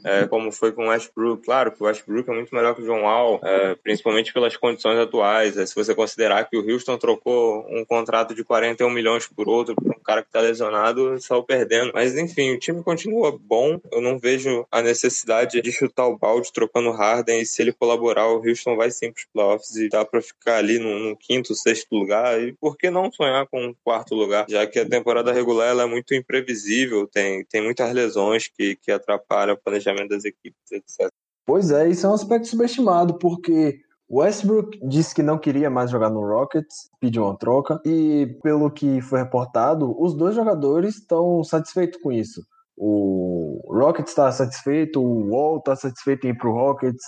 é, 0.05 0.27
como 0.27 0.51
foi 0.51 0.71
com 0.71 0.85
o 0.85 0.89
Westbrook. 0.89 1.43
Claro 1.43 1.71
que 1.71 1.81
o 1.81 1.85
Westbrook 1.87 2.29
é 2.29 2.33
muito 2.33 2.53
melhor 2.53 2.75
que 2.75 2.81
o 2.81 2.85
John 2.85 3.01
Wall, 3.01 3.39
é, 3.43 3.75
principalmente 3.75 4.31
pelas 4.31 4.55
condições 4.55 4.97
atuais. 4.99 5.57
É, 5.57 5.65
se 5.65 5.73
você 5.73 5.95
considerar 5.95 6.47
que 6.47 6.55
o 6.55 6.71
Houston 6.71 6.97
trocou 6.97 7.65
um 7.69 7.83
contrato 7.83 8.35
de 8.35 8.43
41 8.43 8.89
milhões 8.89 9.27
por 9.27 9.49
outro 9.49 9.75
para 9.75 9.97
um 9.97 10.03
cara 10.03 10.21
que 10.21 10.29
está 10.29 10.39
lesionado, 10.39 11.19
saiu 11.19 11.43
perdendo. 11.43 11.91
Mas 11.93 12.15
enfim, 12.15 12.51
o 12.51 12.59
time 12.59 12.83
continua 12.83 13.35
bom. 13.37 13.79
Eu 13.91 13.99
não 13.99 14.19
vejo 14.19 14.65
a 14.71 14.81
necessidade 14.81 15.59
de 15.59 15.71
chutar 15.71 16.07
o 16.07 16.17
balde 16.17 16.53
trocando 16.53 16.89
o 16.89 16.93
Harden 16.93 17.41
e 17.41 17.45
se 17.45 17.61
ele 17.61 17.73
colaborar, 17.73 18.27
o 18.27 18.47
Houston 18.47 18.75
vai 18.75 18.91
sempre 18.91 19.15
para 19.15 19.21
os 19.21 19.33
playoffs 19.33 19.75
e 19.75 19.89
dá 19.89 20.05
para 20.05 20.21
ficar 20.21 20.57
ali 20.57 20.77
no, 20.77 20.99
no, 20.99 21.17
quinto, 21.17 21.55
sexto 21.55 21.95
lugar. 21.95 22.39
E 22.41 22.53
por 22.53 22.77
que 22.77 22.89
não 22.89 23.11
sonhar 23.11 23.47
com 23.47 23.65
um 23.65 23.75
quarto 23.83 24.13
lugar? 24.13 24.45
Já 24.47 24.67
que 24.67 24.79
a 24.79 24.87
temporada 24.87 25.31
regular 25.31 25.75
é 25.77 25.85
muito 25.85 26.13
imprevisível, 26.13 27.07
tem, 27.07 27.43
tem 27.45 27.61
muitas 27.61 27.91
lesões 27.91 28.47
que, 28.47 28.75
que 28.75 28.91
atrapalham 28.91 29.55
o 29.55 29.57
planejamento 29.57 29.94
das 30.07 30.25
equipes, 30.25 30.71
etc. 30.71 31.09
Pois 31.45 31.71
é, 31.71 31.87
isso 31.87 32.05
é 32.05 32.09
um 32.09 32.13
aspecto 32.13 32.47
subestimado, 32.47 33.17
porque 33.19 33.79
Westbrook 34.09 34.79
disse 34.87 35.13
que 35.13 35.23
não 35.23 35.37
queria 35.37 35.69
mais 35.69 35.91
jogar 35.91 36.09
no 36.09 36.21
Rockets, 36.21 36.89
pediu 36.99 37.23
uma 37.23 37.37
troca, 37.37 37.79
e 37.85 38.37
pelo 38.41 38.71
que 38.71 39.01
foi 39.01 39.19
reportado, 39.19 39.95
os 40.01 40.15
dois 40.15 40.35
jogadores 40.35 40.95
estão 40.97 41.43
satisfeitos 41.43 41.99
com 42.01 42.11
isso. 42.11 42.41
O 42.77 43.61
Rockets 43.69 44.11
está 44.11 44.31
satisfeito, 44.31 45.01
o 45.01 45.29
Wall 45.29 45.57
está 45.57 45.75
satisfeito 45.75 46.25
em 46.25 46.31
ir 46.31 46.37
para 46.37 46.49
o 46.49 46.53
Rockets, 46.53 47.03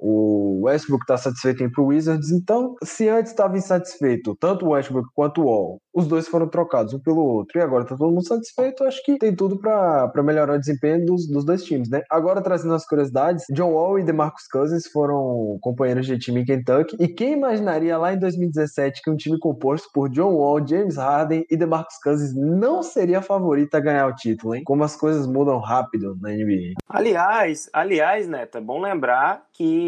o 0.00 0.62
Westbrook 0.64 1.02
está 1.02 1.16
satisfeito 1.16 1.62
em 1.62 1.66
ir 1.66 1.72
Wizards. 1.78 2.30
Então, 2.30 2.74
se 2.82 3.08
antes 3.08 3.32
estava 3.32 3.56
insatisfeito, 3.56 4.36
tanto 4.38 4.66
o 4.66 4.70
Westbrook 4.70 5.08
quanto 5.14 5.42
o 5.42 5.46
Wall, 5.46 5.80
os 5.94 6.06
dois 6.06 6.28
foram 6.28 6.48
trocados 6.48 6.92
um 6.92 6.98
pelo 6.98 7.24
outro 7.24 7.58
e 7.58 7.62
agora 7.62 7.84
está 7.84 7.96
todo 7.96 8.12
mundo 8.12 8.26
satisfeito, 8.26 8.84
acho 8.84 9.02
que 9.02 9.18
tem 9.18 9.34
tudo 9.34 9.58
para 9.58 10.22
melhorar 10.22 10.54
o 10.54 10.58
desempenho 10.58 11.04
dos, 11.06 11.26
dos 11.26 11.44
dois 11.44 11.64
times, 11.64 11.88
né? 11.88 12.02
Agora, 12.10 12.42
trazendo 12.42 12.74
as 12.74 12.86
curiosidades, 12.86 13.44
John 13.50 13.72
Wall 13.72 13.98
e 13.98 14.04
DeMarcus 14.04 14.46
Cousins 14.48 14.86
foram 14.88 15.58
companheiros 15.60 16.06
de 16.06 16.18
time 16.18 16.42
em 16.42 16.44
Kentucky. 16.44 16.96
E 17.00 17.08
quem 17.08 17.32
imaginaria 17.32 17.96
lá 17.96 18.12
em 18.12 18.18
2017 18.18 19.00
que 19.02 19.10
um 19.10 19.16
time 19.16 19.38
composto 19.38 19.88
por 19.92 20.10
John 20.10 20.34
Wall, 20.34 20.66
James 20.66 20.96
Harden 20.96 21.46
e 21.50 21.56
DeMarcus 21.56 21.98
Cousins 22.02 22.34
não 22.34 22.82
seria 22.82 23.22
favorito 23.22 23.74
a 23.74 23.80
ganhar 23.80 24.06
o 24.06 24.14
título, 24.14 24.54
hein? 24.54 24.62
Como 24.64 24.84
as 24.84 24.96
coisas 24.96 25.26
mudam 25.26 25.58
rápido 25.58 26.16
na 26.20 26.30
NBA. 26.30 26.74
Aliás, 26.88 27.70
aliás, 27.72 28.28
Neto, 28.28 28.58
é 28.58 28.60
bom 28.60 28.80
lembrar 28.80 29.44
que 29.52 29.85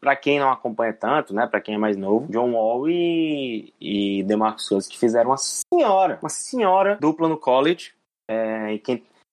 para 0.00 0.16
quem 0.16 0.40
não 0.40 0.50
acompanha 0.50 0.92
tanto, 0.92 1.34
né, 1.34 1.46
para 1.46 1.60
quem 1.60 1.74
é 1.74 1.78
mais 1.78 1.96
novo, 1.96 2.26
John 2.32 2.52
Wall 2.52 2.88
e, 2.88 3.72
e 3.80 4.22
DeMarcus 4.22 4.68
Cousins 4.68 4.90
que 4.90 4.98
fizeram 4.98 5.30
uma 5.30 5.36
senhora, 5.36 6.18
uma 6.22 6.30
senhora 6.30 6.96
dupla 7.00 7.28
no 7.28 7.36
college 7.36 7.92
é, 8.28 8.72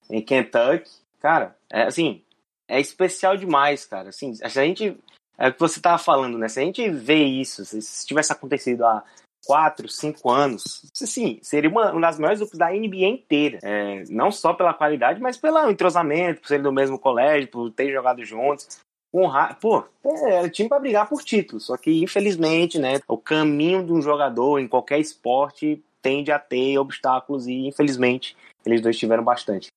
em, 0.10 0.21
Kentucky. 0.21 0.89
Cara, 1.19 1.56
é, 1.71 1.84
assim, 1.84 2.21
é 2.67 2.80
especial 2.80 3.38
demais, 3.38 3.86
cara. 3.86 4.10
Assim, 4.10 4.34
a 4.41 4.50
gente 4.50 4.97
é 5.38 5.50
o 5.50 5.54
que 5.54 5.60
você 5.60 5.80
tava 5.80 5.97
falando, 5.97 6.38
né? 6.38 6.47
Se 6.47 6.60
a 6.60 6.63
gente 6.63 6.89
vê 6.89 7.23
isso, 7.23 7.63
se 7.63 8.06
tivesse 8.06 8.32
acontecido 8.32 8.86
há 8.86 9.04
quatro, 9.45 9.88
cinco 9.88 10.30
anos, 10.30 10.82
sim, 10.93 11.39
seria 11.41 11.69
uma, 11.69 11.91
uma 11.91 12.02
das 12.02 12.19
maiores 12.19 12.39
duplas 12.39 12.58
da 12.58 12.71
NBA 12.71 13.06
inteira. 13.06 13.60
É, 13.63 14.04
não 14.10 14.32
só 14.32 14.54
pela 14.54 14.73
qualidade, 14.73 15.21
mas 15.21 15.38
pelo 15.38 15.69
entrosamento, 15.69 16.41
por 16.41 16.47
serem 16.47 16.63
do 16.63 16.71
mesmo 16.73 17.00
colégio, 17.00 17.50
por 17.50 17.71
ter 17.71 17.91
jogado 17.93 18.26
juntos 18.26 18.80
honrar. 19.13 19.58
Pô, 19.60 19.84
é, 20.06 20.46
é 20.46 20.50
time 20.50 20.70
para 20.70 20.80
brigar 20.80 21.08
por 21.08 21.24
título. 21.24 21.60
Só 21.60 21.78
que, 21.78 22.04
infelizmente, 22.04 22.80
né, 22.80 23.00
o 23.08 23.17
caminho 23.17 23.86
de 23.86 23.91
um 23.91 24.02
jogador 24.02 24.60
em 24.60 24.67
qualquer 24.67 25.00
esporte 25.00 25.84
tende 26.02 26.32
a 26.32 26.39
ter 26.39 26.78
obstáculos 26.78 27.48
e, 27.48 27.67
infelizmente, 27.67 28.36
eles 28.65 28.82
dois 28.82 28.98
tiveram 28.98 29.24
bastante. 29.24 29.67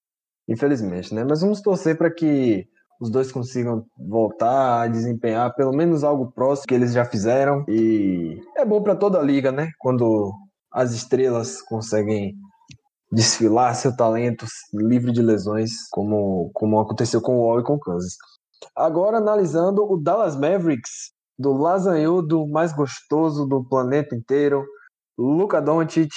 Infelizmente, 0.49 1.14
né? 1.14 1.25
Mas 1.25 1.40
vamos 1.40 1.61
torcer 1.61 1.97
para 1.97 2.11
que 2.11 2.66
os 3.01 3.09
dois 3.11 3.33
consigam 3.33 3.87
voltar 3.97 4.83
a 4.83 4.87
desempenhar 4.87 5.55
pelo 5.55 5.73
menos 5.73 6.05
algo 6.05 6.31
próximo 6.33 6.66
que 6.66 6.75
eles 6.75 6.93
já 6.93 7.05
fizeram. 7.05 7.64
E 7.69 8.38
é 8.57 8.64
bom 8.64 8.83
para 8.83 8.95
toda 8.95 9.19
a 9.19 9.23
liga, 9.23 9.51
né? 9.51 9.71
Quando 9.79 10.33
as 10.71 10.93
estrelas 10.93 11.62
conseguem 11.62 12.35
desfilar 13.11 13.75
seu 13.75 13.97
talento 13.97 14.47
livre 14.73 15.12
de 15.12 15.23
lesões, 15.23 15.71
como, 15.90 16.51
como 16.55 16.79
aconteceu 16.79 17.21
com 17.21 17.37
o 17.37 17.43
Wall 17.43 17.61
e 17.61 17.64
com 17.64 17.75
o 17.75 17.81
Kansas. 17.81 18.16
Agora 18.77 19.18
analisando 19.18 19.85
o 19.85 19.96
Dallas 19.96 20.37
Mavericks, 20.37 21.12
do 21.38 21.53
lasanhudo 21.53 22.46
mais 22.46 22.73
gostoso 22.73 23.46
do 23.46 23.64
planeta 23.64 24.14
inteiro, 24.14 24.64
Luca 25.20 25.61
Doncic, 25.61 26.11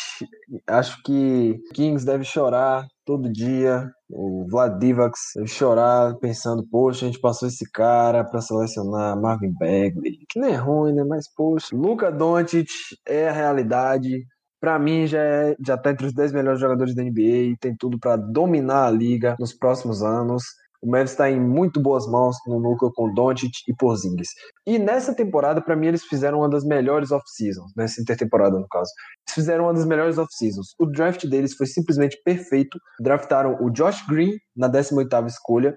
acho 0.66 1.04
que 1.04 1.60
Kings 1.74 2.06
deve 2.06 2.24
chorar 2.24 2.86
todo 3.06 3.32
dia. 3.32 3.92
O 4.10 4.46
Vlad 4.50 4.80
Divac 4.80 5.14
deve 5.36 5.50
chorar 5.50 6.16
pensando, 6.20 6.66
poxa, 6.72 7.06
a 7.06 7.10
gente 7.10 7.20
passou 7.20 7.50
esse 7.50 7.70
cara 7.70 8.24
para 8.24 8.40
selecionar 8.40 9.20
Marvin 9.20 9.54
Bagley, 9.60 10.20
que 10.30 10.40
nem 10.40 10.54
é 10.54 10.56
ruim, 10.56 10.94
né? 10.94 11.04
Mas 11.04 11.26
poxa, 11.36 11.76
Luca 11.76 12.10
Doncic 12.10 12.70
é 13.06 13.28
a 13.28 13.34
realidade. 13.34 14.26
para 14.62 14.80
mim 14.80 15.06
já, 15.06 15.20
é, 15.20 15.56
já 15.66 15.78
tá 15.78 15.92
entre 15.92 16.08
os 16.08 16.14
10 16.14 16.32
melhores 16.32 16.62
jogadores 16.62 16.96
da 16.96 17.04
NBA 17.04 17.58
tem 17.60 17.76
tudo 17.76 18.00
para 18.00 18.16
dominar 18.16 18.86
a 18.88 18.92
liga 18.92 19.36
nos 19.38 19.54
próximos 19.54 20.02
anos. 20.02 20.44
O 20.84 20.92
Mavs 20.92 21.12
está 21.12 21.32
em 21.32 21.40
muito 21.40 21.80
boas 21.80 22.06
mãos 22.06 22.36
no 22.46 22.60
núcleo 22.60 22.92
com 22.94 23.14
Doncic 23.14 23.54
e 23.70 23.74
Porzingis. 23.74 24.28
E 24.68 24.78
nessa 24.78 25.16
temporada, 25.16 25.62
para 25.62 25.78
mim, 25.78 25.88
eles 25.88 26.04
fizeram 26.04 26.40
uma 26.40 26.50
das 26.50 26.66
melhores 26.66 27.10
off-seasons, 27.10 27.72
nessa 27.78 28.02
intertemporada, 28.02 28.60
no 28.60 28.68
caso. 28.68 28.92
Eles 29.26 29.34
fizeram 29.34 29.64
uma 29.64 29.74
das 29.74 29.86
melhores 29.86 30.18
off-seasons. 30.18 30.76
O 30.78 30.86
draft 30.86 31.26
deles 31.26 31.56
foi 31.56 31.68
simplesmente 31.68 32.20
perfeito. 32.26 32.78
Draftaram 33.00 33.58
o 33.62 33.70
Josh 33.70 34.06
Green 34.10 34.34
na 34.54 34.70
18ª 34.70 35.26
escolha. 35.26 35.74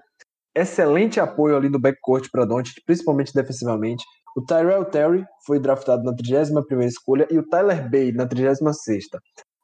Excelente 0.53 1.21
apoio 1.21 1.55
ali 1.55 1.69
no 1.69 1.79
backcourt 1.79 2.27
para 2.29 2.43
Doncic, 2.43 2.75
principalmente 2.85 3.33
defensivamente. 3.33 4.03
O 4.35 4.43
Tyrell 4.43 4.83
Terry 4.83 5.23
foi 5.45 5.57
draftado 5.57 6.03
na 6.03 6.13
31ª 6.13 6.83
escolha 6.83 7.25
e 7.31 7.39
o 7.39 7.47
Tyler 7.47 7.89
Bay 7.89 8.11
na 8.11 8.27
36ª. 8.27 9.19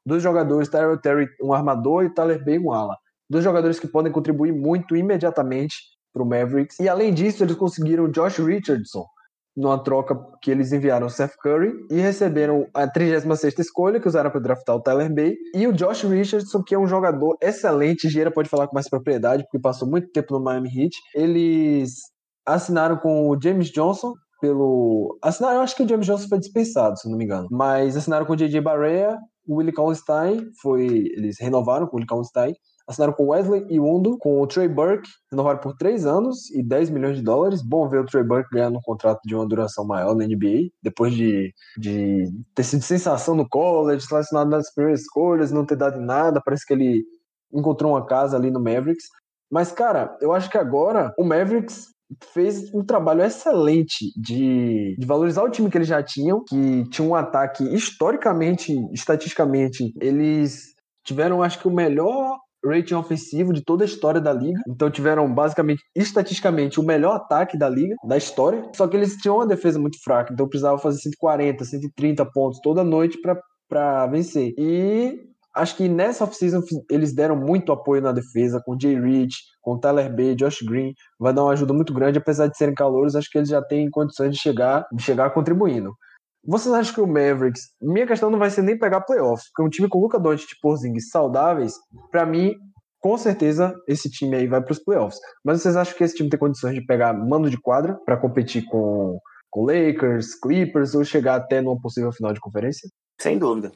Dois 0.06 0.24
jogadores, 0.24 0.70
Tyrell 0.70 1.02
Terry 1.02 1.28
um 1.44 1.52
armador 1.52 2.04
e 2.04 2.08
o 2.08 2.14
Tyler 2.14 2.42
Bay 2.46 2.58
um 2.58 2.72
ala 2.72 2.96
dois 3.30 3.44
jogadores 3.44 3.80
que 3.80 3.88
podem 3.88 4.12
contribuir 4.12 4.54
muito 4.54 4.96
imediatamente 4.96 5.76
para 6.14 6.24
o 6.24 6.26
Mavericks. 6.26 6.80
E 6.80 6.88
além 6.88 7.14
disso, 7.14 7.44
eles 7.44 7.56
conseguiram 7.56 8.10
Josh 8.10 8.38
Richardson 8.38 9.06
numa 9.56 9.78
troca 9.78 10.20
que 10.42 10.50
eles 10.50 10.72
enviaram 10.72 11.08
o 11.08 11.10
Seth 11.10 11.36
Curry 11.42 11.74
e 11.90 12.00
receberam 12.00 12.68
a 12.74 12.88
36ª 12.88 13.60
escolha 13.60 14.00
que 14.00 14.08
usaram 14.08 14.32
para 14.32 14.40
draftar 14.40 14.76
o 14.76 14.82
Tyler 14.82 15.14
Bay 15.14 15.36
e 15.54 15.68
o 15.68 15.74
Josh 15.74 16.04
Richardson, 16.04 16.64
que 16.64 16.74
é 16.74 16.80
um 16.80 16.88
jogador 16.88 17.38
excelente, 17.42 18.10
Gira 18.10 18.32
pode 18.32 18.50
falar 18.50 18.68
com 18.68 18.74
mais 18.74 18.90
propriedade, 18.90 19.44
porque 19.44 19.60
passou 19.60 19.88
muito 19.88 20.10
tempo 20.12 20.34
no 20.34 20.44
Miami 20.44 20.70
Heat. 20.70 20.96
Eles 21.14 22.00
assinaram 22.46 22.98
com 22.98 23.30
o 23.30 23.40
James 23.40 23.70
Johnson 23.70 24.14
pelo... 24.42 25.18
Assinaram, 25.22 25.58
eu 25.58 25.62
acho 25.62 25.76
que 25.76 25.84
o 25.84 25.88
James 25.88 26.06
Johnson 26.06 26.28
foi 26.28 26.40
dispensado, 26.40 26.98
se 26.98 27.10
não 27.10 27.18
me 27.18 27.24
engano. 27.24 27.48
Mas 27.52 27.96
assinaram 27.96 28.26
com 28.26 28.34
o 28.34 28.36
J.J. 28.36 28.60
Barrea, 28.60 29.18
o 29.48 29.58
Willie 29.58 29.74
Cauley-Stein, 29.74 30.50
foi... 30.62 30.86
eles 31.16 31.38
renovaram 31.40 31.86
com 31.86 31.94
o 31.94 31.96
Willie 31.98 32.08
Cauley-Stein 32.08 32.56
Assinaram 32.88 33.14
com 33.14 33.28
Wesley 33.28 33.66
e 33.70 33.80
Undo, 33.80 34.18
com 34.18 34.42
o 34.42 34.48
Trey 34.48 34.68
Burke, 34.68 35.10
renovaram 35.32 35.60
por 35.60 35.76
3 35.78 36.06
anos 36.06 36.52
e 36.52 36.62
10 36.62 36.90
milhões 36.90 37.16
de 37.16 37.24
dólares. 37.24 37.62
Bom 37.62 37.88
ver 37.88 38.02
o 38.02 38.06
Trey 38.06 38.24
Burke 38.24 38.50
ganhando 38.52 38.78
um 38.78 38.82
contrato 38.82 39.22
de 39.26 39.34
uma 39.34 39.48
duração 39.48 39.86
maior 39.86 40.16
na 40.16 40.26
NBA, 40.26 40.70
depois 40.82 41.14
de, 41.14 41.54
de 41.78 42.26
ter 42.54 42.64
sido 42.64 42.82
sensação 42.84 43.36
no 43.36 43.48
college, 43.48 44.06
selecionado 44.06 44.50
nas 44.50 44.74
primeiras 44.74 45.02
escolhas, 45.02 45.52
não 45.52 45.66
ter 45.66 45.78
dado 45.78 46.02
em 46.02 46.06
nada. 46.06 46.42
Parece 46.44 46.66
que 46.66 46.74
ele 46.74 47.06
encontrou 47.54 47.94
uma 47.94 48.06
casa 48.06 48.36
ali 48.36 48.52
no 48.52 48.60
Mavericks. 48.60 49.06
Mas, 49.50 49.72
cara, 49.72 50.18
eu 50.20 50.34
acho 50.34 50.50
que 50.50 50.58
agora 50.58 51.14
o 51.18 51.24
Mavericks 51.24 51.94
fez 52.34 52.74
um 52.74 52.84
trabalho 52.84 53.24
excelente 53.24 54.12
de, 54.16 54.96
de, 54.98 55.06
valorizar 55.06 55.44
o 55.44 55.50
time 55.50 55.70
que 55.70 55.78
eles 55.78 55.88
já 55.88 56.02
tinham, 56.04 56.44
que 56.44 56.84
tinha 56.90 57.08
um 57.08 57.16
ataque 57.16 57.64
historicamente, 57.74 58.74
estatisticamente, 58.92 59.94
eles 60.00 60.74
tiveram, 61.04 61.42
acho 61.42 61.60
que, 61.60 61.68
o 61.68 61.72
melhor 61.72 62.40
rating 62.66 62.96
ofensivo 62.96 63.54
de 63.54 63.64
toda 63.64 63.84
a 63.84 63.86
história 63.86 64.22
da 64.22 64.32
liga. 64.32 64.60
Então 64.68 64.90
tiveram 64.90 65.32
basicamente, 65.34 65.84
estatisticamente, 65.96 66.80
o 66.80 66.84
melhor 66.84 67.16
ataque 67.16 67.58
da 67.58 67.70
liga, 67.70 67.96
da 68.06 68.18
história. 68.18 68.64
Só 68.76 68.88
que 68.88 68.96
eles 68.96 69.16
tinham 69.18 69.38
uma 69.38 69.48
defesa 69.48 69.80
muito 69.80 70.02
fraca, 70.04 70.34
então 70.34 70.48
precisava 70.48 70.78
fazer 70.78 71.00
140, 71.00 71.64
130 71.64 72.26
pontos 72.32 72.60
toda 72.62 72.84
noite 72.84 73.18
para 73.70 74.08
vencer. 74.08 74.54
E 74.58 75.20
acho 75.56 75.76
que 75.78 75.88
nessa 75.88 76.24
offseason 76.24 76.62
eles 76.90 77.14
deram 77.14 77.36
muito 77.36 77.72
apoio 77.72 78.02
na 78.02 78.12
defesa, 78.12 78.62
com 78.66 78.80
Jay 78.80 79.00
Rich, 79.00 79.38
com 79.62 79.80
Tyler 79.80 80.14
Bay, 80.14 80.36
Josh 80.36 80.62
Green. 80.62 80.94
Vai 81.20 81.34
dar 81.34 81.44
uma 81.44 81.54
ajuda 81.54 81.74
muito 81.74 81.94
grande, 81.94 82.18
apesar 82.18 82.48
de 82.48 82.58
serem 82.58 82.74
calouros, 82.74 83.16
acho 83.16 83.30
que 83.30 83.38
eles 83.38 83.50
já 83.50 83.62
têm 83.62 83.90
condições 83.90 84.32
de 84.32 84.40
chegar, 84.42 84.86
de 84.92 85.04
chegar 85.04 85.30
contribuindo. 85.32 85.94
Vocês 86.46 86.74
acham 86.74 86.94
que 86.94 87.02
o 87.02 87.08
Mavericks. 87.08 87.72
Minha 87.82 88.06
questão 88.06 88.30
não 88.30 88.38
vai 88.38 88.50
ser 88.50 88.62
nem 88.62 88.78
pegar 88.78 89.02
playoffs, 89.02 89.48
porque 89.50 89.66
um 89.66 89.70
time 89.70 89.88
com 89.88 90.00
Luca 90.00 90.20
Doncic 90.20 90.52
e 90.52 90.60
Porzingis 90.62 91.10
saudáveis, 91.10 91.76
para 92.12 92.26
mim, 92.26 92.54
com 93.00 93.18
certeza 93.18 93.74
esse 93.88 94.10
time 94.10 94.36
aí 94.36 94.48
vai 94.48 94.62
para 94.62 94.72
os 94.72 94.80
playoffs. 94.80 95.20
Mas 95.44 95.62
vocês 95.62 95.76
acham 95.76 95.96
que 95.96 96.04
esse 96.04 96.16
time 96.16 96.30
tem 96.30 96.40
condições 96.40 96.76
de 96.76 96.86
pegar 96.86 97.14
mando 97.14 97.50
de 97.50 97.60
quadra 97.60 97.96
para 98.06 98.18
competir 98.18 98.66
com, 98.66 99.20
com 99.50 99.66
Lakers, 99.66 100.36
Clippers 100.36 100.94
ou 100.96 101.06
chegar 101.06 101.36
até 101.36 101.62
numa 101.62 101.80
possível 101.80 102.12
final 102.12 102.34
de 102.34 102.42
conferência? 102.42 102.90
Sem 103.22 103.38
dúvida. 103.38 103.72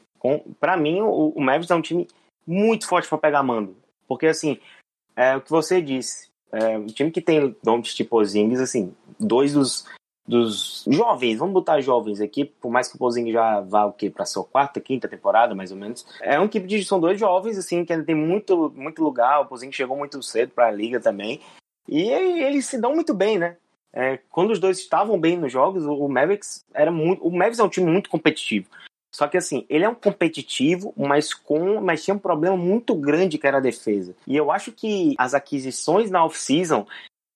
Para 0.60 0.76
mim, 0.76 1.00
o, 1.00 1.30
o 1.30 1.40
Mavericks 1.40 1.70
é 1.70 1.74
um 1.74 1.82
time 1.82 2.06
muito 2.46 2.86
forte 2.86 3.08
para 3.08 3.18
pegar 3.18 3.42
mando. 3.42 3.76
Porque, 4.06 4.26
assim, 4.26 4.58
é 5.16 5.36
o 5.36 5.40
que 5.40 5.50
você 5.50 5.80
disse. 5.80 6.28
É, 6.50 6.78
um 6.78 6.86
time 6.86 7.10
que 7.10 7.20
tem 7.20 7.54
Doncic 7.62 8.00
e 8.00 8.04
Porzingis, 8.04 8.60
assim, 8.60 8.94
dois 9.20 9.52
dos 9.52 9.84
dos 10.28 10.84
jovens, 10.86 11.38
vamos 11.38 11.54
botar 11.54 11.80
jovens 11.80 12.20
aqui, 12.20 12.44
por 12.44 12.70
mais 12.70 12.86
que 12.86 12.96
o 12.96 12.98
Pozinho 12.98 13.32
já 13.32 13.62
vá 13.62 13.86
o 13.86 13.92
quê, 13.92 14.10
para 14.10 14.26
sua 14.26 14.44
quarta, 14.44 14.78
quinta 14.78 15.08
temporada, 15.08 15.54
mais 15.54 15.72
ou 15.72 15.78
menos. 15.78 16.06
É 16.20 16.38
um 16.38 16.44
equipe 16.44 16.66
de 16.66 16.84
são 16.84 17.00
dois 17.00 17.18
jovens 17.18 17.56
assim 17.56 17.82
que 17.82 17.94
ainda 17.94 18.04
tem 18.04 18.14
muito 18.14 18.70
muito 18.76 19.02
lugar, 19.02 19.40
o 19.40 19.46
Pozinho 19.46 19.72
chegou 19.72 19.96
muito 19.96 20.22
cedo 20.22 20.52
para 20.54 20.66
a 20.66 20.70
liga 20.70 21.00
também. 21.00 21.40
E 21.88 22.02
eles 22.10 22.66
se 22.66 22.78
dão 22.78 22.94
muito 22.94 23.14
bem, 23.14 23.38
né? 23.38 23.56
É, 23.90 24.18
quando 24.30 24.50
os 24.50 24.60
dois 24.60 24.78
estavam 24.78 25.18
bem 25.18 25.38
nos 25.38 25.50
jogos, 25.50 25.86
o 25.86 26.06
Mavericks 26.06 26.62
era 26.74 26.92
muito, 26.92 27.26
o 27.26 27.30
Mavericks 27.30 27.58
é 27.58 27.64
um 27.64 27.70
time 27.70 27.90
muito 27.90 28.10
competitivo. 28.10 28.68
Só 29.10 29.26
que 29.26 29.38
assim, 29.38 29.64
ele 29.70 29.84
é 29.84 29.88
um 29.88 29.94
competitivo, 29.94 30.92
mas 30.94 31.32
com, 31.32 31.80
mas 31.80 32.04
tinha 32.04 32.14
um 32.14 32.18
problema 32.18 32.56
muito 32.56 32.94
grande 32.94 33.38
que 33.38 33.46
era 33.46 33.56
a 33.56 33.62
defesa. 33.62 34.14
E 34.26 34.36
eu 34.36 34.50
acho 34.52 34.72
que 34.72 35.14
as 35.16 35.32
aquisições 35.32 36.10
na 36.10 36.22
off-season 36.22 36.86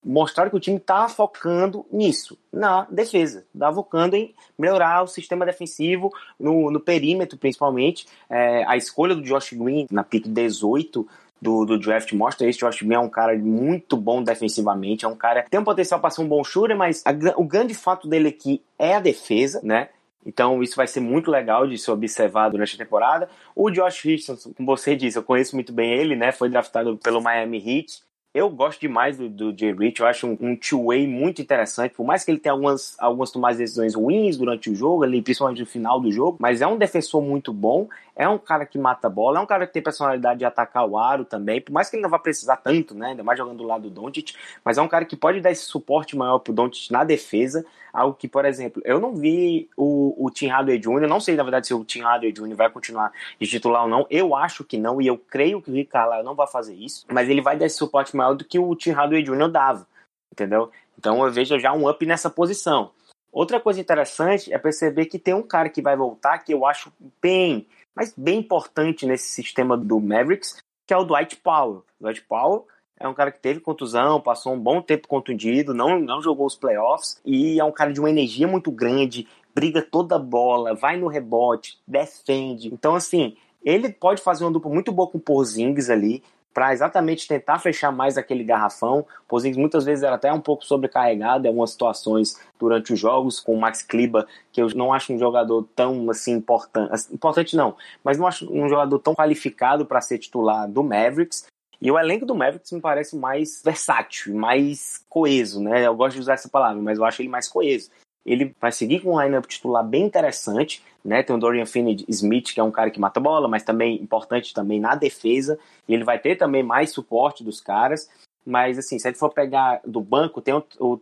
mostraram 0.03 0.49
que 0.49 0.57
o 0.57 0.59
time 0.59 0.77
está 0.77 1.07
focando 1.07 1.85
nisso, 1.91 2.37
na 2.51 2.85
defesa, 2.89 3.45
está 3.53 3.71
focando 3.71 4.15
em 4.15 4.33
melhorar 4.57 5.03
o 5.03 5.07
sistema 5.07 5.45
defensivo 5.45 6.11
no, 6.39 6.69
no 6.69 6.79
perímetro, 6.79 7.37
principalmente. 7.37 8.05
É, 8.29 8.63
a 8.65 8.75
escolha 8.75 9.15
do 9.15 9.21
Josh 9.21 9.53
Green 9.53 9.87
na 9.91 10.03
pick 10.03 10.27
18 10.27 11.07
do, 11.41 11.65
do, 11.65 11.77
draft 11.77 12.11
mostra 12.13 12.47
isso. 12.47 12.59
Josh 12.59 12.81
Green 12.81 12.95
é 12.95 12.99
um 12.99 13.09
cara 13.09 13.37
muito 13.37 13.97
bom 13.97 14.23
defensivamente, 14.23 15.05
é 15.05 15.07
um 15.07 15.15
cara 15.15 15.43
que 15.43 15.49
tem 15.49 15.59
um 15.59 15.63
potencial 15.63 15.99
para 15.99 16.09
ser 16.09 16.21
um 16.21 16.27
bom 16.27 16.43
shooter, 16.43 16.77
mas 16.77 17.03
a, 17.05 17.11
o 17.35 17.43
grande 17.43 17.73
fato 17.73 18.07
dele 18.07 18.29
aqui 18.29 18.61
é 18.79 18.95
a 18.95 18.99
defesa, 18.99 19.59
né? 19.63 19.89
Então 20.25 20.63
isso 20.63 20.75
vai 20.75 20.87
ser 20.87 21.01
muito 21.01 21.29
legal 21.29 21.67
de 21.67 21.77
ser 21.77 21.91
observado 21.91 22.53
durante 22.53 22.75
a 22.75 22.77
temporada. 22.77 23.29
O 23.55 23.69
Josh 23.69 24.01
Richardson, 24.03 24.53
como 24.53 24.65
você 24.65 24.95
disse, 24.95 25.17
eu 25.17 25.23
conheço 25.23 25.55
muito 25.55 25.73
bem 25.73 25.91
ele, 25.91 26.15
né? 26.15 26.31
Foi 26.31 26.49
draftado 26.49 26.97
pelo 26.97 27.21
Miami 27.21 27.57
Heat. 27.57 28.01
Eu 28.33 28.49
gosto 28.49 28.81
demais 28.81 29.15
do, 29.15 29.29
do 29.29 29.55
Jay 29.55 29.71
Rich, 29.71 30.01
eu 30.01 30.07
acho 30.07 30.25
um, 30.25 30.35
um 30.41 30.55
two-way 30.55 31.05
muito 31.05 31.39
interessante, 31.39 31.93
por 31.93 32.03
mais 32.03 32.23
que 32.23 32.31
ele 32.31 32.39
tenha 32.39 32.53
algumas, 32.53 32.95
algumas 32.97 33.29
tomadas 33.29 33.57
de 33.57 33.63
decisões 33.63 33.93
ruins 33.93 34.37
durante 34.37 34.71
o 34.71 34.75
jogo, 34.75 35.03
ali, 35.03 35.21
principalmente 35.21 35.59
no 35.59 35.67
final 35.67 35.99
do 35.99 36.11
jogo, 36.11 36.37
mas 36.39 36.59
é 36.59 36.65
um 36.65 36.75
defensor 36.75 37.21
muito 37.21 37.53
bom, 37.53 37.87
é 38.15 38.27
um 38.27 38.39
cara 38.39 38.65
que 38.65 38.79
mata 38.79 39.05
a 39.05 39.09
bola, 39.09 39.37
é 39.37 39.41
um 39.41 39.45
cara 39.45 39.67
que 39.67 39.73
tem 39.73 39.83
personalidade 39.83 40.39
de 40.39 40.45
atacar 40.45 40.83
o 40.83 40.97
aro 40.97 41.25
também, 41.25 41.61
por 41.61 41.71
mais 41.71 41.91
que 41.91 41.95
ele 41.95 42.01
não 42.01 42.09
vá 42.09 42.17
precisar 42.17 42.57
tanto, 42.57 42.95
né, 42.95 43.09
ainda 43.09 43.23
mais 43.23 43.37
jogando 43.37 43.57
do 43.57 43.63
lado 43.65 43.87
do 43.87 44.01
Doncic, 44.01 44.33
mas 44.65 44.79
é 44.79 44.81
um 44.81 44.87
cara 44.87 45.05
que 45.05 45.15
pode 45.15 45.39
dar 45.39 45.51
esse 45.51 45.65
suporte 45.65 46.17
maior 46.17 46.39
pro 46.39 46.53
Doncic 46.53 46.89
na 46.89 47.03
defesa, 47.03 47.63
algo 47.93 48.15
que, 48.15 48.27
por 48.27 48.43
exemplo, 48.45 48.81
eu 48.83 48.99
não 48.99 49.13
vi 49.13 49.69
o, 49.77 50.25
o 50.25 50.31
Tim 50.31 50.47
Hardaway 50.47 50.79
Jr., 50.79 51.07
não 51.07 51.19
sei, 51.19 51.35
na 51.35 51.43
verdade, 51.43 51.67
se 51.67 51.73
o 51.75 51.85
Tim 51.85 52.01
Hardaway 52.01 52.31
Jr. 52.31 52.55
vai 52.55 52.69
continuar 52.71 53.11
de 53.39 53.45
titular 53.45 53.83
ou 53.83 53.89
não, 53.89 54.07
eu 54.09 54.35
acho 54.35 54.63
que 54.63 54.77
não, 54.79 54.99
e 54.99 55.05
eu 55.05 55.17
creio 55.17 55.61
que 55.61 55.69
o 55.69 55.73
Rick 55.73 55.91
não 56.23 56.33
vai 56.33 56.47
fazer 56.47 56.73
isso, 56.73 57.05
mas 57.11 57.29
ele 57.29 57.41
vai 57.41 57.55
dar 57.55 57.67
esse 57.67 57.77
suporte 57.77 58.15
maior 58.15 58.22
do 58.31 58.45
que 58.45 58.57
o 58.57 58.75
Tim 58.75 58.91
Hardaway 58.91 59.23
Jr. 59.23 59.49
dava, 59.49 59.87
entendeu? 60.31 60.71
Então 60.97 61.25
eu 61.25 61.31
vejo 61.31 61.59
já 61.59 61.73
um 61.73 61.89
up 61.89 62.05
nessa 62.05 62.29
posição. 62.29 62.91
Outra 63.31 63.59
coisa 63.59 63.81
interessante 63.81 64.53
é 64.53 64.59
perceber 64.59 65.07
que 65.07 65.17
tem 65.17 65.33
um 65.33 65.41
cara 65.41 65.67
que 65.67 65.81
vai 65.81 65.97
voltar 65.97 66.37
que 66.37 66.53
eu 66.53 66.65
acho 66.65 66.93
bem, 67.21 67.67
mas 67.95 68.13
bem 68.15 68.39
importante 68.39 69.07
nesse 69.07 69.29
sistema 69.31 69.75
do 69.75 69.99
Mavericks, 69.99 70.57
que 70.85 70.93
é 70.93 70.97
o 70.97 71.03
Dwight 71.03 71.35
Powell. 71.37 71.83
Dwight 71.99 72.21
Powell 72.21 72.67
é 72.99 73.07
um 73.07 73.13
cara 73.13 73.31
que 73.31 73.39
teve 73.39 73.59
contusão, 73.59 74.21
passou 74.21 74.53
um 74.53 74.59
bom 74.59 74.81
tempo 74.81 75.07
contundido, 75.07 75.73
não, 75.73 75.99
não 75.99 76.21
jogou 76.21 76.45
os 76.45 76.55
playoffs 76.55 77.19
e 77.25 77.59
é 77.59 77.63
um 77.63 77.71
cara 77.71 77.91
de 77.91 77.99
uma 77.99 78.09
energia 78.09 78.47
muito 78.47 78.71
grande, 78.71 79.27
briga 79.53 79.81
toda 79.81 80.19
bola, 80.19 80.75
vai 80.75 80.95
no 80.95 81.07
rebote, 81.07 81.79
defende. 81.87 82.73
Então, 82.73 82.95
assim, 82.95 83.35
ele 83.63 83.89
pode 83.89 84.21
fazer 84.21 84.43
uma 84.43 84.51
dupla 84.51 84.71
muito 84.71 84.91
boa 84.91 85.09
com 85.09 85.17
o 85.17 85.21
Porzingis 85.21 85.89
ali, 85.89 86.23
para 86.53 86.71
exatamente 86.71 87.27
tentar 87.27 87.59
fechar 87.59 87.91
mais 87.91 88.17
aquele 88.17 88.43
garrafão. 88.43 88.99
O 88.99 89.27
Porzingis 89.27 89.57
muitas 89.57 89.83
vezes 89.83 90.03
era 90.03 90.15
até 90.15 90.31
um 90.31 90.39
pouco 90.39 90.65
sobrecarregado 90.65 91.45
em 91.45 91.49
algumas 91.49 91.71
situações 91.71 92.39
durante 92.59 92.93
os 92.93 92.99
jogos, 92.99 93.39
com 93.39 93.55
o 93.55 93.59
Max 93.59 93.81
Kliba, 93.81 94.27
que 94.51 94.61
eu 94.61 94.67
não 94.75 94.93
acho 94.93 95.13
um 95.13 95.17
jogador 95.17 95.67
tão 95.75 96.09
assim 96.09 96.33
importante, 96.33 96.93
assim, 96.93 97.13
importante 97.13 97.55
não, 97.55 97.75
mas 98.03 98.17
não 98.17 98.27
acho 98.27 98.51
um 98.53 98.69
jogador 98.69 98.99
tão 98.99 99.15
qualificado 99.15 99.85
para 99.85 100.01
ser 100.01 100.19
titular 100.19 100.69
do 100.69 100.83
Mavericks. 100.83 101.45
E 101.81 101.91
o 101.91 101.99
elenco 101.99 102.25
do 102.25 102.33
Mavericks 102.33 102.71
me 102.71 102.79
parece 102.79 103.17
mais 103.17 103.61
versátil, 103.61 104.33
mais 104.33 105.03
coeso, 105.09 105.61
né? 105.61 105.85
Eu 105.85 105.93
gosto 105.93 106.15
de 106.15 106.21
usar 106.21 106.35
essa 106.35 106.47
palavra, 106.47 106.81
mas 106.81 106.97
eu 106.97 107.03
acho 107.03 107.21
ele 107.21 107.27
mais 107.27 107.49
coeso. 107.49 107.89
Ele 108.25 108.55
vai 108.59 108.71
seguir 108.71 109.01
com 109.01 109.15
um 109.15 109.21
lineup 109.21 109.45
titular 109.45 109.83
bem 109.85 110.03
interessante, 110.03 110.83
né? 111.03 111.21
Tem 111.21 111.35
o 111.35 111.39
Dorian 111.39 111.65
Finney-Smith, 111.65 112.53
que 112.53 112.59
é 112.59 112.63
um 112.63 112.71
cara 112.71 112.89
que 112.89 112.99
mata 112.99 113.19
bola, 113.19 113.47
mas 113.47 113.63
também 113.63 114.01
importante 114.01 114.53
também 114.53 114.79
na 114.79 114.95
defesa. 114.95 115.59
E 115.87 115.93
ele 115.93 116.03
vai 116.03 116.17
ter 116.17 116.37
também 116.37 116.63
mais 116.63 116.91
suporte 116.91 117.43
dos 117.43 117.59
caras. 117.59 118.09
Mas, 118.45 118.77
assim, 118.77 118.97
se 118.97 119.07
gente 119.07 119.19
for 119.19 119.29
pegar 119.29 119.81
do 119.85 120.01
banco, 120.01 120.41
tem 120.41 120.53
o, 120.53 120.63
o, 120.79 120.99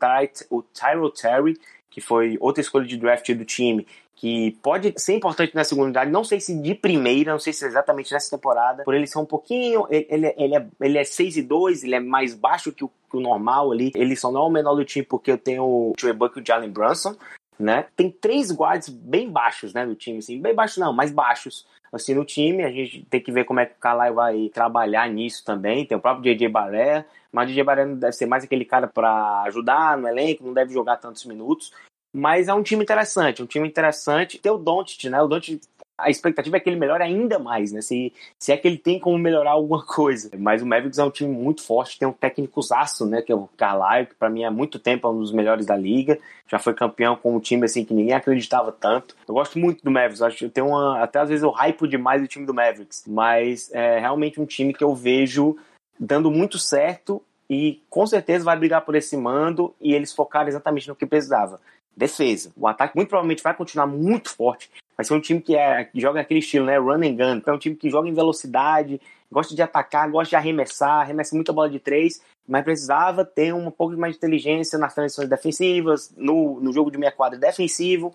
o 0.50 0.64
Tyrell 0.64 1.10
Terry, 1.10 1.60
que 1.90 2.02
foi 2.02 2.38
outra 2.40 2.62
escolha 2.62 2.86
de 2.86 2.98
draft 2.98 3.32
do 3.34 3.46
time, 3.46 3.86
que 4.22 4.52
pode 4.62 4.94
ser 4.98 5.16
importante 5.16 5.56
na 5.56 5.64
segunda 5.64 5.86
unidade, 5.86 6.12
não 6.12 6.24
sei 6.24 6.40
se 6.40 6.56
de 6.56 6.76
primeira, 6.76 7.32
não 7.32 7.40
sei 7.40 7.52
se 7.52 7.66
exatamente 7.66 8.14
nessa 8.14 8.38
temporada, 8.38 8.84
por 8.84 8.94
ele 8.94 9.08
ser 9.08 9.18
um 9.18 9.26
pouquinho, 9.26 9.88
ele, 9.90 10.32
ele, 10.38 10.56
é, 10.56 10.68
ele 10.80 10.98
é 11.00 11.04
6 11.04 11.38
e 11.38 11.42
2, 11.42 11.84
ele 11.84 11.96
é 11.96 12.00
mais 12.00 12.36
baixo 12.36 12.72
que 12.72 12.84
o, 12.84 12.88
que 12.88 13.18
o 13.18 13.20
normal 13.20 13.72
ali, 13.72 13.92
ele 13.96 14.16
só 14.16 14.32
não 14.32 14.44
é 14.44 14.48
o 14.48 14.52
menor 14.52 14.76
do 14.76 14.86
time 14.86 15.04
porque 15.04 15.32
eu 15.32 15.40
tenho 15.40 15.64
o 15.64 15.94
Trey 15.98 16.14
Buck 16.14 16.38
e 16.38 16.42
o 16.44 16.46
Jalen 16.46 16.70
Brunson, 16.70 17.16
né? 17.58 17.88
Tem 17.96 18.12
três 18.12 18.52
guards 18.52 18.90
bem 18.90 19.28
baixos, 19.28 19.74
né, 19.74 19.88
no 19.88 19.96
time, 19.96 20.20
assim, 20.20 20.40
bem 20.40 20.54
baixos 20.54 20.78
não, 20.78 20.94
mais 20.94 21.12
baixos, 21.12 21.66
assim, 21.92 22.14
no 22.14 22.24
time, 22.24 22.64
a 22.64 22.70
gente 22.70 23.04
tem 23.10 23.20
que 23.20 23.32
ver 23.32 23.46
como 23.46 23.60
é 23.60 23.66
que 23.66 23.74
o 23.74 23.80
Kalai 23.80 24.12
vai 24.12 24.52
trabalhar 24.54 25.10
nisso 25.10 25.44
também, 25.44 25.84
tem 25.84 25.98
o 25.98 26.02
próprio 26.02 26.32
JJ 26.32 26.48
Barré, 26.48 27.06
mas 27.32 27.46
o 27.46 27.48
DJ 27.48 27.64
Baré 27.64 27.86
deve 27.88 28.14
ser 28.14 28.28
mais 28.28 28.44
aquele 28.44 28.66
cara 28.66 28.88
para 28.88 29.42
ajudar 29.48 29.98
no 29.98 30.08
elenco, 30.08 30.46
não 30.46 30.54
deve 30.54 30.72
jogar 30.72 30.98
tantos 30.98 31.26
minutos. 31.26 31.72
Mas 32.14 32.48
é 32.48 32.54
um 32.54 32.64
time 32.64 32.84
interessante, 32.84 33.42
um 33.42 33.46
time 33.46 33.68
interessante. 33.68 34.38
Tem 34.38 34.52
o 34.52 34.58
Doncic, 34.58 35.06
né? 35.10 35.22
O 35.22 35.28
Doncic, 35.28 35.62
a 35.98 36.10
expectativa 36.10 36.58
é 36.58 36.60
que 36.60 36.70
ele 36.70 36.80
melhore 36.80 37.04
ainda 37.04 37.40
mais, 37.40 37.72
né? 37.72 37.82
Se, 37.82 38.12
se 38.38 38.52
é 38.52 38.58
que 38.58 38.68
ele 38.68 38.78
tem 38.78 39.00
como 39.00 39.18
melhorar 39.18 39.52
alguma 39.52 39.84
coisa. 39.86 40.30
Mas 40.38 40.62
o 40.62 40.66
Mavericks 40.66 41.00
é 41.00 41.04
um 41.04 41.10
time 41.10 41.34
muito 41.34 41.64
forte, 41.64 41.98
tem 41.98 42.08
um 42.08 42.14
técnico 42.14 42.62
zaço, 42.62 43.06
né? 43.06 43.22
Que 43.22 43.32
é 43.32 43.36
o 43.36 43.48
Carlisle, 43.56 44.08
que 44.08 44.16
para 44.16 44.30
mim 44.30 44.44
há 44.44 44.52
muito 44.52 44.78
tempo 44.78 45.08
é 45.08 45.12
um 45.12 45.20
dos 45.20 45.32
melhores 45.32 45.66
da 45.66 45.78
liga. 45.78 46.20
Já 46.48 46.60
foi 46.60 46.74
campeão 46.74 47.16
com 47.16 47.36
um 47.36 47.40
time 47.40 47.66
assim 47.66 47.86
que 47.86 47.94
ninguém 47.94 48.14
acreditava 48.14 48.72
tanto. 48.72 49.16
Eu 49.28 49.36
gosto 49.36 49.58
muito 49.58 49.84
do 49.84 49.92
Mavericks, 49.92 50.22
acho 50.22 50.38
que 50.38 50.50
tem 50.50 50.64
uma. 50.64 51.02
Até 51.02 51.20
às 51.20 51.30
vezes 51.30 51.44
eu 51.44 51.52
hypo 51.52 51.88
demais 51.88 52.22
o 52.22 52.28
time 52.28 52.46
do 52.46 52.54
Mavericks. 52.54 53.06
Mas 53.08 53.72
é 53.74 54.00
realmente 54.00 54.42
um 54.42 54.46
time 54.46 54.74
que 54.74 54.84
eu 54.84 54.94
vejo 54.94 55.56
dando 55.98 56.32
muito 56.32 56.58
certo 56.58 57.22
e 57.50 57.82
com 57.90 58.08
certeza 58.08 58.44
vai 58.44 58.58
brigar 58.58 58.82
por 58.82 58.96
esse 58.96 59.16
mando 59.16 59.76
e 59.80 59.94
eles 59.94 60.14
focaram 60.14 60.48
exatamente 60.48 60.88
no 60.88 60.96
que 60.96 61.06
precisava. 61.06 61.60
Defesa. 62.02 62.52
O 62.58 62.66
ataque 62.66 62.96
muito 62.96 63.10
provavelmente 63.10 63.44
vai 63.44 63.54
continuar 63.54 63.86
muito 63.86 64.32
forte. 64.32 64.72
Vai 64.98 65.06
ser 65.06 65.14
um 65.14 65.22
time 65.22 65.40
que, 65.40 65.56
é, 65.56 65.84
que 65.84 66.02
joga 66.02 66.20
aquele 66.20 66.40
estilo, 66.40 66.66
né? 66.66 66.76
Run 66.80 67.04
and 67.04 67.16
gun. 67.16 67.42
É 67.46 67.52
um 67.52 67.60
time 67.60 67.76
que 67.76 67.92
joga 67.92 68.10
em 68.10 68.14
velocidade, 68.14 69.00
gosta 69.32 69.54
de 69.54 69.62
atacar, 69.62 70.10
gosta 70.10 70.32
de 70.32 70.36
arremessar, 70.36 71.02
arremessa 71.02 71.36
muita 71.36 71.54
bola 71.54 71.70
de 71.70 71.78
três, 71.78 72.20
mas 72.48 72.64
precisava 72.64 73.24
ter 73.24 73.54
um 73.54 73.70
pouco 73.70 73.96
mais 73.96 74.14
de 74.14 74.18
inteligência 74.18 74.80
nas 74.80 74.96
transições 74.96 75.30
defensivas, 75.30 76.12
no, 76.18 76.60
no 76.60 76.74
jogo 76.74 76.90
de 76.90 76.98
meia 76.98 77.12
quadra 77.12 77.38
defensivo. 77.38 78.12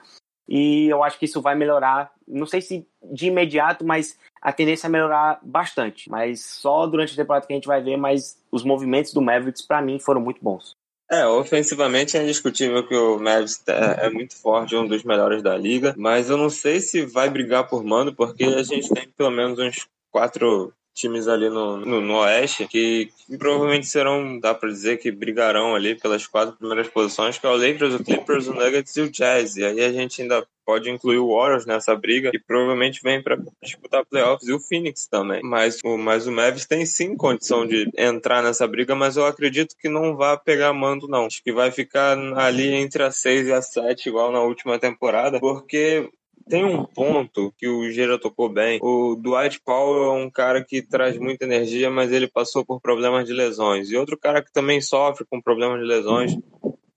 E 0.48 0.88
eu 0.88 1.04
acho 1.04 1.16
que 1.16 1.26
isso 1.26 1.40
vai 1.40 1.54
melhorar. 1.54 2.10
Não 2.26 2.44
sei 2.44 2.60
se 2.60 2.84
de 3.04 3.28
imediato, 3.28 3.84
mas 3.84 4.18
a 4.42 4.52
tendência 4.52 4.88
é 4.88 4.90
melhorar 4.90 5.38
bastante. 5.44 6.10
Mas 6.10 6.44
só 6.44 6.88
durante 6.88 7.12
a 7.12 7.16
temporada 7.22 7.46
que 7.46 7.52
a 7.52 7.56
gente 7.56 7.68
vai 7.68 7.80
ver, 7.80 7.96
mas 7.96 8.36
os 8.50 8.64
movimentos 8.64 9.12
do 9.12 9.22
Mavericks, 9.22 9.64
para 9.64 9.80
mim, 9.80 10.00
foram 10.00 10.20
muito 10.20 10.42
bons. 10.42 10.74
É, 11.10 11.24
ofensivamente 11.26 12.16
é 12.16 12.22
indiscutível 12.22 12.86
que 12.86 12.94
o 12.94 13.18
Mavericks 13.18 13.62
é, 13.68 14.06
é, 14.06 14.10
muito 14.10 14.36
forte, 14.36 14.74
um 14.74 14.88
dos 14.88 15.04
melhores 15.04 15.40
da 15.40 15.56
liga, 15.56 15.94
mas 15.96 16.28
eu 16.28 16.36
não 16.36 16.50
sei 16.50 16.80
se 16.80 17.06
vai 17.06 17.30
brigar 17.30 17.68
por 17.68 17.84
mando, 17.84 18.12
porque 18.12 18.42
a 18.44 18.62
gente 18.64 18.88
tem 18.88 19.08
pelo 19.16 19.30
menos 19.30 19.58
uns 19.58 19.86
quatro 20.10 20.72
times 20.96 21.28
ali 21.28 21.50
no, 21.50 21.76
no, 21.76 22.00
no 22.00 22.16
Oeste 22.20 22.66
que, 22.66 23.12
que, 23.26 23.36
provavelmente 23.36 23.86
serão, 23.86 24.40
dá 24.40 24.54
para 24.54 24.70
dizer 24.70 24.96
que 24.96 25.12
brigarão 25.12 25.74
ali 25.74 25.94
pelas 25.94 26.26
quatro 26.26 26.56
primeiras 26.56 26.88
posições, 26.88 27.38
que 27.38 27.46
é 27.46 27.50
o 27.50 27.56
Lakers, 27.56 27.94
o 27.94 28.02
Clippers, 28.02 28.48
o 28.48 28.54
Nuggets 28.54 28.96
e 28.96 29.02
o 29.02 29.10
Jazz. 29.10 29.56
E 29.56 29.64
aí 29.64 29.84
a 29.84 29.92
gente 29.92 30.22
ainda 30.22 30.46
pode 30.64 30.90
incluir 30.90 31.18
o 31.18 31.32
Warriors 31.32 31.64
nessa 31.64 31.94
briga 31.94 32.30
e 32.34 32.40
provavelmente 32.40 33.00
vem 33.00 33.22
para 33.22 33.38
disputar 33.62 34.04
playoffs 34.04 34.48
e 34.48 34.52
o 34.52 34.58
Phoenix 34.58 35.06
também. 35.06 35.40
Mas 35.44 35.78
o, 35.84 35.96
mas 35.96 36.26
o 36.26 36.32
Mavis 36.32 36.66
tem 36.66 36.84
sim 36.84 37.14
condição 37.14 37.64
de 37.64 37.88
entrar 37.96 38.42
nessa 38.42 38.66
briga, 38.66 38.94
mas 38.94 39.16
eu 39.16 39.26
acredito 39.26 39.76
que 39.78 39.88
não 39.88 40.16
vai 40.16 40.36
pegar 40.38 40.72
mando 40.72 41.06
não. 41.06 41.26
Acho 41.26 41.42
que 41.42 41.52
vai 41.52 41.70
ficar 41.70 42.18
ali 42.36 42.74
entre 42.74 43.04
a 43.04 43.12
6 43.12 43.46
e 43.46 43.52
a 43.52 43.62
7 43.62 44.08
igual 44.08 44.32
na 44.32 44.40
última 44.40 44.76
temporada, 44.78 45.38
porque 45.38 46.10
tem 46.48 46.64
um 46.64 46.84
ponto 46.84 47.52
que 47.58 47.68
o 47.68 47.90
Gira 47.90 48.18
tocou 48.18 48.48
bem. 48.48 48.78
O 48.82 49.16
Dwight 49.16 49.60
Powell 49.64 50.04
é 50.04 50.24
um 50.24 50.30
cara 50.30 50.64
que 50.64 50.80
traz 50.80 51.18
muita 51.18 51.44
energia, 51.44 51.90
mas 51.90 52.12
ele 52.12 52.28
passou 52.28 52.64
por 52.64 52.80
problemas 52.80 53.26
de 53.26 53.32
lesões. 53.32 53.90
E 53.90 53.96
outro 53.96 54.16
cara 54.16 54.42
que 54.42 54.52
também 54.52 54.80
sofre 54.80 55.26
com 55.28 55.40
problemas 55.40 55.80
de 55.80 55.86
lesões, 55.86 56.38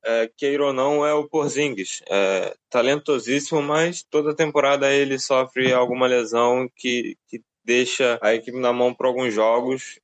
é, 0.05 0.29
queira 0.37 0.65
ou 0.65 0.73
não, 0.73 1.05
é 1.05 1.13
o 1.13 1.27
Porzingis. 1.27 2.01
É, 2.09 2.55
talentosíssimo, 2.69 3.61
mas 3.61 4.03
toda 4.03 4.35
temporada 4.35 4.91
ele 4.93 5.17
sofre 5.17 5.73
alguma 5.73 6.07
lesão 6.07 6.69
que, 6.75 7.17
que 7.27 7.41
deixa 7.64 8.18
a 8.22 8.34
equipe 8.34 8.57
na 8.57 8.74
mão 8.74 8.93
para 8.93 9.07
alguns 9.07 9.34
jogos, 9.34 9.99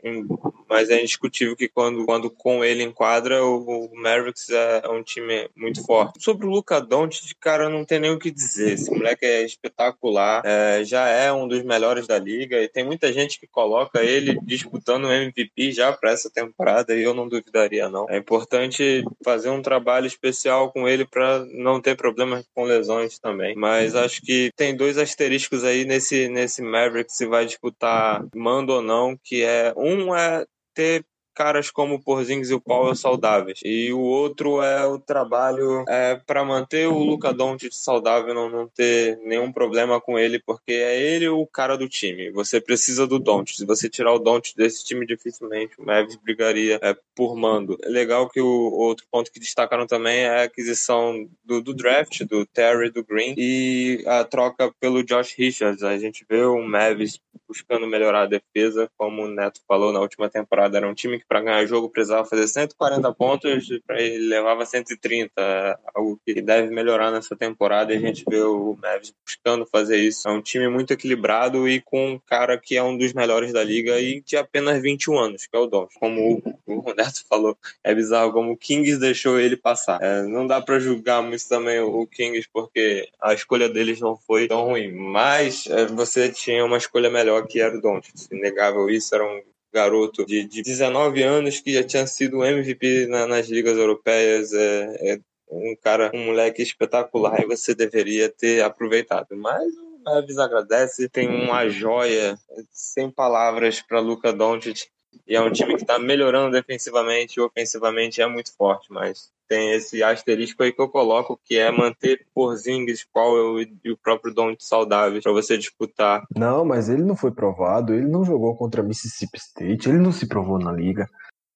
mas 0.69 0.89
é 0.89 0.99
indiscutível 1.01 1.55
que 1.55 1.67
quando, 1.67 2.05
quando 2.05 2.29
com 2.29 2.63
ele 2.63 2.83
enquadra, 2.83 3.43
o, 3.43 3.85
o 3.85 3.95
Mavericks 3.95 4.49
é, 4.49 4.81
é, 4.83 4.89
um 4.89 5.03
time 5.03 5.49
muito 5.55 5.83
forte. 5.85 6.23
Sobre 6.23 6.45
o 6.45 6.49
Luca 6.49 6.79
Doncic, 6.79 7.35
cara, 7.39 7.69
não 7.69 7.85
tem 7.85 7.99
nem 7.99 8.11
o 8.11 8.19
que 8.19 8.31
dizer. 8.31 8.73
Esse 8.73 8.91
moleque 8.91 9.25
é 9.25 9.43
espetacular, 9.43 10.41
é, 10.45 10.83
já 10.83 11.07
é 11.07 11.31
um 11.31 11.47
dos 11.47 11.63
melhores 11.63 12.07
da 12.07 12.17
liga 12.17 12.61
e 12.61 12.67
tem 12.67 12.83
muita 12.83 13.11
gente 13.11 13.39
que 13.39 13.47
coloca 13.47 14.03
ele 14.03 14.39
disputando 14.43 15.05
o 15.05 15.11
MVP 15.11 15.71
já 15.71 15.91
para 15.91 16.11
essa 16.11 16.29
temporada 16.29 16.95
e 16.95 17.03
eu 17.03 17.13
não 17.13 17.27
duvidaria 17.27 17.89
não. 17.89 18.09
É 18.09 18.17
importante 18.17 19.03
fazer 19.23 19.49
um 19.49 19.61
trabalho 19.61 20.07
especial 20.07 20.71
com 20.71 20.87
ele 20.87 21.05
para 21.05 21.45
não 21.45 21.81
ter 21.81 21.95
problemas 21.95 22.45
com 22.53 22.63
lesões 22.63 23.19
também. 23.19 23.55
Mas 23.55 23.95
acho 23.95 24.21
que 24.21 24.51
tem 24.55 24.75
dois 24.75 24.97
asteriscos 24.97 25.63
aí 25.63 25.85
nesse 25.85 26.27
nesse 26.29 26.61
Mavericks 26.61 27.15
se 27.15 27.25
vai 27.25 27.45
disputar 27.55 28.25
mando 28.35 28.73
ou 28.73 28.81
não, 28.81 29.17
que 29.23 29.43
é 29.43 29.73
um 29.75 30.15
é 30.15 30.45
ter 30.73 31.05
caras 31.35 31.69
como 31.69 31.95
o 31.95 32.01
Porzingis 32.01 32.49
e 32.49 32.53
o 32.53 32.61
Paulo 32.61 32.95
saudáveis. 32.95 33.59
E 33.63 33.91
o 33.91 33.99
outro 33.99 34.63
é 34.63 34.87
o 34.87 34.97
trabalho 34.97 35.83
é, 35.87 36.15
para 36.15 36.45
manter 36.45 36.87
o 36.87 36.97
Luca 36.97 37.33
Doncic 37.33 37.73
saudável, 37.73 38.33
não, 38.33 38.49
não 38.49 38.67
ter 38.67 39.17
nenhum 39.17 39.51
problema 39.51 39.99
com 39.99 40.17
ele, 40.17 40.39
porque 40.39 40.71
é 40.71 40.99
ele 40.99 41.27
o 41.27 41.45
cara 41.45 41.77
do 41.77 41.89
time. 41.89 42.31
Você 42.31 42.61
precisa 42.61 43.05
do 43.05 43.19
Doncic. 43.19 43.57
Se 43.57 43.65
você 43.65 43.89
tirar 43.89 44.13
o 44.13 44.19
Doncic 44.19 44.55
desse 44.55 44.85
time, 44.85 45.05
dificilmente 45.05 45.75
o 45.77 45.85
Mavis 45.85 46.15
brigaria 46.15 46.79
é, 46.81 46.95
por 47.13 47.35
mando. 47.35 47.77
É 47.83 47.89
legal 47.89 48.29
que 48.29 48.39
o 48.39 48.71
outro 48.71 49.05
ponto 49.11 49.31
que 49.31 49.39
destacaram 49.39 49.85
também 49.85 50.19
é 50.19 50.41
a 50.41 50.43
aquisição 50.43 51.27
do, 51.43 51.61
do 51.61 51.73
draft, 51.73 52.23
do 52.23 52.45
Terry, 52.45 52.89
do 52.89 53.03
Green, 53.03 53.35
e 53.37 54.03
a 54.07 54.23
troca 54.23 54.73
pelo 54.79 55.03
Josh 55.03 55.33
Richards. 55.37 55.83
A 55.83 55.97
gente 55.97 56.25
vê 56.29 56.43
o 56.43 56.61
Mavis 56.61 57.19
buscando 57.47 57.87
melhorar 57.87 58.23
a 58.23 58.25
defesa, 58.27 58.89
como 58.97 59.23
o 59.23 59.27
Neto 59.27 59.61
falou 59.67 59.91
na 59.91 59.99
última 59.99 60.29
temporada, 60.29 60.77
era 60.77 60.87
um 60.87 60.93
time 60.93 61.19
que 61.19 61.25
para 61.25 61.41
ganhar 61.41 61.65
jogo 61.65 61.89
precisava 61.89 62.25
fazer 62.25 62.47
140 62.47 63.13
pontos, 63.13 63.69
ele 63.89 64.27
levava 64.27 64.65
130, 64.65 65.79
algo 65.93 66.19
que 66.25 66.41
deve 66.41 66.73
melhorar 66.73 67.11
nessa 67.11 67.35
temporada 67.35 67.93
e 67.93 67.97
a 67.97 67.99
gente 67.99 68.23
vê 68.27 68.41
o 68.41 68.77
Mavis 68.81 69.13
buscando 69.25 69.65
fazer 69.65 69.97
isso. 69.97 70.27
É 70.27 70.31
um 70.31 70.41
time 70.41 70.67
muito 70.67 70.91
equilibrado 70.91 71.67
e 71.67 71.81
com 71.81 72.13
um 72.13 72.19
cara 72.19 72.57
que 72.57 72.75
é 72.75 72.83
um 72.83 72.97
dos 72.97 73.13
melhores 73.13 73.53
da 73.53 73.63
liga 73.63 73.99
e 73.99 74.21
de 74.21 74.37
apenas 74.37 74.81
21 74.81 75.17
anos, 75.17 75.45
que 75.45 75.55
é 75.55 75.59
o 75.59 75.67
Don. 75.67 75.87
Como 75.99 76.41
o 76.65 76.93
Neto 76.93 77.25
falou, 77.29 77.57
é 77.83 77.93
bizarro 77.93 78.31
como 78.31 78.51
o 78.51 78.57
Kings 78.57 78.99
deixou 78.99 79.39
ele 79.39 79.55
passar. 79.55 80.01
É, 80.01 80.23
não 80.23 80.45
dá 80.47 80.61
para 80.61 80.79
julgar 80.79 81.21
muito 81.21 81.47
também 81.47 81.79
o 81.79 82.05
Kings 82.07 82.47
porque 82.51 83.09
a 83.21 83.33
escolha 83.33 83.69
deles 83.69 83.99
não 83.99 84.15
foi 84.15 84.47
tão 84.47 84.65
ruim, 84.65 84.91
mas 84.91 85.67
é, 85.67 85.85
você 85.85 86.29
tinha 86.29 86.65
uma 86.65 86.77
escolha 86.77 87.09
melhor 87.09 87.34
que 87.43 87.59
era 87.59 87.77
o 87.77 87.81
Don. 87.81 87.99
Inegável 88.31 88.89
isso, 88.89 89.13
era 89.13 89.25
um 89.25 89.41
garoto 89.73 90.25
de, 90.25 90.45
de 90.45 90.61
19 90.61 91.21
anos 91.23 91.59
que 91.59 91.73
já 91.73 91.83
tinha 91.83 92.07
sido 92.07 92.43
MVP 92.43 93.07
na, 93.07 93.27
nas 93.27 93.47
ligas 93.47 93.77
europeias. 93.77 94.53
É, 94.53 95.13
é, 95.13 95.19
um 95.49 95.75
cara, 95.81 96.11
um 96.13 96.25
moleque 96.25 96.61
espetacular 96.61 97.41
e 97.41 97.47
você 97.47 97.75
deveria 97.75 98.29
ter 98.29 98.63
aproveitado. 98.63 99.35
Mas 99.35 99.65
o 99.77 100.01
Mavis 100.03 100.37
agradece, 100.37 101.09
tem 101.09 101.27
uma 101.27 101.67
joia 101.69 102.37
sem 102.71 103.11
palavras 103.11 103.81
para 103.81 103.99
Luca 103.99 104.33
Doncic 104.33 104.87
e 105.27 105.35
é 105.35 105.41
um 105.41 105.51
time 105.51 105.75
que 105.75 105.81
está 105.81 105.97
melhorando 105.99 106.51
defensivamente 106.51 107.39
e 107.39 107.41
ofensivamente 107.41 108.21
é 108.21 108.27
muito 108.27 108.55
forte, 108.55 108.91
mas 108.91 109.31
tem 109.47 109.73
esse 109.73 110.03
asterisco 110.03 110.63
aí 110.63 110.71
que 110.71 110.81
eu 110.81 110.89
coloco, 110.89 111.39
que 111.43 111.57
é 111.57 111.71
manter 111.71 112.25
Porzingis, 112.33 113.05
Powell 113.13 113.61
e 113.61 113.91
o 113.91 113.97
próprio 113.97 114.33
Don't 114.33 114.63
saudáveis 114.63 115.23
para 115.23 115.31
você 115.31 115.57
disputar. 115.57 116.23
Não, 116.35 116.65
mas 116.65 116.89
ele 116.89 117.03
não 117.03 117.15
foi 117.15 117.31
provado, 117.31 117.93
ele 117.93 118.07
não 118.07 118.23
jogou 118.23 118.55
contra 118.55 118.83
Mississippi 118.83 119.37
State, 119.37 119.89
ele 119.89 119.99
não 119.99 120.11
se 120.11 120.27
provou 120.27 120.57
na 120.57 120.71
liga. 120.71 121.07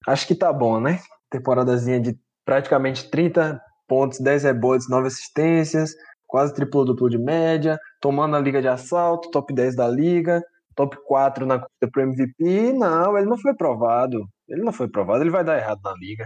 Acho 0.07 0.27
que 0.27 0.35
tá 0.35 0.53
bom, 0.53 0.79
né? 0.79 0.99
Temporadazinha 1.29 1.99
de 1.99 2.17
praticamente 2.45 3.09
30 3.09 3.61
pontos, 3.87 4.19
10 4.19 4.43
rebotes, 4.43 4.89
9 4.89 5.07
assistências, 5.07 5.93
quase 6.27 6.53
triplo-duplo 6.53 7.09
de 7.09 7.17
média, 7.17 7.79
tomando 7.99 8.35
a 8.35 8.39
liga 8.39 8.61
de 8.61 8.67
assalto, 8.67 9.31
top 9.31 9.51
10 9.51 9.75
da 9.75 9.87
liga, 9.87 10.43
top 10.79 10.97
4 11.05 11.45
na 11.45 11.59
corrida 11.59 11.91
pro 11.91 12.01
MVP. 12.01 12.71
Não, 12.71 13.17
ele 13.17 13.27
não 13.27 13.37
foi 13.37 13.53
provado. 13.53 14.25
Ele 14.47 14.63
não 14.63 14.71
foi 14.71 14.87
provado, 14.87 15.21
ele 15.21 15.29
vai 15.29 15.43
dar 15.43 15.57
errado 15.57 15.81
na 15.83 15.93
liga. 15.93 16.25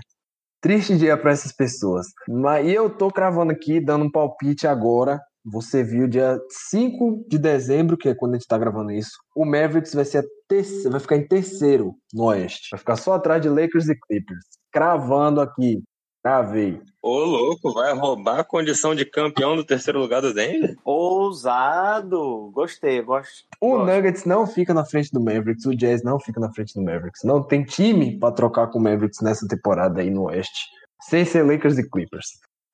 Triste 0.62 0.96
dia 0.96 1.18
para 1.18 1.32
essas 1.32 1.52
pessoas. 1.52 2.06
Mas, 2.30 2.68
eu 2.68 2.88
tô 2.90 3.10
cravando 3.10 3.52
aqui, 3.52 3.82
dando 3.82 4.06
um 4.06 4.12
palpite 4.12 4.68
agora. 4.68 5.20
Você 5.44 5.84
viu 5.84 6.08
dia 6.08 6.40
5 6.70 7.26
de 7.28 7.38
dezembro, 7.38 7.98
que 7.98 8.08
é 8.08 8.16
quando 8.16 8.36
a 8.36 8.38
gente 8.38 8.48
tá 8.48 8.58
gravando 8.58 8.92
isso. 8.92 9.12
O 9.36 9.44
Mavericks 9.44 9.94
vai, 9.94 10.06
ser 10.06 10.24
terceiro, 10.48 10.92
vai 10.92 11.00
ficar 11.00 11.18
em 11.18 11.28
terceiro 11.28 11.96
no 12.14 12.26
Oeste. 12.26 12.70
Vai 12.72 12.80
ficar 12.80 12.96
só 12.96 13.14
atrás 13.14 13.42
de 13.42 13.50
Lakers 13.50 13.90
e 13.90 14.00
Clippers. 14.00 14.46
Cravando 14.72 15.42
aqui. 15.42 15.82
Travei. 16.24 16.82
Ô, 17.02 17.20
louco, 17.20 17.74
vai 17.74 17.94
roubar 17.94 18.40
a 18.40 18.44
condição 18.46 18.96
de 18.96 19.04
campeão 19.04 19.58
do 19.58 19.66
terceiro 19.66 20.00
lugar 20.00 20.22
do 20.22 20.34
Denver? 20.34 20.78
Ousado! 20.86 22.50
Gostei, 22.54 23.02
gosto. 23.02 23.44
O 23.60 23.72
gosto. 23.72 23.86
Nuggets 23.86 24.24
não 24.24 24.48
fica 24.48 24.74
na 24.74 24.86
frente 24.86 25.12
do 25.12 25.20
Mavericks, 25.20 25.66
o 25.66 25.76
Jazz 25.76 26.02
não 26.02 26.18
fica 26.18 26.40
na 26.40 26.50
frente 26.54 26.76
do 26.76 26.82
Mavericks. 26.82 27.24
Não 27.26 27.44
tem 27.44 27.66
time 27.66 28.18
pra 28.18 28.32
trocar 28.32 28.68
com 28.68 28.80
o 28.80 28.82
Mavericks 28.82 29.20
nessa 29.20 29.46
temporada 29.46 30.00
aí 30.00 30.10
no 30.10 30.24
Oeste, 30.24 30.70
sem 31.02 31.26
ser 31.26 31.44
Lakers 31.44 31.78
e 31.78 31.90
Clippers. 31.90 32.28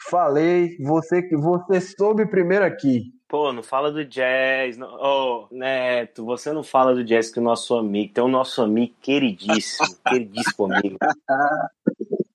Falei, 0.08 0.78
você 0.84 1.24
que 1.24 1.36
você 1.36 1.82
soube 1.82 2.28
primeiro 2.28 2.64
aqui. 2.64 3.06
Pô, 3.28 3.52
não 3.52 3.64
fala 3.64 3.92
do 3.92 4.06
Jazz. 4.06 4.78
Não... 4.78 4.88
Ô, 4.88 5.48
Neto, 5.52 6.24
você 6.24 6.54
não 6.54 6.62
fala 6.64 6.94
do 6.94 7.04
Jazz 7.04 7.32
que 7.32 7.40
o 7.40 7.44
nosso 7.44 7.76
amigo. 7.76 8.14
Tem 8.14 8.24
o 8.24 8.28
nosso 8.28 8.62
amigo 8.62 8.94
queridíssimo, 9.02 9.88
queridíssimo 10.08 10.72
amigo. 10.72 10.98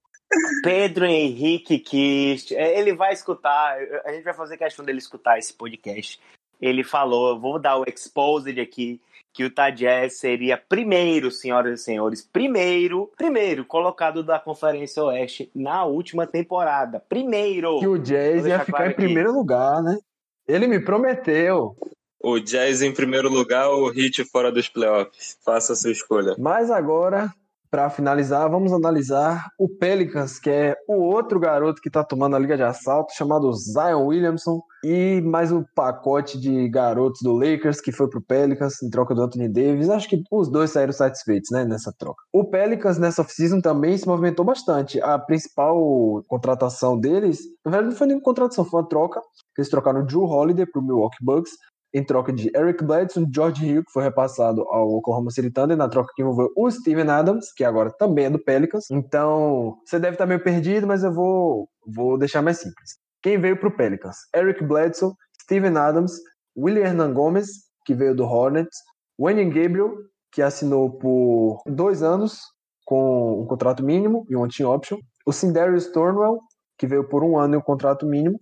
Pedro 0.62 1.04
Henrique 1.04 1.78
Kist. 1.78 2.52
É, 2.54 2.78
Ele 2.78 2.94
vai 2.94 3.12
escutar, 3.12 3.76
a 4.04 4.12
gente 4.12 4.24
vai 4.24 4.34
fazer 4.34 4.56
questão 4.56 4.84
dele 4.84 4.98
escutar 4.98 5.38
esse 5.38 5.52
podcast. 5.52 6.20
Ele 6.60 6.82
falou, 6.84 7.30
eu 7.30 7.38
vou 7.38 7.58
dar 7.58 7.76
o 7.78 7.84
exposed 7.86 8.58
aqui, 8.60 9.00
que 9.32 9.44
o 9.44 9.52
Jazz 9.74 10.18
seria 10.18 10.56
primeiro, 10.56 11.30
senhoras 11.30 11.80
e 11.80 11.84
senhores, 11.84 12.22
primeiro, 12.22 13.10
primeiro 13.16 13.64
colocado 13.64 14.22
da 14.22 14.38
Conferência 14.38 15.02
Oeste 15.02 15.50
na 15.54 15.84
última 15.84 16.26
temporada. 16.26 17.02
Primeiro! 17.08 17.80
Que 17.80 17.88
o 17.88 17.98
Jazz 17.98 18.46
ia 18.46 18.60
ficar 18.60 18.72
claro 18.72 18.86
em 18.86 18.88
aqui. 18.90 19.02
primeiro 19.02 19.32
lugar, 19.32 19.82
né? 19.82 19.98
Ele 20.46 20.68
me 20.68 20.78
prometeu. 20.78 21.76
O 22.22 22.38
Jazz 22.38 22.80
em 22.80 22.94
primeiro 22.94 23.28
lugar 23.28 23.68
ou 23.68 23.88
o 23.88 23.92
Heat 23.92 24.24
fora 24.24 24.52
dos 24.52 24.68
playoffs? 24.68 25.36
Faça 25.44 25.72
a 25.72 25.76
sua 25.76 25.90
escolha. 25.90 26.36
Mas 26.38 26.70
agora, 26.70 27.34
para 27.74 27.90
finalizar, 27.90 28.48
vamos 28.48 28.72
analisar 28.72 29.48
o 29.58 29.68
Pelicans, 29.68 30.38
que 30.38 30.48
é 30.48 30.76
o 30.88 30.94
outro 30.94 31.40
garoto 31.40 31.82
que 31.82 31.90
tá 31.90 32.04
tomando 32.04 32.36
a 32.36 32.38
liga 32.38 32.56
de 32.56 32.62
assalto, 32.62 33.12
chamado 33.12 33.52
Zion 33.52 34.06
Williamson, 34.06 34.60
e 34.84 35.20
mais 35.22 35.50
um 35.50 35.64
pacote 35.74 36.38
de 36.38 36.68
garotos 36.68 37.20
do 37.20 37.32
Lakers 37.32 37.80
que 37.80 37.90
foi 37.90 38.08
pro 38.08 38.22
Pelicans 38.22 38.80
em 38.80 38.88
troca 38.88 39.12
do 39.12 39.22
Anthony 39.22 39.48
Davis. 39.48 39.90
Acho 39.90 40.08
que 40.08 40.22
os 40.30 40.48
dois 40.48 40.70
saíram 40.70 40.92
satisfeitos, 40.92 41.50
né, 41.50 41.64
nessa 41.64 41.92
troca. 41.98 42.22
O 42.32 42.44
Pelicans 42.44 42.96
nessa 42.96 43.22
off-season 43.22 43.60
também 43.60 43.98
se 43.98 44.06
movimentou 44.06 44.44
bastante. 44.44 45.00
A 45.00 45.18
principal 45.18 46.22
contratação 46.28 46.96
deles, 46.96 47.40
na 47.64 47.72
verdade 47.72 47.90
não 47.90 47.98
foi 47.98 48.06
nem 48.06 48.20
contratação, 48.20 48.64
foi 48.64 48.82
uma 48.82 48.88
troca. 48.88 49.20
Eles 49.58 49.68
trocaram 49.68 50.02
o 50.02 50.06
Drew 50.06 50.22
Holiday 50.22 50.64
pro 50.64 50.80
Milwaukee 50.80 51.16
Bucks 51.20 51.50
em 51.94 52.02
troca 52.02 52.32
de 52.32 52.50
Eric 52.56 52.84
Bledson, 52.84 53.24
George 53.32 53.64
Hill, 53.64 53.84
que 53.84 53.92
foi 53.92 54.02
repassado 54.02 54.62
ao 54.62 54.90
Oklahoma 54.96 55.30
City 55.30 55.48
Thunder, 55.48 55.76
na 55.76 55.88
troca 55.88 56.12
que 56.16 56.22
envolveu 56.22 56.50
o 56.56 56.68
Steven 56.68 57.08
Adams, 57.08 57.52
que 57.52 57.62
agora 57.62 57.90
também 57.90 58.24
é 58.24 58.30
do 58.30 58.38
Pelicans. 58.38 58.90
Então, 58.90 59.76
você 59.86 60.00
deve 60.00 60.16
estar 60.16 60.26
meio 60.26 60.42
perdido, 60.42 60.88
mas 60.88 61.04
eu 61.04 61.12
vou, 61.12 61.68
vou 61.86 62.18
deixar 62.18 62.42
mais 62.42 62.58
simples. 62.58 62.98
Quem 63.22 63.38
veio 63.38 63.56
para 63.58 63.68
o 63.68 63.76
Pelicans? 63.76 64.16
Eric 64.34 64.64
Bledson, 64.64 65.14
Steven 65.40 65.76
Adams, 65.76 66.20
William 66.58 66.84
Hernan 66.84 67.14
Gomes, 67.14 67.48
que 67.86 67.94
veio 67.94 68.14
do 68.14 68.24
Hornets, 68.24 68.76
Wayne 69.18 69.44
Gabriel, 69.44 69.94
que 70.32 70.42
assinou 70.42 70.98
por 70.98 71.62
dois 71.64 72.02
anos 72.02 72.40
com 72.84 73.42
um 73.42 73.46
contrato 73.46 73.84
mínimo 73.84 74.26
e 74.28 74.36
um 74.36 74.48
team 74.48 74.68
option, 74.68 74.98
o 75.24 75.32
Sindarius 75.32 75.86
Thornwell, 75.92 76.40
que 76.76 76.88
veio 76.88 77.08
por 77.08 77.22
um 77.22 77.38
ano 77.38 77.54
e 77.54 77.56
um 77.56 77.62
contrato 77.62 78.04
mínimo, 78.04 78.36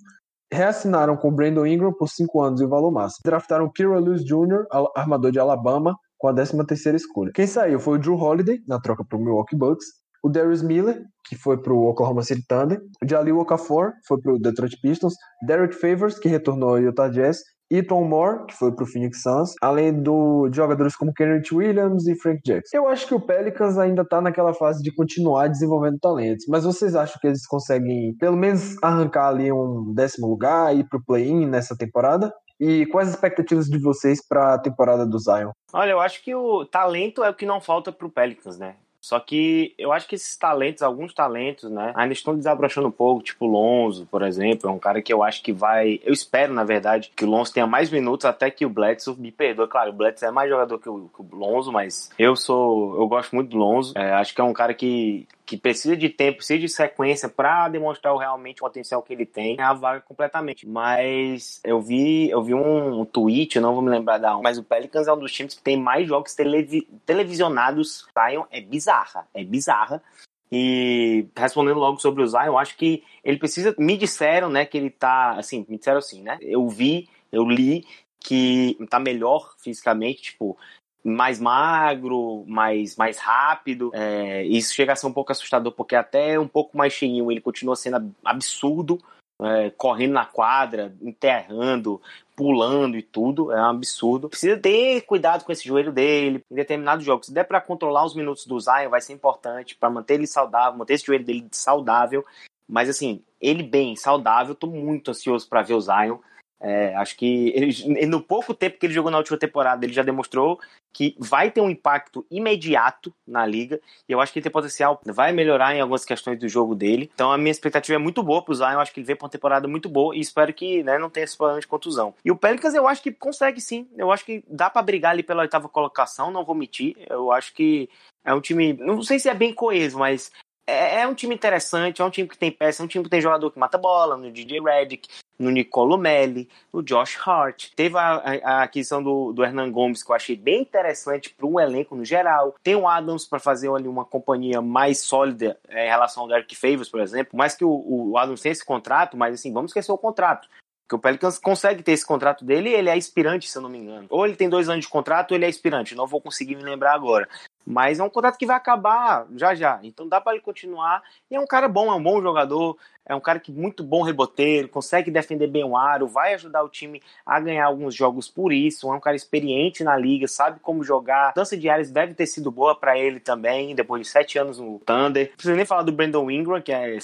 reassinaram 0.53 1.16
com 1.16 1.28
o 1.28 1.32
Brandon 1.32 1.66
Ingram 1.66 1.92
por 1.92 2.09
5 2.09 2.40
anos 2.40 2.61
e 2.61 2.64
o 2.64 2.68
valor 2.68 2.92
máximo. 2.92 3.22
Draftaram 3.24 3.70
Kira 3.74 3.98
Lewis 3.98 4.22
Jr., 4.24 4.66
armador 4.94 5.32
de 5.32 5.38
Alabama, 5.38 5.96
com 6.18 6.28
a 6.28 6.34
13ª 6.34 6.94
escolha. 6.94 7.32
Quem 7.34 7.46
saiu 7.46 7.80
foi 7.80 7.98
o 7.98 8.00
Drew 8.00 8.14
Holiday, 8.14 8.61
na 8.68 8.78
troca 8.80 9.05
para 9.05 9.18
o 9.18 9.20
Milwaukee 9.20 9.57
Bucks, 9.57 9.86
o 10.22 10.28
Darius 10.28 10.62
Miller, 10.62 11.03
que 11.26 11.34
foi 11.34 11.61
para 11.61 11.72
o 11.72 11.88
Oklahoma 11.88 12.22
City 12.22 12.44
Thunder, 12.46 12.80
o 13.03 13.09
Jalil 13.09 13.38
Okafor, 13.38 13.92
foi 14.07 14.20
para 14.20 14.34
o 14.34 14.38
Detroit 14.38 14.78
Pistons, 14.80 15.14
Derek 15.44 15.74
Favors, 15.74 16.18
que 16.18 16.28
retornou 16.28 16.68
ao 16.68 16.78
Utah 16.78 17.09
Jazz, 17.09 17.38
Ethan 17.73 18.03
Moore, 18.03 18.47
que 18.47 18.55
foi 18.55 18.70
para 18.70 18.85
o 18.85 18.87
Phoenix 18.87 19.23
Suns, 19.23 19.55
além 19.62 19.93
do, 20.03 20.49
de 20.49 20.57
jogadores 20.57 20.95
como 20.95 21.12
Kenneth 21.14 21.53
Williams 21.53 22.07
e 22.07 22.14
Frank 22.14 22.41
Jackson. 22.45 22.77
Eu 22.77 22.87
acho 22.87 23.07
que 23.07 23.14
o 23.14 23.20
Pelicans 23.20 23.79
ainda 23.79 24.03
está 24.03 24.20
naquela 24.20 24.53
fase 24.53 24.83
de 24.83 24.95
continuar 24.95 25.49
desenvolvendo 25.49 25.99
talentos, 25.99 26.45
mas 26.49 26.64
vocês 26.64 26.95
acham 26.95 27.18
que 27.20 27.27
eles 27.27 27.47
conseguem 27.47 28.14
pelo 28.18 28.37
menos 28.37 28.77
arrancar 28.83 29.29
ali 29.29 29.51
um 29.51 29.93
décimo 29.95 30.29
lugar 30.29 30.75
e 30.75 30.81
ir 30.81 30.89
para 30.89 30.99
o 30.99 31.05
play-in 31.05 31.47
nessa 31.47 31.77
temporada? 31.77 32.33
E 32.61 32.87
quais 32.87 33.09
as 33.09 33.14
expectativas 33.14 33.66
de 33.66 33.79
vocês 33.79 34.25
para 34.25 34.55
a 34.55 34.59
temporada 34.59 35.05
do 35.05 35.18
Zion? 35.18 35.51
Olha, 35.73 35.91
eu 35.91 36.01
acho 36.01 36.23
que 36.23 36.35
o 36.35 36.64
talento 36.64 37.25
é 37.25 37.31
o 37.31 37.35
que 37.35 37.47
não 37.47 37.61
falta 37.61 37.91
pro 37.91 38.11
Pelicans, 38.11 38.59
né? 38.59 38.77
Só 39.03 39.18
que 39.18 39.74
eu 39.76 39.92
acho 39.92 40.07
que 40.07 40.14
esses 40.14 40.36
talentos, 40.36 40.80
alguns 40.80 41.12
talentos, 41.12 41.68
né, 41.68 41.92
ainda 41.96 42.12
estão 42.12 42.36
desabrochando 42.36 42.86
um 42.86 42.92
pouco, 42.92 43.20
tipo 43.20 43.46
o 43.46 43.48
Lonzo, 43.48 44.07
por 44.07 44.22
exemplo, 44.22 44.70
é 44.70 44.72
um 44.72 44.78
cara 44.78 45.03
que 45.03 45.12
eu 45.12 45.24
acho 45.24 45.42
que 45.42 45.53
vai. 45.53 46.00
Eu 46.05 46.12
espero, 46.12 46.55
na 46.55 46.62
verdade, 46.62 47.11
que 47.16 47.24
o 47.24 47.28
Lonzo 47.28 47.53
tenha 47.53 47.66
mais 47.66 47.90
minutos 47.90 48.24
até 48.24 48.48
que 48.48 48.64
o 48.64 48.70
Bledsoe 48.70 49.16
me 49.18 49.32
perdoe. 49.32 49.66
Claro, 49.66 49.90
o 49.90 49.92
Bledsoe 49.92 50.28
é 50.28 50.30
mais 50.30 50.48
jogador 50.48 50.78
que 50.78 50.88
o, 50.88 51.11
que 51.12 51.20
o 51.20 51.36
Lonzo, 51.36 51.72
mas 51.72 52.11
eu 52.16 52.36
sou. 52.36 52.94
Eu 52.96 53.09
gosto 53.09 53.34
muito 53.34 53.50
do 53.50 53.57
Lonzo. 53.57 53.92
É, 53.98 54.12
acho 54.12 54.32
que 54.32 54.40
é 54.40 54.44
um 54.44 54.53
cara 54.53 54.72
que, 54.72 55.26
que 55.53 55.57
precisa 55.59 55.94
de 55.94 56.09
tempo, 56.09 56.38
precisa 56.38 56.59
de 56.59 56.66
sequência 56.66 57.28
para 57.28 57.68
demonstrar 57.68 58.16
realmente 58.16 58.62
o 58.62 58.64
potencial 58.64 59.03
que 59.03 59.12
ele 59.12 59.26
tem, 59.26 59.61
é 59.61 59.62
a 59.62 59.74
vaga 59.74 60.00
completamente. 60.00 60.66
Mas 60.66 61.61
eu 61.62 61.78
vi, 61.78 62.30
eu 62.30 62.42
vi 62.42 62.55
um, 62.55 63.03
um 63.03 63.05
tweet, 63.05 63.57
eu 63.57 63.61
não 63.61 63.74
vou 63.74 63.82
me 63.82 63.90
lembrar 63.90 64.16
da 64.16 64.32
onde, 64.32 64.44
mas 64.44 64.57
o 64.57 64.64
Pelicans 64.64 65.07
é 65.07 65.12
um 65.12 65.18
dos 65.18 65.30
times 65.30 65.55
que 65.55 65.62
tem 65.62 65.76
mais 65.76 66.09
jogos 66.09 66.34
televi 66.34 66.88
televisionados. 67.05 68.07
Zion 68.18 68.44
é 68.50 68.62
bizarra, 68.62 69.28
é 69.34 69.44
bizarra. 69.44 70.03
E 70.50 71.26
respondendo 71.36 71.78
logo 71.78 72.00
sobre 72.00 72.22
o 72.22 72.26
Zion, 72.26 72.46
eu 72.46 72.59
acho 72.59 72.74
que 72.74 73.05
ele 73.22 73.36
precisa. 73.36 73.74
Me 73.78 73.98
disseram, 73.98 74.48
né, 74.48 74.64
que 74.64 74.78
ele 74.78 74.88
tá. 74.88 75.32
Assim, 75.32 75.66
me 75.68 75.76
disseram 75.76 75.98
assim, 75.98 76.22
né? 76.22 76.38
Eu 76.40 76.66
vi, 76.66 77.11
eu 77.30 77.44
li 77.44 77.84
que 78.18 78.78
tá 78.88 78.98
melhor 78.98 79.55
fisicamente, 79.59 80.22
tipo, 80.22 80.57
mais 81.05 81.40
magro, 81.40 82.44
mais, 82.46 82.96
mais 82.96 83.18
rápido. 83.18 83.90
É, 83.94 84.44
isso 84.44 84.74
chega 84.74 84.92
a 84.92 84.96
ser 84.96 85.07
um 85.07 85.12
pouco 85.12 85.32
assustador, 85.32 85.72
porque 85.72 85.96
até 85.96 86.38
um 86.38 86.48
pouco 86.48 86.76
mais 86.76 86.92
cheinho 86.92 87.30
ele 87.30 87.40
continua 87.40 87.74
sendo 87.74 88.14
absurdo, 88.24 88.98
é, 89.40 89.70
correndo 89.70 90.12
na 90.12 90.24
quadra, 90.24 90.94
enterrando, 91.03 92.00
pulando 92.36 92.96
e 92.96 93.03
tudo, 93.03 93.53
é 93.53 93.61
um 93.61 93.70
absurdo. 93.70 94.28
Precisa 94.28 94.57
ter 94.57 95.03
cuidado 95.03 95.44
com 95.44 95.53
esse 95.53 95.66
joelho 95.66 95.92
dele 95.92 96.44
em 96.50 96.55
determinados 96.55 97.05
jogos. 97.05 97.26
Se 97.26 97.34
der 97.34 97.44
para 97.44 97.61
controlar 97.61 98.05
os 98.05 98.14
minutos 98.14 98.46
do 98.46 98.59
Zion, 98.61 98.88
vai 98.88 99.00
ser 99.00 99.12
importante 99.12 99.74
para 99.74 99.90
manter 99.90 100.14
ele 100.14 100.26
saudável, 100.26 100.78
manter 100.78 100.94
esse 100.94 101.07
joelho 101.07 101.24
dele 101.24 101.46
saudável. 101.50 102.24
Mas 102.68 102.88
assim, 102.88 103.20
ele 103.40 103.62
bem, 103.62 103.96
saudável, 103.96 104.55
tô 104.55 104.66
muito 104.68 105.11
ansioso 105.11 105.48
para 105.48 105.62
ver 105.62 105.74
o 105.74 105.80
Zion. 105.80 106.18
É, 106.62 106.94
acho 106.94 107.16
que 107.16 107.52
ele, 107.56 108.06
no 108.06 108.22
pouco 108.22 108.54
tempo 108.54 108.78
que 108.78 108.86
ele 108.86 108.94
jogou 108.94 109.10
na 109.10 109.18
última 109.18 109.36
temporada, 109.36 109.84
ele 109.84 109.92
já 109.92 110.02
demonstrou 110.04 110.60
que 110.92 111.16
vai 111.18 111.50
ter 111.50 111.60
um 111.60 111.70
impacto 111.70 112.24
imediato 112.30 113.12
na 113.26 113.44
liga. 113.44 113.80
E 114.08 114.12
eu 114.12 114.20
acho 114.20 114.32
que 114.32 114.38
ele 114.38 114.44
tem 114.44 114.52
potencial, 114.52 115.00
vai 115.04 115.32
melhorar 115.32 115.74
em 115.74 115.80
algumas 115.80 116.04
questões 116.04 116.38
do 116.38 116.48
jogo 116.48 116.74
dele. 116.74 117.10
Então 117.12 117.32
a 117.32 117.38
minha 117.38 117.50
expectativa 117.50 117.96
é 117.96 117.98
muito 117.98 118.22
boa 118.22 118.44
pro 118.44 118.54
Zion. 118.54 118.70
Eu 118.70 118.80
acho 118.80 118.92
que 118.92 119.00
ele 119.00 119.06
vem 119.06 119.16
pra 119.16 119.24
uma 119.24 119.30
temporada 119.30 119.66
muito 119.66 119.88
boa 119.88 120.14
e 120.14 120.20
espero 120.20 120.54
que 120.54 120.84
né, 120.84 120.98
não 120.98 121.10
tenha 121.10 121.24
esse 121.24 121.36
problema 121.36 121.60
de 121.60 121.66
contusão. 121.66 122.14
E 122.24 122.30
o 122.30 122.36
Pelicans 122.36 122.74
eu 122.74 122.86
acho 122.86 123.02
que 123.02 123.10
consegue 123.10 123.60
sim. 123.60 123.88
Eu 123.96 124.12
acho 124.12 124.24
que 124.24 124.44
dá 124.46 124.70
para 124.70 124.82
brigar 124.82 125.12
ali 125.12 125.24
pela 125.24 125.42
oitava 125.42 125.68
colocação, 125.68 126.30
não 126.30 126.44
vou 126.44 126.54
mentir. 126.54 126.96
Eu 127.08 127.32
acho 127.32 127.52
que 127.54 127.88
é 128.24 128.32
um 128.32 128.40
time, 128.40 128.74
não 128.74 129.02
sei 129.02 129.18
se 129.18 129.28
é 129.28 129.34
bem 129.34 129.52
coeso, 129.52 129.98
mas 129.98 130.30
é, 130.66 131.00
é 131.00 131.06
um 131.06 131.14
time 131.14 131.34
interessante, 131.34 132.00
é 132.00 132.04
um 132.04 132.10
time 132.10 132.28
que 132.28 132.38
tem 132.38 132.50
peça, 132.50 132.82
é 132.82 132.84
um 132.84 132.88
time 132.88 133.04
que 133.04 133.10
tem 133.10 133.20
jogador 133.20 133.50
que 133.50 133.58
mata 133.58 133.76
bola, 133.76 134.16
no 134.16 134.30
DJ 134.30 134.60
Redick, 134.60 135.08
no 135.38 135.50
Nicolo 135.50 135.98
Melli, 135.98 136.48
no 136.72 136.82
Josh 136.82 137.18
Hart. 137.26 137.70
Teve 137.74 137.98
a, 137.98 138.14
a, 138.14 138.32
a 138.44 138.62
aquisição 138.62 139.02
do, 139.02 139.32
do 139.32 139.44
Hernan 139.44 139.70
Gomes, 139.70 140.02
que 140.02 140.10
eu 140.10 140.14
achei 140.14 140.36
bem 140.36 140.62
interessante 140.62 141.30
para 141.30 141.46
um 141.46 141.58
elenco 141.58 141.96
no 141.96 142.04
geral. 142.04 142.54
Tem 142.62 142.76
o 142.76 142.86
Adams 142.86 143.26
para 143.26 143.38
fazer 143.38 143.70
ali 143.70 143.88
uma 143.88 144.04
companhia 144.04 144.62
mais 144.62 145.00
sólida 145.00 145.58
é, 145.68 145.86
em 145.86 145.90
relação 145.90 146.22
ao 146.22 146.28
Derek 146.28 146.54
Favors, 146.54 146.88
por 146.88 147.00
exemplo. 147.00 147.36
Mais 147.36 147.54
que 147.54 147.64
o, 147.64 148.10
o 148.10 148.16
Adams 148.16 148.40
tem 148.40 148.52
esse 148.52 148.64
contrato, 148.64 149.16
mas 149.16 149.34
assim, 149.34 149.52
vamos 149.52 149.70
esquecer 149.70 149.90
o 149.90 149.98
contrato. 149.98 150.48
Porque 150.92 150.96
o 150.96 150.98
Pelicans 150.98 151.38
consegue 151.38 151.82
ter 151.82 151.92
esse 151.92 152.06
contrato 152.06 152.44
dele 152.44 152.68
ele 152.70 152.90
é 152.90 152.92
aspirante, 152.92 153.48
se 153.48 153.56
eu 153.56 153.62
não 153.62 153.70
me 153.70 153.78
engano. 153.78 154.06
Ou 154.10 154.26
ele 154.26 154.36
tem 154.36 154.48
dois 154.48 154.68
anos 154.68 154.84
de 154.84 154.90
contrato 154.90 155.30
ou 155.30 155.36
ele 155.36 155.46
é 155.46 155.48
aspirante. 155.48 155.94
Não 155.94 156.06
vou 156.06 156.20
conseguir 156.20 156.54
me 156.54 156.62
lembrar 156.62 156.94
agora. 156.94 157.26
Mas 157.66 158.00
é 158.00 158.04
um 158.04 158.10
contrato 158.10 158.38
que 158.38 158.46
vai 158.46 158.56
acabar 158.56 159.26
já 159.36 159.54
já. 159.54 159.80
Então 159.82 160.08
dá 160.08 160.20
para 160.20 160.32
ele 160.32 160.42
continuar. 160.42 161.02
E 161.30 161.36
é 161.36 161.40
um 161.40 161.46
cara 161.46 161.68
bom, 161.68 161.92
é 161.92 161.94
um 161.94 162.02
bom 162.02 162.20
jogador. 162.20 162.76
É 163.04 163.14
um 163.14 163.20
cara 163.20 163.40
que 163.40 163.50
muito 163.50 163.82
bom 163.82 164.02
reboteiro, 164.02 164.68
consegue 164.68 165.10
defender 165.10 165.48
bem 165.48 165.64
o 165.64 165.76
aro, 165.76 166.06
vai 166.06 166.34
ajudar 166.34 166.62
o 166.62 166.68
time 166.68 167.02
a 167.26 167.40
ganhar 167.40 167.66
alguns 167.66 167.94
jogos 167.94 168.28
por 168.28 168.52
isso. 168.52 168.88
É 168.88 168.94
um 168.94 169.00
cara 169.00 169.16
experiente 169.16 169.82
na 169.82 169.96
liga, 169.96 170.28
sabe 170.28 170.60
como 170.60 170.84
jogar. 170.84 171.30
A 171.30 171.32
dança 171.32 171.56
de 171.56 171.68
áreas 171.68 171.90
deve 171.90 172.14
ter 172.14 172.26
sido 172.26 172.50
boa 172.50 172.76
para 172.76 172.96
ele 172.96 173.18
também, 173.18 173.74
depois 173.74 174.02
de 174.02 174.08
sete 174.08 174.38
anos 174.38 174.58
no 174.58 174.78
Thunder. 174.80 175.28
Não 175.28 175.34
precisa 175.34 175.56
nem 175.56 175.66
falar 175.66 175.82
do 175.82 175.92
Brandon 175.92 176.30
Ingram, 176.30 176.62
que 176.62 176.72
é 176.72 176.96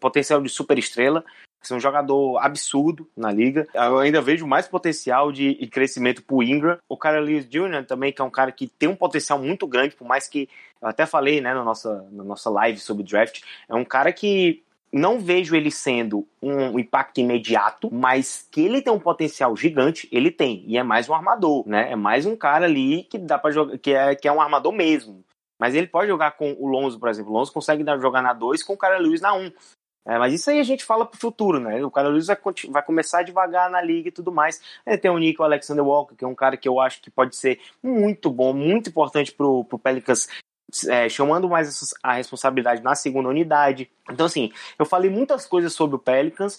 potencial 0.00 0.40
de 0.42 0.48
super 0.48 0.78
estrela 0.78 1.24
ser 1.66 1.74
um 1.74 1.80
jogador 1.80 2.38
absurdo 2.38 3.08
na 3.16 3.30
liga. 3.30 3.66
Eu 3.74 3.98
ainda 3.98 4.20
vejo 4.20 4.46
mais 4.46 4.68
potencial 4.68 5.32
de 5.32 5.54
crescimento 5.66 6.22
pro 6.22 6.42
Ingram. 6.42 6.78
O 6.88 6.96
cara 6.96 7.20
Lewis 7.20 7.48
Jr. 7.48 7.84
também, 7.86 8.12
que 8.12 8.20
é 8.20 8.24
um 8.24 8.30
cara 8.30 8.52
que 8.52 8.66
tem 8.66 8.88
um 8.88 8.96
potencial 8.96 9.38
muito 9.38 9.66
grande, 9.66 9.94
por 9.94 10.06
mais 10.06 10.28
que 10.28 10.48
eu 10.80 10.88
até 10.88 11.06
falei, 11.06 11.40
né, 11.40 11.54
na 11.54 11.64
nossa, 11.64 12.06
na 12.12 12.24
nossa 12.24 12.50
live 12.50 12.78
sobre 12.78 13.02
draft, 13.02 13.42
é 13.68 13.74
um 13.74 13.84
cara 13.84 14.12
que 14.12 14.62
não 14.92 15.18
vejo 15.18 15.54
ele 15.54 15.70
sendo 15.70 16.26
um 16.40 16.78
impacto 16.78 17.20
imediato, 17.20 17.92
mas 17.92 18.48
que 18.50 18.62
ele 18.62 18.80
tem 18.80 18.92
um 18.92 18.98
potencial 18.98 19.56
gigante, 19.56 20.08
ele 20.12 20.30
tem. 20.30 20.64
E 20.66 20.78
é 20.78 20.82
mais 20.82 21.08
um 21.08 21.14
armador, 21.14 21.66
né? 21.66 21.92
É 21.92 21.96
mais 21.96 22.24
um 22.24 22.36
cara 22.36 22.66
ali 22.66 23.02
que 23.04 23.18
dá 23.18 23.38
para 23.38 23.50
jogar, 23.50 23.78
que 23.78 23.92
é, 23.92 24.14
que 24.14 24.28
é 24.28 24.32
um 24.32 24.40
armador 24.40 24.72
mesmo. 24.72 25.24
Mas 25.58 25.74
ele 25.74 25.86
pode 25.86 26.08
jogar 26.08 26.32
com 26.32 26.54
o 26.58 26.66
Lonzo, 26.66 26.98
por 26.98 27.08
exemplo. 27.08 27.32
O 27.32 27.34
Lonzo 27.34 27.52
consegue 27.52 27.84
jogar 28.00 28.22
na 28.22 28.32
2 28.32 28.62
com 28.62 28.74
o 28.74 28.78
cara 28.78 28.98
Lewis 28.98 29.20
na 29.20 29.34
1. 29.34 29.46
Um. 29.46 29.52
É, 30.06 30.18
mas 30.18 30.32
isso 30.32 30.48
aí 30.48 30.60
a 30.60 30.64
gente 30.64 30.84
fala 30.84 31.04
pro 31.04 31.18
futuro, 31.18 31.58
né? 31.58 31.84
O 31.84 31.90
cara 31.90 32.08
Lewis 32.08 32.28
vai, 32.28 32.38
vai, 32.70 32.82
começar 32.82 33.22
devagar 33.24 33.68
na 33.68 33.82
liga 33.82 34.08
e 34.08 34.12
tudo 34.12 34.30
mais. 34.30 34.60
Tem 35.02 35.10
o 35.10 35.18
Nico 35.18 35.42
Alexander 35.42 35.84
Walker, 35.84 36.14
que 36.14 36.24
é 36.24 36.28
um 36.28 36.34
cara 36.34 36.56
que 36.56 36.68
eu 36.68 36.80
acho 36.80 37.02
que 37.02 37.10
pode 37.10 37.34
ser 37.34 37.60
muito 37.82 38.30
bom, 38.30 38.52
muito 38.52 38.90
importante 38.90 39.32
pro, 39.32 39.64
pro 39.64 39.78
Pelicans 39.78 40.28
é, 40.88 41.08
chamando 41.08 41.48
mais 41.48 41.94
a 42.02 42.14
responsabilidade 42.14 42.82
na 42.82 42.94
segunda 42.94 43.28
unidade. 43.28 43.90
Então, 44.10 44.26
assim, 44.26 44.52
eu 44.78 44.84
falei 44.84 45.10
muitas 45.10 45.46
coisas 45.46 45.72
sobre 45.72 45.96
o 45.96 46.00
Pelicans. 46.00 46.58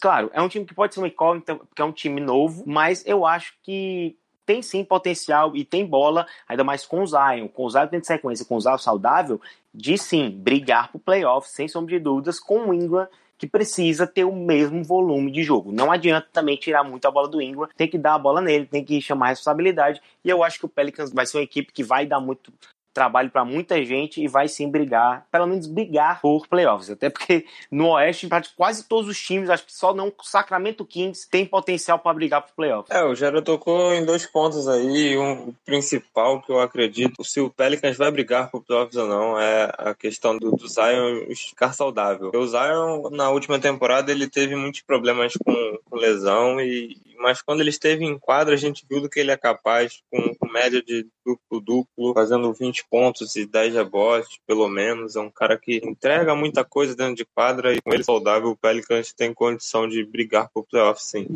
Claro, 0.00 0.30
é 0.32 0.40
um 0.40 0.48
time 0.48 0.64
que 0.64 0.74
pode 0.74 0.94
ser 0.94 1.00
uma 1.00 1.08
incógnita, 1.08 1.56
porque 1.56 1.82
é 1.82 1.84
um 1.84 1.92
time 1.92 2.20
novo, 2.20 2.62
mas 2.66 3.04
eu 3.06 3.26
acho 3.26 3.54
que 3.62 4.16
tem 4.48 4.62
sim 4.62 4.82
potencial 4.82 5.54
e 5.54 5.62
tem 5.62 5.84
bola, 5.84 6.26
ainda 6.48 6.64
mais 6.64 6.86
com 6.86 7.02
o 7.02 7.06
Zion. 7.06 7.48
Com 7.48 7.66
o 7.66 7.70
Zion 7.70 7.86
tem 7.86 8.02
sequência, 8.02 8.46
com 8.46 8.56
o 8.56 8.60
Zion 8.60 8.78
saudável, 8.78 9.38
de 9.74 9.98
sim 9.98 10.30
brigar 10.30 10.90
pro 10.90 10.98
playoff, 10.98 11.46
sem 11.50 11.68
sombra 11.68 11.98
de 11.98 12.02
dúvidas, 12.02 12.40
com 12.40 12.70
o 12.70 12.72
Ingram 12.72 13.06
que 13.36 13.46
precisa 13.46 14.06
ter 14.06 14.24
o 14.24 14.34
mesmo 14.34 14.82
volume 14.82 15.30
de 15.30 15.42
jogo. 15.42 15.70
Não 15.70 15.92
adianta 15.92 16.26
também 16.32 16.56
tirar 16.56 16.82
muito 16.82 17.06
a 17.06 17.10
bola 17.10 17.28
do 17.28 17.42
Ingram, 17.42 17.68
tem 17.76 17.86
que 17.86 17.98
dar 17.98 18.14
a 18.14 18.18
bola 18.18 18.40
nele, 18.40 18.64
tem 18.64 18.82
que 18.82 19.00
chamar 19.02 19.26
a 19.26 19.28
responsabilidade. 19.28 20.00
E 20.24 20.30
eu 20.30 20.42
acho 20.42 20.58
que 20.58 20.64
o 20.64 20.68
Pelicans 20.68 21.12
vai 21.12 21.26
ser 21.26 21.36
uma 21.36 21.44
equipe 21.44 21.70
que 21.70 21.84
vai 21.84 22.06
dar 22.06 22.18
muito 22.18 22.50
trabalho 22.92 23.30
para 23.30 23.44
muita 23.44 23.82
gente 23.84 24.22
e 24.22 24.28
vai 24.28 24.48
sim 24.48 24.70
brigar, 24.70 25.26
pelo 25.30 25.46
menos 25.46 25.66
brigar 25.66 26.20
por 26.20 26.46
playoffs. 26.46 26.90
Até 26.90 27.08
porque 27.08 27.44
no 27.70 27.88
Oeste, 27.90 28.28
quase 28.56 28.84
todos 28.84 29.08
os 29.08 29.20
times, 29.20 29.50
acho 29.50 29.66
que 29.66 29.72
só 29.72 29.94
não 29.94 30.08
o 30.08 30.24
Sacramento 30.24 30.84
Kings 30.84 31.28
tem 31.30 31.46
potencial 31.46 31.98
para 31.98 32.14
brigar 32.14 32.42
por 32.42 32.52
playoffs. 32.54 32.94
É, 32.94 33.04
o 33.04 33.14
Gera 33.14 33.40
tocou 33.42 33.94
em 33.94 34.04
dois 34.04 34.26
pontos 34.26 34.68
aí. 34.68 35.16
Um 35.16 35.54
principal 35.64 36.40
que 36.42 36.50
eu 36.50 36.60
acredito, 36.60 37.24
se 37.24 37.40
o 37.40 37.50
Pelicans 37.50 37.96
vai 37.96 38.10
brigar 38.10 38.50
por 38.50 38.62
playoffs 38.62 38.96
ou 38.96 39.06
não, 39.06 39.38
é 39.38 39.70
a 39.78 39.94
questão 39.94 40.36
do, 40.36 40.50
do 40.52 40.68
Zion 40.68 41.26
ficar 41.34 41.72
saudável. 41.72 42.30
O 42.34 42.46
Zion, 42.46 43.10
na 43.10 43.30
última 43.30 43.58
temporada, 43.58 44.10
ele 44.10 44.28
teve 44.28 44.54
muitos 44.54 44.80
problemas 44.82 45.34
com, 45.44 45.78
com 45.84 45.96
lesão 45.96 46.60
e, 46.60 46.96
mas 47.18 47.42
quando 47.42 47.60
ele 47.60 47.70
esteve 47.70 48.04
em 48.04 48.18
quadra, 48.18 48.54
a 48.54 48.58
gente 48.58 48.84
viu 48.88 49.00
do 49.00 49.08
que 49.08 49.18
ele 49.18 49.30
é 49.30 49.36
capaz, 49.36 50.02
com, 50.10 50.34
com 50.36 50.52
média 50.52 50.82
de 50.82 51.06
duplo-duplo, 51.24 52.14
fazendo 52.14 52.52
20 52.52 52.77
pontos 52.82 53.36
e 53.36 53.46
10 53.46 53.74
rebotes, 53.74 54.38
pelo 54.46 54.68
menos. 54.68 55.16
É 55.16 55.20
um 55.20 55.30
cara 55.30 55.58
que 55.58 55.80
entrega 55.84 56.34
muita 56.34 56.64
coisa 56.64 56.94
dentro 56.94 57.14
de 57.14 57.24
quadra 57.24 57.72
e 57.72 57.80
com 57.80 57.92
ele 57.92 58.04
saudável, 58.04 58.50
o 58.50 58.56
Pelicans 58.56 59.12
tem 59.12 59.32
condição 59.32 59.88
de 59.88 60.04
brigar 60.04 60.48
por 60.52 60.64
playoff, 60.64 61.02
sim. 61.02 61.26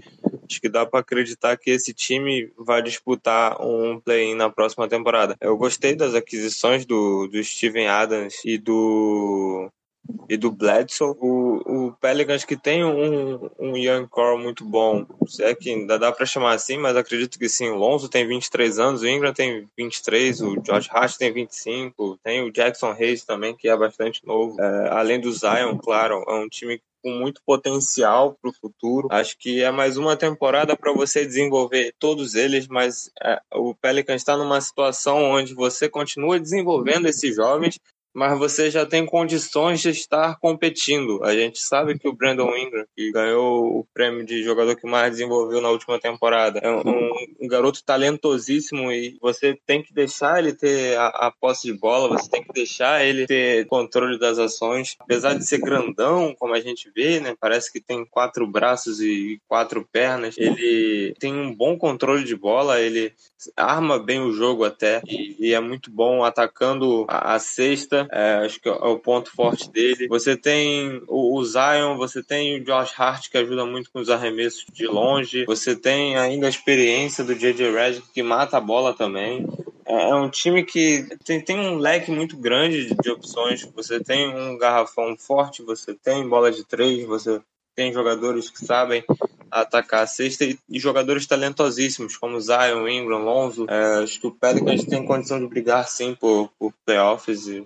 Acho 0.48 0.60
que 0.60 0.68
dá 0.68 0.84
para 0.84 1.00
acreditar 1.00 1.56
que 1.56 1.70
esse 1.70 1.94
time 1.94 2.52
vai 2.58 2.82
disputar 2.82 3.60
um 3.60 3.98
play-in 4.00 4.34
na 4.34 4.50
próxima 4.50 4.88
temporada. 4.88 5.36
Eu 5.40 5.56
gostei 5.56 5.94
das 5.94 6.14
aquisições 6.14 6.84
do, 6.84 7.26
do 7.26 7.42
Steven 7.42 7.88
Adams 7.88 8.34
e 8.44 8.58
do 8.58 9.70
e 10.28 10.36
do 10.36 10.50
Bledsoe. 10.50 11.16
O, 11.20 11.88
o 11.88 11.92
Pelicans 12.00 12.44
que 12.44 12.56
tem 12.56 12.84
um, 12.84 13.50
um 13.58 13.76
young 13.76 14.06
core 14.08 14.42
muito 14.42 14.64
bom, 14.64 15.06
se 15.26 15.42
é 15.42 15.54
que 15.54 15.70
ainda 15.70 15.98
dá 15.98 16.12
para 16.12 16.26
chamar 16.26 16.54
assim, 16.54 16.76
mas 16.76 16.96
acredito 16.96 17.38
que 17.38 17.48
sim. 17.48 17.68
O 17.68 17.76
Lonzo 17.76 18.08
tem 18.08 18.26
23 18.26 18.78
anos, 18.78 19.02
o 19.02 19.08
Ingram 19.08 19.32
tem 19.32 19.68
23, 19.76 20.40
o 20.40 20.62
George 20.64 20.88
Hart 20.90 21.16
tem 21.16 21.32
25, 21.32 22.18
tem 22.22 22.42
o 22.42 22.50
Jackson 22.52 22.92
Hayes 22.92 23.24
também, 23.24 23.54
que 23.54 23.68
é 23.68 23.76
bastante 23.76 24.26
novo. 24.26 24.60
É, 24.60 24.88
além 24.90 25.20
do 25.20 25.32
Zion, 25.32 25.76
claro, 25.78 26.24
é 26.28 26.34
um 26.34 26.48
time 26.48 26.80
com 27.02 27.10
muito 27.10 27.42
potencial 27.44 28.36
para 28.40 28.50
o 28.50 28.54
futuro. 28.54 29.08
Acho 29.10 29.36
que 29.36 29.62
é 29.62 29.70
mais 29.72 29.96
uma 29.96 30.16
temporada 30.16 30.76
para 30.76 30.92
você 30.92 31.26
desenvolver 31.26 31.92
todos 31.98 32.34
eles, 32.34 32.68
mas 32.68 33.10
é, 33.20 33.40
o 33.52 33.74
Pelicans 33.74 34.20
está 34.20 34.36
numa 34.36 34.60
situação 34.60 35.22
onde 35.24 35.52
você 35.52 35.88
continua 35.88 36.38
desenvolvendo 36.38 37.08
esses 37.08 37.34
jovens 37.34 37.78
mas 38.14 38.38
você 38.38 38.70
já 38.70 38.84
tem 38.84 39.06
condições 39.06 39.80
de 39.80 39.90
estar 39.90 40.38
competindo. 40.38 41.22
A 41.24 41.34
gente 41.34 41.58
sabe 41.60 41.98
que 41.98 42.08
o 42.08 42.12
Brandon 42.12 42.54
Ingram, 42.56 42.84
que 42.94 43.10
ganhou 43.10 43.78
o 43.78 43.86
prêmio 43.92 44.24
de 44.24 44.42
jogador 44.42 44.76
que 44.76 44.86
mais 44.86 45.12
desenvolveu 45.12 45.60
na 45.60 45.70
última 45.70 45.98
temporada, 45.98 46.58
é 46.60 46.70
um, 46.70 47.10
um 47.40 47.48
garoto 47.48 47.82
talentosíssimo 47.84 48.92
e 48.92 49.16
você 49.20 49.58
tem 49.66 49.82
que 49.82 49.94
deixar 49.94 50.38
ele 50.38 50.52
ter 50.52 50.96
a, 50.96 51.06
a, 51.06 51.30
posse 51.30 51.66
de 51.66 51.78
bola, 51.78 52.08
você 52.08 52.30
tem 52.30 52.42
que 52.42 52.52
deixar 52.52 53.04
ele 53.04 53.26
ter 53.26 53.66
controle 53.66 54.18
das 54.18 54.38
ações. 54.38 54.96
Apesar 55.00 55.34
de 55.34 55.46
ser 55.46 55.58
grandão, 55.58 56.34
como 56.38 56.54
a 56.54 56.60
gente 56.60 56.90
vê, 56.94 57.20
né, 57.20 57.34
parece 57.40 57.72
que 57.72 57.80
tem 57.80 58.04
quatro 58.04 58.46
braços 58.46 59.00
e 59.00 59.40
quatro 59.48 59.86
pernas, 59.90 60.36
ele 60.36 61.14
tem 61.18 61.32
um 61.34 61.54
bom 61.54 61.78
controle 61.78 62.24
de 62.24 62.36
bola, 62.36 62.80
ele 62.80 63.12
arma 63.56 63.98
bem 63.98 64.20
o 64.20 64.32
jogo 64.32 64.64
até 64.64 65.02
e, 65.06 65.36
e 65.38 65.54
é 65.54 65.60
muito 65.60 65.90
bom 65.90 66.22
atacando 66.24 67.04
a, 67.08 67.34
a 67.34 67.38
é, 68.10 68.44
acho 68.44 68.60
que 68.60 68.68
é 68.68 68.72
o 68.72 68.98
ponto 68.98 69.30
forte 69.30 69.70
dele. 69.70 70.08
Você 70.08 70.36
tem 70.36 71.02
o, 71.06 71.36
o 71.36 71.44
Zion, 71.44 71.96
você 71.96 72.22
tem 72.22 72.56
o 72.56 72.64
Josh 72.64 72.92
Hart, 72.98 73.28
que 73.30 73.38
ajuda 73.38 73.64
muito 73.64 73.90
com 73.90 74.00
os 74.00 74.08
arremessos 74.08 74.64
de 74.72 74.86
longe. 74.86 75.44
Você 75.44 75.76
tem 75.76 76.16
ainda 76.16 76.46
a 76.46 76.50
experiência 76.50 77.22
do 77.24 77.34
J.J. 77.34 77.70
Redick, 77.70 78.12
que 78.12 78.22
mata 78.22 78.56
a 78.56 78.60
bola 78.60 78.94
também. 78.94 79.46
É, 79.86 80.10
é 80.10 80.14
um 80.14 80.30
time 80.30 80.64
que 80.64 81.06
tem, 81.24 81.40
tem 81.40 81.58
um 81.58 81.76
leque 81.76 82.10
muito 82.10 82.36
grande 82.36 82.86
de, 82.88 82.94
de 82.94 83.10
opções. 83.10 83.68
Você 83.74 84.00
tem 84.00 84.28
um 84.34 84.56
garrafão 84.56 85.16
forte, 85.16 85.62
você 85.62 85.94
tem 85.94 86.28
bola 86.28 86.50
de 86.50 86.64
três, 86.64 87.04
você 87.06 87.40
tem 87.74 87.92
jogadores 87.92 88.50
que 88.50 88.64
sabem 88.64 89.04
atacar 89.52 90.02
a 90.02 90.06
cesta 90.06 90.44
e, 90.44 90.58
e 90.68 90.80
jogadores 90.80 91.26
talentosíssimos 91.26 92.16
como 92.16 92.40
Zion, 92.40 92.88
Ingram, 92.88 93.22
Lonzo. 93.22 93.66
É, 93.68 94.02
acho 94.02 94.18
que 94.18 94.26
o 94.26 94.30
Pelicans 94.32 94.84
tem 94.84 95.04
condição 95.04 95.38
de 95.38 95.46
brigar 95.46 95.86
sim 95.86 96.14
por, 96.14 96.50
por 96.58 96.72
playoffs. 96.86 97.46
E, 97.46 97.64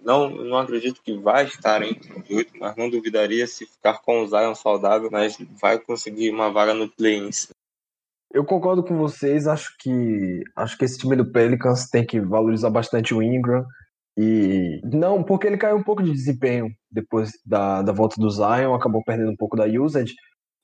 não, 0.00 0.28
não 0.28 0.58
acredito 0.58 1.00
que 1.02 1.16
vai 1.16 1.44
estar 1.44 1.82
entre 1.82 2.12
os 2.12 2.28
oito, 2.30 2.52
mas 2.58 2.74
não 2.76 2.90
duvidaria 2.90 3.46
se 3.46 3.64
ficar 3.64 4.00
com 4.00 4.22
o 4.22 4.26
Zion 4.26 4.54
saudável, 4.54 5.08
mas 5.10 5.38
vai 5.60 5.78
conseguir 5.78 6.30
uma 6.30 6.50
vaga 6.50 6.74
no 6.74 6.88
play-in. 6.88 7.30
Eu 8.32 8.44
concordo 8.44 8.82
com 8.82 8.96
vocês, 8.98 9.46
acho 9.46 9.74
que 9.78 10.42
acho 10.54 10.76
que 10.76 10.84
esse 10.84 10.98
time 10.98 11.16
do 11.16 11.30
Pelicans 11.30 11.88
tem 11.88 12.04
que 12.04 12.20
valorizar 12.20 12.68
bastante 12.68 13.14
o 13.14 13.22
Ingram. 13.22 13.64
E 14.20 14.80
não, 14.84 15.22
porque 15.22 15.46
ele 15.46 15.56
caiu 15.56 15.76
um 15.76 15.82
pouco 15.82 16.02
de 16.02 16.10
desempenho 16.10 16.68
depois 16.90 17.30
da, 17.46 17.82
da 17.82 17.92
volta 17.92 18.20
do 18.20 18.28
Zion, 18.28 18.74
acabou 18.74 19.02
perdendo 19.04 19.30
um 19.30 19.36
pouco 19.36 19.56
da 19.56 19.64
usage, 19.66 20.12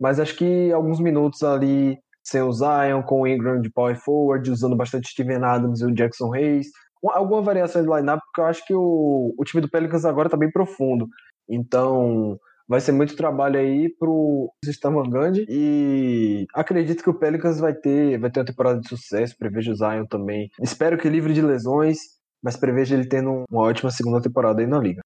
mas 0.00 0.20
acho 0.20 0.36
que 0.36 0.72
alguns 0.72 1.00
minutos 1.00 1.42
ali 1.42 1.98
sem 2.24 2.40
o 2.40 2.50
Zion, 2.50 3.02
com 3.02 3.20
o 3.20 3.26
Ingram 3.26 3.60
de 3.60 3.70
power 3.70 3.96
forward, 3.96 4.50
usando 4.50 4.74
bastante 4.74 5.10
Steven 5.10 5.44
Adams 5.44 5.80
e 5.80 5.84
o 5.84 5.94
Jackson 5.94 6.34
Hayes, 6.34 6.68
alguma 7.12 7.42
variação 7.42 7.82
de 7.82 7.88
lineup, 7.88 8.18
porque 8.18 8.40
eu 8.40 8.46
acho 8.46 8.66
que 8.66 8.74
o, 8.74 9.34
o 9.38 9.44
time 9.44 9.60
do 9.60 9.70
Pelicans 9.70 10.06
agora 10.06 10.28
está 10.28 10.36
bem 10.36 10.50
profundo. 10.50 11.06
Então, 11.48 12.38
vai 12.66 12.80
ser 12.80 12.92
muito 12.92 13.14
trabalho 13.14 13.58
aí 13.60 13.94
pro 13.98 14.50
sistema 14.64 15.02
Gandhi 15.08 15.44
e 15.48 16.46
acredito 16.54 17.02
que 17.02 17.10
o 17.10 17.18
Pelicans 17.18 17.60
vai 17.60 17.74
ter, 17.74 18.18
vai 18.18 18.30
ter 18.30 18.40
uma 18.40 18.46
temporada 18.46 18.80
de 18.80 18.88
sucesso, 18.88 19.36
prevejo 19.38 19.72
o 19.72 19.76
Zion 19.76 20.06
também. 20.06 20.48
Espero 20.62 20.96
que 20.96 21.10
livre 21.10 21.34
de 21.34 21.42
lesões, 21.42 21.98
mas 22.42 22.56
prevejo 22.56 22.94
ele 22.94 23.06
tendo 23.06 23.44
uma 23.50 23.62
ótima 23.62 23.90
segunda 23.90 24.22
temporada 24.22 24.62
aí 24.62 24.66
na 24.66 24.78
liga. 24.78 25.02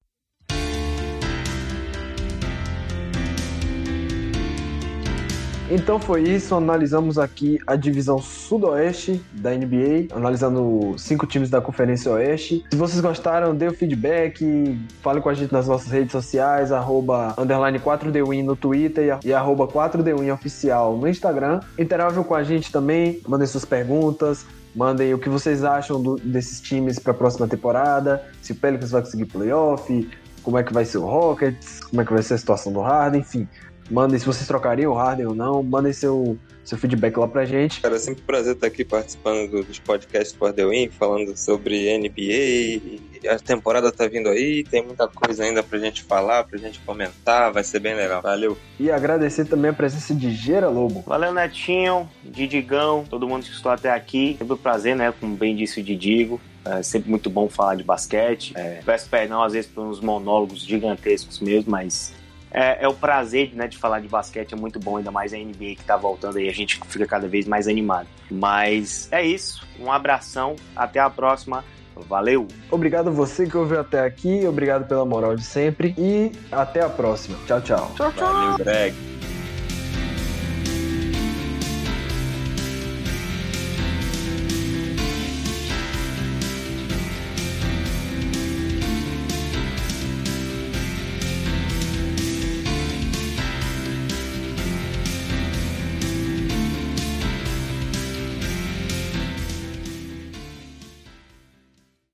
Então 5.71 5.99
foi 5.99 6.23
isso, 6.23 6.55
analisamos 6.55 7.19
aqui 7.19 7.59
a 7.67 7.75
divisão 7.75 8.17
sudoeste 8.19 9.21
da 9.31 9.51
NBA, 9.51 10.07
analisando 10.15 10.95
cinco 10.97 11.27
times 11.27 11.51
da 11.51 11.61
Conferência 11.61 12.11
Oeste. 12.11 12.65
Se 12.71 12.75
vocês 12.75 12.99
gostaram, 12.99 13.53
dê 13.53 13.67
o 13.67 13.73
feedback, 13.73 14.79
fale 15.03 15.21
com 15.21 15.29
a 15.29 15.33
gente 15.35 15.53
nas 15.53 15.67
nossas 15.67 15.91
redes 15.91 16.11
sociais, 16.11 16.71
arroba 16.71 17.35
underline 17.37 17.77
4DWin 17.77 18.43
no 18.43 18.55
Twitter 18.55 19.19
e 19.23 19.31
arroba 19.31 19.67
4DWin 19.67 20.33
oficial 20.33 20.97
no 20.97 21.07
Instagram. 21.07 21.59
Interajam 21.77 22.23
com 22.23 22.33
a 22.33 22.41
gente 22.41 22.71
também, 22.71 23.21
mandem 23.27 23.45
suas 23.45 23.65
perguntas, 23.65 24.45
Mandem 24.75 25.15
o 25.15 25.19
que 25.19 25.27
vocês 25.27 25.63
acham 25.63 25.99
do, 26.01 26.15
desses 26.17 26.61
times 26.61 26.99
para 26.99 27.11
a 27.11 27.15
próxima 27.15 27.47
temporada, 27.47 28.23
se 28.39 28.51
o 28.51 28.55
Pelicans 28.55 28.91
vai 28.91 29.01
conseguir 29.01 29.25
playoff, 29.25 30.07
como 30.43 30.57
é 30.57 30.63
que 30.63 30.71
vai 30.71 30.85
ser 30.85 30.99
o 30.99 31.05
Rockets, 31.05 31.79
como 31.81 32.01
é 32.01 32.05
que 32.05 32.13
vai 32.13 32.21
ser 32.21 32.35
a 32.35 32.37
situação 32.37 32.71
do 32.71 32.79
Harden, 32.79 33.21
enfim. 33.21 33.47
Mandem 33.89 34.19
se 34.19 34.25
vocês 34.25 34.47
trocariam 34.47 34.91
o 34.91 34.95
Harden 34.95 35.27
ou 35.27 35.35
não. 35.35 35.63
Mandem 35.63 35.91
seu, 35.93 36.37
seu 36.63 36.77
feedback 36.77 37.17
lá 37.17 37.27
pra 37.27 37.45
gente. 37.45 37.81
Cara, 37.81 37.95
é 37.95 37.99
sempre 37.99 38.21
um 38.21 38.25
prazer 38.25 38.55
estar 38.55 38.67
aqui 38.67 38.85
participando 38.85 39.49
do, 39.49 39.63
dos 39.63 39.79
podcasts 39.79 40.33
do 40.33 40.45
Ardewin, 40.45 40.89
falando 40.89 41.35
sobre 41.35 41.97
NBA. 41.97 43.31
A 43.33 43.37
temporada 43.37 43.91
tá 43.91 44.07
vindo 44.07 44.29
aí, 44.29 44.63
tem 44.63 44.85
muita 44.85 45.07
coisa 45.07 45.43
ainda 45.43 45.61
pra 45.61 45.77
gente 45.77 46.03
falar, 46.03 46.43
pra 46.45 46.57
gente 46.57 46.79
comentar, 46.79 47.51
vai 47.51 47.63
ser 47.63 47.79
bem 47.79 47.95
legal. 47.95 48.21
Valeu. 48.21 48.57
E 48.79 48.89
agradecer 48.89 49.45
também 49.45 49.71
a 49.71 49.73
presença 49.73 50.13
de 50.13 50.31
Gera 50.31 50.69
Lobo. 50.69 51.03
Valeu, 51.05 51.33
Netinho, 51.33 52.09
Didigão, 52.23 53.03
todo 53.09 53.27
mundo 53.27 53.43
que 53.43 53.51
estou 53.51 53.71
até 53.71 53.91
aqui. 53.91 54.35
Sempre 54.37 54.53
um 54.53 54.57
prazer, 54.57 54.95
né? 54.95 55.13
Como 55.19 55.35
bem 55.35 55.55
disse 55.55 55.81
o 55.81 55.83
Didigo. 55.83 56.39
É 56.63 56.83
sempre 56.83 57.09
muito 57.09 57.29
bom 57.29 57.49
falar 57.49 57.75
de 57.75 57.83
basquete. 57.83 58.53
É, 58.55 58.81
peço 58.85 59.09
perdão, 59.09 59.41
às 59.41 59.53
vezes, 59.53 59.69
por 59.69 59.83
uns 59.83 59.99
monólogos 59.99 60.61
gigantescos 60.61 61.39
mesmo, 61.39 61.71
mas 61.71 62.13
é, 62.51 62.83
é, 62.83 62.87
o 62.87 62.93
prazer 62.93 63.51
né, 63.53 63.67
de 63.67 63.77
falar 63.77 63.99
de 63.99 64.07
basquete, 64.07 64.53
é 64.53 64.57
muito 64.57 64.79
bom, 64.79 64.97
ainda 64.97 65.11
mais 65.11 65.33
a 65.33 65.37
NBA 65.37 65.75
que 65.77 65.83
tá 65.85 65.95
voltando 65.95 66.37
aí, 66.37 66.49
a 66.49 66.53
gente 66.53 66.79
fica 66.87 67.05
cada 67.05 67.27
vez 67.27 67.47
mais 67.47 67.67
animado. 67.67 68.07
Mas 68.29 69.07
é 69.11 69.23
isso, 69.23 69.67
um 69.79 69.91
abração, 69.91 70.55
até 70.75 70.99
a 70.99 71.09
próxima. 71.09 71.63
Valeu! 72.07 72.47
Obrigado 72.71 73.11
você 73.11 73.45
que 73.45 73.57
ouviu 73.57 73.79
até 73.79 74.05
aqui, 74.05 74.47
obrigado 74.47 74.87
pela 74.87 75.05
moral 75.05 75.35
de 75.35 75.43
sempre 75.43 75.93
e 75.97 76.31
até 76.49 76.81
a 76.81 76.89
próxima. 76.89 77.37
Tchau, 77.45 77.61
tchau. 77.61 77.91
Tchau, 77.95 78.11
tchau. 78.13 78.33
Valeu, 78.33 78.57
Greg. 78.57 79.18